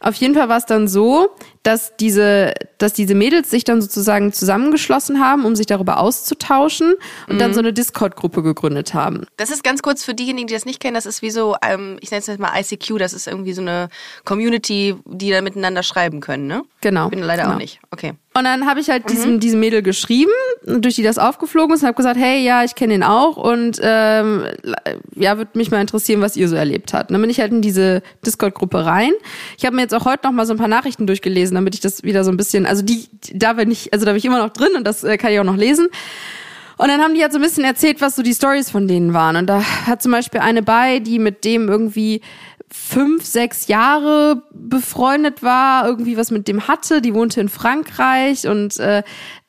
Auf 0.00 0.14
jeden 0.16 0.34
Fall 0.34 0.48
war 0.48 0.58
es 0.58 0.66
dann 0.66 0.88
so, 0.88 1.30
dass 1.62 1.96
diese, 1.96 2.54
dass 2.78 2.92
diese 2.92 3.14
Mädels 3.14 3.50
sich 3.50 3.64
dann 3.64 3.82
sozusagen 3.82 4.32
zusammengeschlossen 4.32 5.20
haben, 5.20 5.44
um 5.44 5.56
sich 5.56 5.66
darüber 5.66 5.98
auszutauschen 5.98 6.94
und 7.28 7.40
dann 7.40 7.54
so 7.54 7.60
eine 7.60 7.72
Discord-Gruppe 7.72 8.42
gegründet 8.42 8.94
haben. 8.94 9.26
Das 9.36 9.50
ist 9.50 9.64
ganz 9.64 9.82
kurz 9.82 10.04
für 10.04 10.14
diejenigen, 10.14 10.46
die 10.46 10.54
das 10.54 10.64
nicht 10.64 10.80
kennen, 10.80 10.94
das 10.94 11.06
ist 11.06 11.22
wie 11.22 11.30
so, 11.30 11.56
ähm, 11.66 11.98
ich 12.00 12.10
nenne 12.10 12.20
es 12.20 12.26
jetzt 12.26 12.38
mal 12.38 12.52
ICQ, 12.58 12.98
das 12.98 13.12
ist 13.12 13.26
irgendwie 13.26 13.52
so 13.52 13.62
eine 13.62 13.88
Community, 14.24 14.94
die 15.06 15.30
da 15.30 15.40
miteinander 15.40 15.82
schreiben 15.82 16.20
können, 16.20 16.46
ne? 16.46 16.62
Genau. 16.82 17.08
Bin 17.08 17.20
leider 17.20 17.42
genau. 17.42 17.54
auch 17.54 17.58
nicht. 17.58 17.80
Okay. 17.90 18.14
Und 18.36 18.44
dann 18.44 18.66
habe 18.66 18.80
ich 18.80 18.90
halt 18.90 19.08
diesem, 19.08 19.40
diesem 19.40 19.60
Mädel 19.60 19.80
geschrieben, 19.80 20.30
durch 20.66 20.96
die 20.96 21.02
das 21.02 21.16
aufgeflogen 21.16 21.74
ist 21.74 21.80
und 21.80 21.86
habe 21.86 21.96
gesagt, 21.96 22.18
hey, 22.18 22.44
ja, 22.44 22.64
ich 22.64 22.74
kenne 22.74 22.92
den 22.92 23.02
auch 23.02 23.38
und 23.38 23.80
ähm, 23.82 24.44
ja, 25.14 25.38
würde 25.38 25.52
mich 25.54 25.70
mal 25.70 25.80
interessieren, 25.80 26.20
was 26.20 26.36
ihr 26.36 26.46
so 26.46 26.54
erlebt 26.54 26.92
habt. 26.92 27.08
Und 27.08 27.14
dann 27.14 27.22
bin 27.22 27.30
ich 27.30 27.40
halt 27.40 27.50
in 27.52 27.62
diese 27.62 28.02
Discord-Gruppe 28.26 28.84
rein. 28.84 29.12
Ich 29.56 29.64
habe 29.64 29.74
mir 29.74 29.80
jetzt 29.80 29.94
auch 29.94 30.04
heute 30.04 30.26
noch 30.26 30.32
mal 30.32 30.44
so 30.44 30.52
ein 30.52 30.58
paar 30.58 30.68
Nachrichten 30.68 31.06
durchgelesen, 31.06 31.54
damit 31.54 31.76
ich 31.76 31.80
das 31.80 32.02
wieder 32.02 32.24
so 32.24 32.30
ein 32.30 32.36
bisschen, 32.36 32.66
also 32.66 32.82
die, 32.82 33.08
da 33.32 33.54
bin 33.54 33.70
ich, 33.70 33.94
also 33.94 34.04
da 34.04 34.12
bin 34.12 34.18
ich 34.18 34.26
immer 34.26 34.42
noch 34.44 34.50
drin 34.50 34.72
und 34.76 34.86
das 34.86 35.02
äh, 35.02 35.16
kann 35.16 35.32
ich 35.32 35.40
auch 35.40 35.44
noch 35.44 35.56
lesen. 35.56 35.88
Und 36.76 36.88
dann 36.88 37.00
haben 37.00 37.14
die 37.14 37.22
halt 37.22 37.32
so 37.32 37.38
ein 37.38 37.42
bisschen 37.42 37.64
erzählt, 37.64 38.02
was 38.02 38.16
so 38.16 38.22
die 38.22 38.34
Stories 38.34 38.68
von 38.68 38.86
denen 38.86 39.14
waren. 39.14 39.36
Und 39.36 39.46
da 39.46 39.62
hat 39.86 40.02
zum 40.02 40.12
Beispiel 40.12 40.40
eine 40.40 40.62
bei, 40.62 40.98
die 40.98 41.18
mit 41.18 41.46
dem 41.46 41.70
irgendwie 41.70 42.20
fünf, 42.70 43.24
sechs 43.24 43.68
Jahre 43.68 44.42
befreundet 44.52 45.42
war, 45.42 45.86
irgendwie 45.86 46.16
was 46.16 46.30
mit 46.30 46.48
dem 46.48 46.66
hatte, 46.66 47.00
die 47.00 47.14
wohnte 47.14 47.40
in 47.40 47.48
Frankreich 47.48 48.48
und 48.48 48.78
äh, 48.78 49.02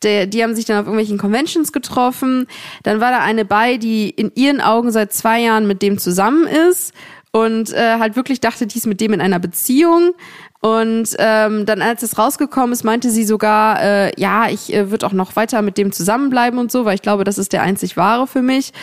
der, 0.04 0.28
die 0.28 0.44
haben 0.44 0.56
sich 0.56 0.66
dann 0.66 0.78
auf 0.78 0.86
irgendwelchen 0.86 1.18
Conventions 1.18 1.72
getroffen. 1.72 2.48
Dann 2.84 3.00
war 3.00 3.12
da 3.12 3.20
eine 3.20 3.44
bei, 3.44 3.78
die 3.78 4.10
in 4.10 4.32
ihren 4.36 4.62
Augen 4.62 4.92
seit 4.92 5.14
zwei 5.14 5.42
Jahren 5.42 5.68
mit 5.68 5.82
dem 5.82 5.98
zusammen 5.98 6.48
ist 6.48 6.94
und 7.32 7.74
äh, 7.74 8.00
halt 8.00 8.16
wirklich 8.16 8.40
dachte, 8.40 8.68
die 8.68 8.78
ist 8.78 8.88
mit 8.88 9.02
dem 9.02 9.14
in 9.14 9.22
einer 9.22 9.40
Beziehung. 9.40 10.14
Und 10.60 11.10
ähm, 11.20 11.66
dann, 11.66 11.82
als 11.82 12.02
es 12.02 12.18
rausgekommen 12.18 12.74
ist, 12.74 12.84
meinte 12.84 13.12
sie 13.12 13.26
sogar, 13.26 13.82
äh, 13.82 14.20
ja, 14.20 14.50
ich 14.50 14.74
äh, 14.74 14.90
würde 14.90 15.06
auch 15.06 15.14
noch 15.14 15.36
weiter 15.36 15.62
mit 15.62 15.78
dem 15.78 15.92
zusammenbleiben 15.92 16.60
und 16.60 16.72
so, 16.72 16.84
weil 16.84 16.96
ich 16.96 17.04
glaube, 17.04 17.24
das 17.24 17.38
ist 17.38 17.54
der 17.54 17.62
einzig 17.62 17.96
wahre 17.96 18.26
für 18.26 18.42
mich. 18.42 18.74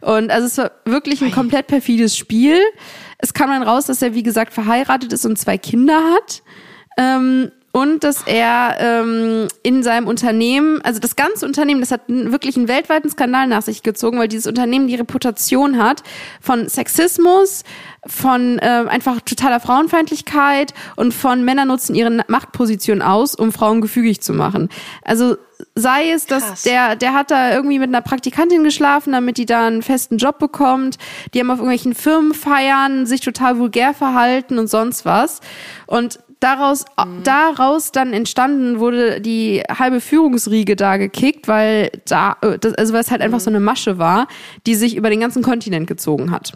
Und 0.00 0.30
also 0.30 0.46
es 0.46 0.58
war 0.58 0.70
wirklich 0.84 1.22
ein 1.22 1.32
komplett 1.32 1.66
perfides 1.66 2.16
Spiel. 2.16 2.58
Es 3.18 3.34
kam 3.34 3.50
dann 3.50 3.62
raus, 3.62 3.86
dass 3.86 4.00
er, 4.00 4.14
wie 4.14 4.22
gesagt, 4.22 4.52
verheiratet 4.52 5.12
ist 5.12 5.26
und 5.26 5.36
zwei 5.36 5.58
Kinder 5.58 5.98
hat. 6.14 6.42
Ähm, 6.96 7.50
und 7.74 8.04
dass 8.04 8.22
er 8.24 8.76
ähm, 8.78 9.48
in 9.64 9.82
seinem 9.82 10.06
Unternehmen, 10.06 10.80
also 10.82 11.00
das 11.00 11.16
ganze 11.16 11.44
Unternehmen, 11.44 11.80
das 11.80 11.90
hat 11.90 12.02
wirklich 12.06 12.56
einen 12.56 12.68
weltweiten 12.68 13.10
Skandal 13.10 13.48
nach 13.48 13.62
sich 13.62 13.82
gezogen, 13.82 14.16
weil 14.16 14.28
dieses 14.28 14.46
Unternehmen 14.46 14.86
die 14.86 14.94
Reputation 14.94 15.76
hat 15.76 16.04
von 16.40 16.68
Sexismus, 16.68 17.64
von 18.06 18.60
äh, 18.60 18.84
einfach 18.88 19.20
totaler 19.22 19.58
Frauenfeindlichkeit 19.58 20.72
und 20.94 21.12
von 21.12 21.44
Männer 21.44 21.64
nutzen 21.64 21.96
ihre 21.96 22.22
Machtposition 22.28 23.02
aus, 23.02 23.34
um 23.34 23.50
Frauen 23.50 23.80
gefügig 23.80 24.20
zu 24.20 24.34
machen. 24.34 24.68
Also 25.02 25.36
sei 25.74 26.10
es, 26.10 26.26
dass 26.26 26.44
Krass. 26.44 26.62
der, 26.62 26.94
der 26.94 27.14
hat 27.14 27.32
da 27.32 27.52
irgendwie 27.52 27.80
mit 27.80 27.88
einer 27.88 28.02
Praktikantin 28.02 28.62
geschlafen, 28.62 29.12
damit 29.12 29.36
die 29.36 29.46
da 29.46 29.66
einen 29.66 29.82
festen 29.82 30.18
Job 30.18 30.38
bekommt. 30.38 30.96
Die 31.32 31.40
haben 31.40 31.50
auf 31.50 31.58
irgendwelchen 31.58 31.94
Firmenfeiern 31.94 33.06
sich 33.06 33.20
total 33.20 33.58
vulgär 33.58 33.94
verhalten 33.94 34.58
und 34.58 34.68
sonst 34.68 35.04
was. 35.04 35.40
Und 35.86 36.20
daraus, 36.44 36.84
daraus 37.24 37.90
dann 37.90 38.12
entstanden 38.12 38.78
wurde 38.78 39.20
die 39.20 39.62
halbe 39.62 40.00
Führungsriege 40.00 40.76
da 40.76 40.98
gekickt, 40.98 41.48
weil 41.48 41.90
da, 42.06 42.36
äh, 42.42 42.58
das, 42.58 42.74
also 42.74 42.92
weil 42.92 43.00
es 43.00 43.10
halt 43.10 43.22
einfach 43.22 43.40
so 43.40 43.50
eine 43.50 43.60
Masche 43.60 43.98
war, 43.98 44.28
die 44.66 44.74
sich 44.74 44.96
über 44.96 45.10
den 45.10 45.20
ganzen 45.20 45.42
Kontinent 45.42 45.86
gezogen 45.86 46.30
hat. 46.30 46.52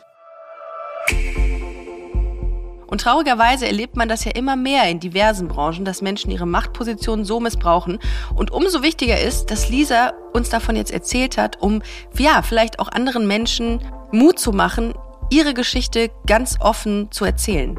Und 2.87 3.03
traurigerweise 3.03 3.67
erlebt 3.67 3.97
man 3.97 4.09
das 4.09 4.25
ja 4.25 4.33
immer 4.33 4.57
mehr 4.57 4.89
in 4.89 4.99
diversen 4.99 5.47
Branchen, 5.47 5.85
dass 5.85 6.01
Menschen 6.01 6.31
ihre 6.31 6.47
Machtposition 6.47 7.25
so 7.25 7.39
missbrauchen. 7.39 7.99
Und 8.35 8.51
umso 8.51 8.83
wichtiger 8.83 9.21
ist, 9.21 9.51
dass 9.51 9.69
Lisa 9.69 10.15
uns 10.33 10.49
davon 10.49 10.75
jetzt 10.75 10.91
erzählt 10.91 11.37
hat, 11.37 11.61
um, 11.61 11.83
ja, 12.17 12.41
vielleicht 12.41 12.79
auch 12.79 12.89
anderen 12.89 13.27
Menschen 13.27 13.81
Mut 14.11 14.39
zu 14.39 14.53
machen, 14.53 14.95
ihre 15.31 15.53
Geschichte 15.53 16.11
ganz 16.27 16.57
offen 16.61 17.11
zu 17.11 17.27
erzählen. 17.27 17.77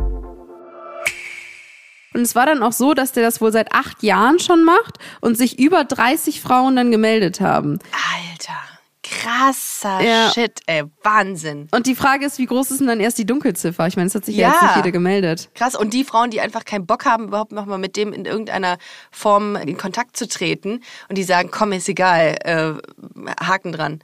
Und 2.13 2.21
es 2.21 2.35
war 2.35 2.45
dann 2.45 2.63
auch 2.63 2.73
so, 2.73 2.93
dass 2.93 3.11
der 3.11 3.23
das 3.23 3.39
wohl 3.41 3.51
seit 3.51 3.73
acht 3.73 4.01
Jahren 4.03 4.39
schon 4.39 4.63
macht 4.63 4.97
und 5.21 5.37
sich 5.37 5.59
über 5.59 5.83
30 5.83 6.41
Frauen 6.41 6.75
dann 6.75 6.91
gemeldet 6.91 7.39
haben. 7.41 7.79
Alter, 7.91 8.57
krasser 9.03 10.01
Ja. 10.01 10.31
Shit, 10.31 10.59
ey, 10.65 10.83
Wahnsinn. 11.03 11.67
Und 11.71 11.87
die 11.87 11.95
Frage 11.95 12.25
ist, 12.25 12.37
wie 12.37 12.45
groß 12.45 12.71
ist 12.71 12.79
denn 12.79 12.87
dann 12.87 12.99
erst 12.99 13.17
die 13.17 13.25
Dunkelziffer? 13.25 13.87
Ich 13.87 13.95
meine, 13.95 14.07
es 14.07 14.15
hat 14.15 14.25
sich 14.25 14.35
ja, 14.35 14.47
Ja. 14.47 14.53
jetzt 14.53 14.61
nicht 14.63 14.75
jeder 14.77 14.91
gemeldet. 14.91 15.49
Krass. 15.55 15.75
Und 15.75 15.93
die 15.93 16.03
Frauen, 16.03 16.31
die 16.31 16.41
einfach 16.41 16.65
keinen 16.65 16.85
Bock 16.85 17.05
haben, 17.05 17.27
überhaupt 17.27 17.51
noch 17.51 17.65
mal 17.65 17.77
mit 17.77 17.95
dem 17.95 18.13
in 18.13 18.25
irgendeiner 18.25 18.77
Form 19.11 19.55
in 19.55 19.77
Kontakt 19.77 20.17
zu 20.17 20.27
treten 20.27 20.81
und 21.09 21.17
die 21.17 21.23
sagen, 21.23 21.49
komm, 21.51 21.71
ist 21.73 21.89
egal, 21.89 22.37
äh, 22.43 22.73
Haken 23.43 23.71
dran. 23.71 23.99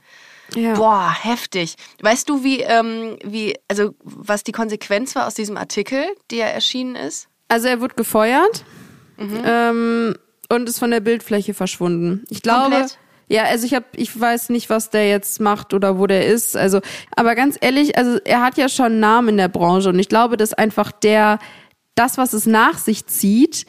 Ja. 0.54 0.74
Boah, 0.74 1.12
heftig. 1.22 1.74
Weißt 2.02 2.28
du, 2.28 2.44
wie, 2.44 2.60
ähm, 2.60 3.16
wie, 3.24 3.56
also 3.68 3.94
was 4.02 4.44
die 4.44 4.52
Konsequenz 4.52 5.16
war 5.16 5.26
aus 5.26 5.34
diesem 5.34 5.56
Artikel, 5.56 6.04
der 6.30 6.54
erschienen 6.54 6.94
ist? 6.94 7.28
Also 7.48 7.68
er 7.68 7.80
wurde 7.80 7.94
gefeuert 7.94 8.64
Mhm. 9.18 9.40
ähm, 9.44 10.14
und 10.50 10.68
ist 10.68 10.78
von 10.78 10.90
der 10.90 11.00
Bildfläche 11.00 11.54
verschwunden. 11.54 12.24
Ich 12.28 12.42
glaube. 12.42 12.70
Komplett? 12.70 12.98
Ja, 13.28 13.42
also 13.44 13.66
ich 13.66 13.74
habe, 13.74 13.86
ich 13.96 14.18
weiß 14.20 14.50
nicht, 14.50 14.70
was 14.70 14.90
der 14.90 15.08
jetzt 15.08 15.40
macht 15.40 15.74
oder 15.74 15.98
wo 15.98 16.06
der 16.06 16.26
ist. 16.26 16.56
Also, 16.56 16.80
aber 17.16 17.34
ganz 17.34 17.56
ehrlich, 17.60 17.98
also 17.98 18.18
er 18.24 18.40
hat 18.42 18.56
ja 18.56 18.68
schon 18.68 18.86
einen 18.86 19.00
Namen 19.00 19.30
in 19.30 19.36
der 19.38 19.48
Branche 19.48 19.88
und 19.88 19.98
ich 19.98 20.08
glaube, 20.08 20.36
dass 20.36 20.52
einfach 20.54 20.92
der 20.92 21.38
das, 21.96 22.18
was 22.18 22.34
es 22.34 22.46
nach 22.46 22.78
sich 22.78 23.06
zieht, 23.06 23.64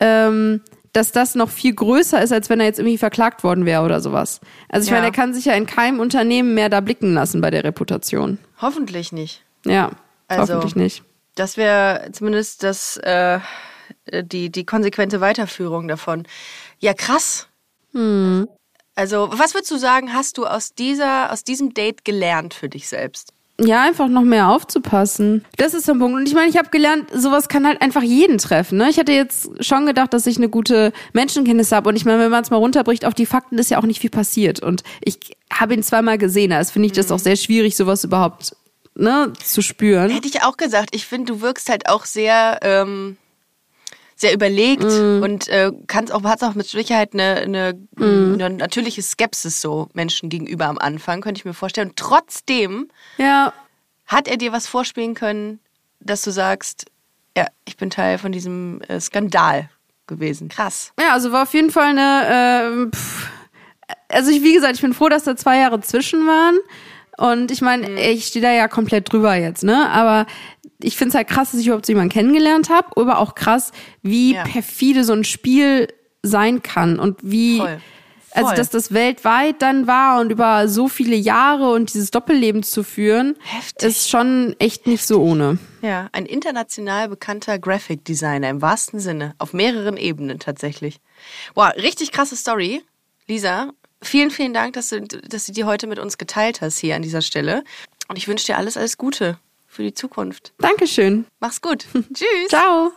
ähm, 0.00 0.62
dass 0.94 1.10
das 1.12 1.34
noch 1.34 1.50
viel 1.50 1.74
größer 1.74 2.22
ist, 2.22 2.32
als 2.32 2.48
wenn 2.48 2.60
er 2.60 2.66
jetzt 2.66 2.78
irgendwie 2.78 2.96
verklagt 2.98 3.44
worden 3.44 3.66
wäre 3.66 3.82
oder 3.84 4.00
sowas. 4.00 4.40
Also 4.70 4.84
ich 4.84 4.90
Ja. 4.90 4.96
meine, 4.96 5.08
er 5.08 5.12
kann 5.12 5.34
sich 5.34 5.44
ja 5.46 5.54
in 5.54 5.66
keinem 5.66 6.00
Unternehmen 6.00 6.54
mehr 6.54 6.68
da 6.70 6.80
blicken 6.80 7.12
lassen 7.12 7.40
bei 7.42 7.50
der 7.50 7.64
Reputation. 7.64 8.38
Hoffentlich 8.62 9.12
nicht. 9.12 9.42
Ja, 9.66 9.90
Also- 10.28 10.54
hoffentlich 10.54 10.76
nicht. 10.76 11.02
Das 11.34 11.56
wäre 11.56 12.10
zumindest 12.12 12.62
das, 12.62 12.96
äh, 12.98 13.40
die, 14.10 14.50
die 14.50 14.66
konsequente 14.66 15.20
Weiterführung 15.20 15.88
davon. 15.88 16.26
Ja, 16.78 16.94
krass. 16.94 17.48
Also, 18.94 19.28
was 19.32 19.54
würdest 19.54 19.70
du 19.70 19.76
sagen, 19.78 20.12
hast 20.12 20.38
du 20.38 20.46
aus 20.46 20.74
dieser, 20.74 21.32
aus 21.32 21.44
diesem 21.44 21.74
Date 21.74 22.04
gelernt 22.04 22.54
für 22.54 22.68
dich 22.68 22.88
selbst? 22.88 23.32
Ja, 23.60 23.82
einfach 23.82 24.08
noch 24.08 24.22
mehr 24.22 24.48
aufzupassen. 24.48 25.44
Das 25.56 25.74
ist 25.74 25.86
so 25.86 25.92
ein 25.92 25.98
Punkt. 25.98 26.16
Und 26.16 26.26
ich 26.26 26.34
meine, 26.34 26.48
ich 26.48 26.56
habe 26.56 26.70
gelernt, 26.70 27.10
sowas 27.14 27.48
kann 27.48 27.66
halt 27.66 27.80
einfach 27.82 28.02
jeden 28.02 28.38
treffen. 28.38 28.78
Ne? 28.78 28.88
Ich 28.88 28.98
hatte 28.98 29.12
jetzt 29.12 29.50
schon 29.64 29.86
gedacht, 29.86 30.14
dass 30.14 30.26
ich 30.26 30.38
eine 30.38 30.48
gute 30.48 30.92
Menschenkenntnis 31.12 31.70
habe. 31.70 31.88
Und 31.88 31.96
ich 31.96 32.04
meine, 32.04 32.18
wenn 32.18 32.30
man 32.30 32.42
es 32.42 32.50
mal 32.50 32.56
runterbricht 32.56 33.04
auf 33.04 33.14
die 33.14 33.26
Fakten, 33.26 33.58
ist 33.58 33.70
ja 33.70 33.78
auch 33.78 33.84
nicht 33.84 34.00
viel 34.00 34.10
passiert. 34.10 34.60
Und 34.60 34.82
ich 35.00 35.18
habe 35.52 35.74
ihn 35.74 35.82
zweimal 35.82 36.18
gesehen. 36.18 36.52
Also 36.52 36.72
finde 36.72 36.86
ich 36.86 36.92
das 36.92 37.12
auch 37.12 37.18
sehr 37.18 37.36
schwierig, 37.36 37.76
sowas 37.76 38.04
überhaupt 38.04 38.56
ne, 38.94 39.32
zu 39.42 39.62
spüren. 39.62 40.10
Hätte 40.10 40.28
ich 40.28 40.42
auch 40.42 40.56
gesagt. 40.56 40.90
Ich 40.94 41.06
finde, 41.06 41.32
du 41.32 41.40
wirkst 41.40 41.68
halt 41.68 41.88
auch 41.88 42.04
sehr, 42.04 42.58
ähm, 42.62 43.16
sehr 44.16 44.32
überlegt 44.34 44.84
und 44.84 45.48
äh, 45.48 45.72
kannst 45.86 46.12
auch, 46.12 46.22
hast 46.24 46.44
auch 46.44 46.54
mit 46.54 46.66
Sicherheit 46.66 47.12
eine, 47.14 47.36
eine, 47.36 47.78
eine 47.98 48.50
natürliche 48.50 49.02
Skepsis 49.02 49.60
so 49.60 49.88
Menschen 49.94 50.28
gegenüber 50.28 50.66
am 50.66 50.78
Anfang, 50.78 51.20
könnte 51.20 51.40
ich 51.40 51.44
mir 51.44 51.54
vorstellen. 51.54 51.88
Und 51.88 51.96
trotzdem 51.96 52.88
Ja, 53.18 53.52
hat 54.06 54.28
er 54.28 54.36
dir 54.36 54.52
was 54.52 54.66
vorspielen 54.66 55.14
können, 55.14 55.58
dass 56.00 56.22
du 56.22 56.30
sagst, 56.30 56.86
ja, 57.36 57.46
ich 57.64 57.76
bin 57.76 57.90
Teil 57.90 58.18
von 58.18 58.30
diesem 58.30 58.80
äh, 58.82 59.00
Skandal 59.00 59.70
gewesen. 60.06 60.48
Krass. 60.48 60.92
Ja, 61.00 61.12
also 61.12 61.32
war 61.32 61.44
auf 61.44 61.54
jeden 61.54 61.70
Fall 61.70 61.96
eine. 61.96 62.90
Pff, 62.94 63.28
also 64.08 64.30
ich, 64.30 64.42
wie 64.42 64.54
gesagt, 64.54 64.74
ich 64.74 64.82
bin 64.82 64.94
froh, 64.94 65.08
dass 65.08 65.24
da 65.24 65.36
zwei 65.36 65.58
Jahre 65.58 65.80
zwischen 65.80 66.26
waren. 66.26 66.58
Und 67.18 67.50
ich 67.50 67.60
meine, 67.60 67.88
Mhm. 67.90 67.96
ich 67.98 68.26
stehe 68.26 68.42
da 68.42 68.52
ja 68.52 68.68
komplett 68.68 69.12
drüber 69.12 69.34
jetzt, 69.34 69.62
ne? 69.64 69.88
Aber 69.90 70.26
ich 70.82 70.96
finde 70.96 71.10
es 71.10 71.14
halt 71.14 71.28
krass, 71.28 71.50
dass 71.52 71.60
ich 71.60 71.66
überhaupt 71.66 71.86
so 71.86 71.92
jemanden 71.92 72.12
kennengelernt 72.12 72.70
habe. 72.70 72.88
Aber 73.00 73.18
auch 73.18 73.34
krass, 73.34 73.70
wie 74.02 74.34
Ja. 74.34 74.44
perfide 74.44 75.04
so 75.04 75.12
ein 75.12 75.24
Spiel 75.24 75.88
sein 76.22 76.62
kann 76.62 76.98
und 76.98 77.18
wie. 77.22 77.58
Voll. 77.58 77.80
Also, 78.34 78.46
Voll. 78.48 78.56
dass 78.56 78.70
das 78.70 78.94
weltweit 78.94 79.60
dann 79.60 79.86
war 79.86 80.18
und 80.18 80.30
über 80.32 80.66
so 80.66 80.88
viele 80.88 81.16
Jahre 81.16 81.70
und 81.72 81.92
dieses 81.92 82.10
Doppelleben 82.10 82.62
zu 82.62 82.82
führen, 82.82 83.36
Heftig. 83.42 83.86
ist 83.90 84.08
schon 84.08 84.56
echt 84.58 84.86
nicht 84.86 85.04
so 85.06 85.20
ohne. 85.20 85.58
Ja, 85.82 86.08
ein 86.12 86.24
international 86.24 87.10
bekannter 87.10 87.58
Graphic 87.58 88.06
Designer 88.06 88.48
im 88.48 88.62
wahrsten 88.62 89.00
Sinne, 89.00 89.34
auf 89.36 89.52
mehreren 89.52 89.98
Ebenen 89.98 90.38
tatsächlich. 90.38 90.96
Wow, 91.54 91.72
richtig 91.76 92.10
krasse 92.10 92.34
Story. 92.34 92.82
Lisa, 93.28 93.72
vielen, 94.02 94.30
vielen 94.30 94.54
Dank, 94.54 94.74
dass 94.74 94.88
du, 94.88 95.00
dass 95.00 95.46
du 95.46 95.52
die 95.52 95.64
heute 95.64 95.86
mit 95.86 95.98
uns 95.98 96.18
geteilt 96.18 96.60
hast 96.60 96.78
hier 96.78 96.96
an 96.96 97.02
dieser 97.02 97.22
Stelle. 97.22 97.64
Und 98.08 98.16
ich 98.16 98.28
wünsche 98.28 98.46
dir 98.46 98.58
alles, 98.58 98.76
alles 98.76 98.98
Gute 98.98 99.38
für 99.66 99.82
die 99.82 99.94
Zukunft. 99.94 100.52
Dankeschön. 100.58 101.26
Mach's 101.40 101.60
gut. 101.60 101.86
Tschüss. 102.14 102.48
Ciao. 102.48 102.92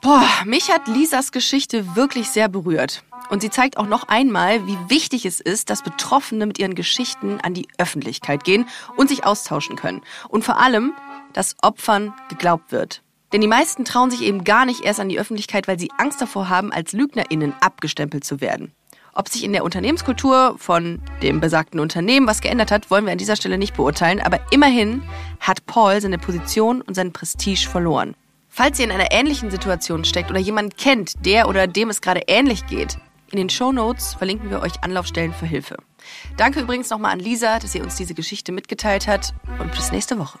Boah, 0.00 0.28
mich 0.44 0.70
hat 0.70 0.86
Lisas 0.86 1.32
Geschichte 1.32 1.96
wirklich 1.96 2.28
sehr 2.28 2.48
berührt. 2.48 3.02
Und 3.30 3.42
sie 3.42 3.50
zeigt 3.50 3.76
auch 3.78 3.86
noch 3.86 4.04
einmal, 4.04 4.66
wie 4.66 4.78
wichtig 4.88 5.26
es 5.26 5.40
ist, 5.40 5.70
dass 5.70 5.82
Betroffene 5.82 6.46
mit 6.46 6.58
ihren 6.58 6.74
Geschichten 6.74 7.40
an 7.40 7.52
die 7.52 7.66
Öffentlichkeit 7.78 8.44
gehen 8.44 8.68
und 8.96 9.08
sich 9.08 9.24
austauschen 9.24 9.76
können. 9.76 10.02
Und 10.28 10.44
vor 10.44 10.58
allem, 10.58 10.94
dass 11.32 11.56
Opfern 11.62 12.14
geglaubt 12.28 12.70
wird. 12.70 13.02
Denn 13.32 13.40
die 13.40 13.48
meisten 13.48 13.84
trauen 13.84 14.10
sich 14.10 14.22
eben 14.22 14.44
gar 14.44 14.64
nicht 14.64 14.82
erst 14.82 15.00
an 15.00 15.08
die 15.08 15.18
Öffentlichkeit, 15.18 15.68
weil 15.68 15.78
sie 15.78 15.90
Angst 15.98 16.20
davor 16.20 16.48
haben, 16.48 16.72
als 16.72 16.92
LügnerInnen 16.92 17.54
abgestempelt 17.60 18.24
zu 18.24 18.40
werden. 18.40 18.72
Ob 19.18 19.28
sich 19.28 19.42
in 19.42 19.52
der 19.52 19.64
Unternehmenskultur 19.64 20.54
von 20.58 21.02
dem 21.22 21.40
besagten 21.40 21.80
Unternehmen 21.80 22.28
was 22.28 22.40
geändert 22.40 22.70
hat, 22.70 22.88
wollen 22.88 23.04
wir 23.04 23.10
an 23.10 23.18
dieser 23.18 23.34
Stelle 23.34 23.58
nicht 23.58 23.74
beurteilen, 23.74 24.20
aber 24.20 24.38
immerhin 24.52 25.02
hat 25.40 25.66
Paul 25.66 26.00
seine 26.00 26.18
Position 26.18 26.82
und 26.82 26.94
sein 26.94 27.12
Prestige 27.12 27.68
verloren. 27.68 28.14
Falls 28.48 28.78
ihr 28.78 28.84
in 28.84 28.92
einer 28.92 29.10
ähnlichen 29.10 29.50
Situation 29.50 30.04
steckt 30.04 30.30
oder 30.30 30.38
jemanden 30.38 30.76
kennt, 30.76 31.14
der 31.26 31.48
oder 31.48 31.66
dem 31.66 31.90
es 31.90 32.00
gerade 32.00 32.22
ähnlich 32.28 32.68
geht, 32.68 32.96
in 33.32 33.38
den 33.38 33.50
Shownotes 33.50 34.14
verlinken 34.14 34.50
wir 34.50 34.62
euch 34.62 34.84
Anlaufstellen 34.84 35.34
für 35.34 35.46
Hilfe. 35.46 35.78
Danke 36.36 36.60
übrigens 36.60 36.88
nochmal 36.88 37.10
an 37.10 37.18
Lisa, 37.18 37.58
dass 37.58 37.72
sie 37.72 37.80
uns 37.80 37.96
diese 37.96 38.14
Geschichte 38.14 38.52
mitgeteilt 38.52 39.08
hat 39.08 39.34
und 39.58 39.72
bis 39.72 39.90
nächste 39.90 40.16
Woche. 40.20 40.38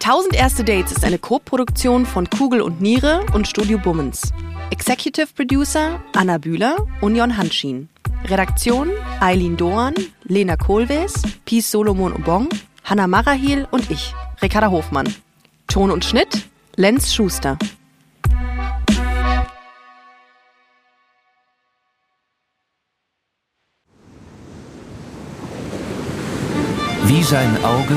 1000 0.00 0.34
erste 0.34 0.64
Dates 0.64 0.92
ist 0.92 1.04
eine 1.04 1.18
Co-Produktion 1.18 2.06
von 2.06 2.30
Kugel 2.30 2.60
und 2.60 2.80
Niere 2.80 3.26
und 3.34 3.48
Studio 3.48 3.78
Bummens. 3.78 4.32
Executive 4.70 5.26
Producer 5.34 6.00
Anna 6.14 6.38
Bühler 6.38 6.76
und 7.00 7.16
Jon 7.16 7.36
Hanschin. 7.36 7.88
Redaktion 8.24 8.90
Eileen 9.20 9.56
Doan, 9.56 9.94
Lena 10.22 10.56
Kohlwees, 10.56 11.14
Pies 11.44 11.70
Solomon 11.70 12.12
Obong, 12.12 12.48
Hanna 12.84 13.08
Marahil 13.08 13.66
und 13.72 13.90
ich, 13.90 14.14
Ricarda 14.40 14.70
Hofmann. 14.70 15.12
Ton 15.66 15.90
und 15.90 16.04
Schnitt 16.04 16.48
Lenz 16.76 17.12
Schuster. 17.12 17.58
Wie 27.04 27.22
sein 27.24 27.64
Auge 27.64 27.96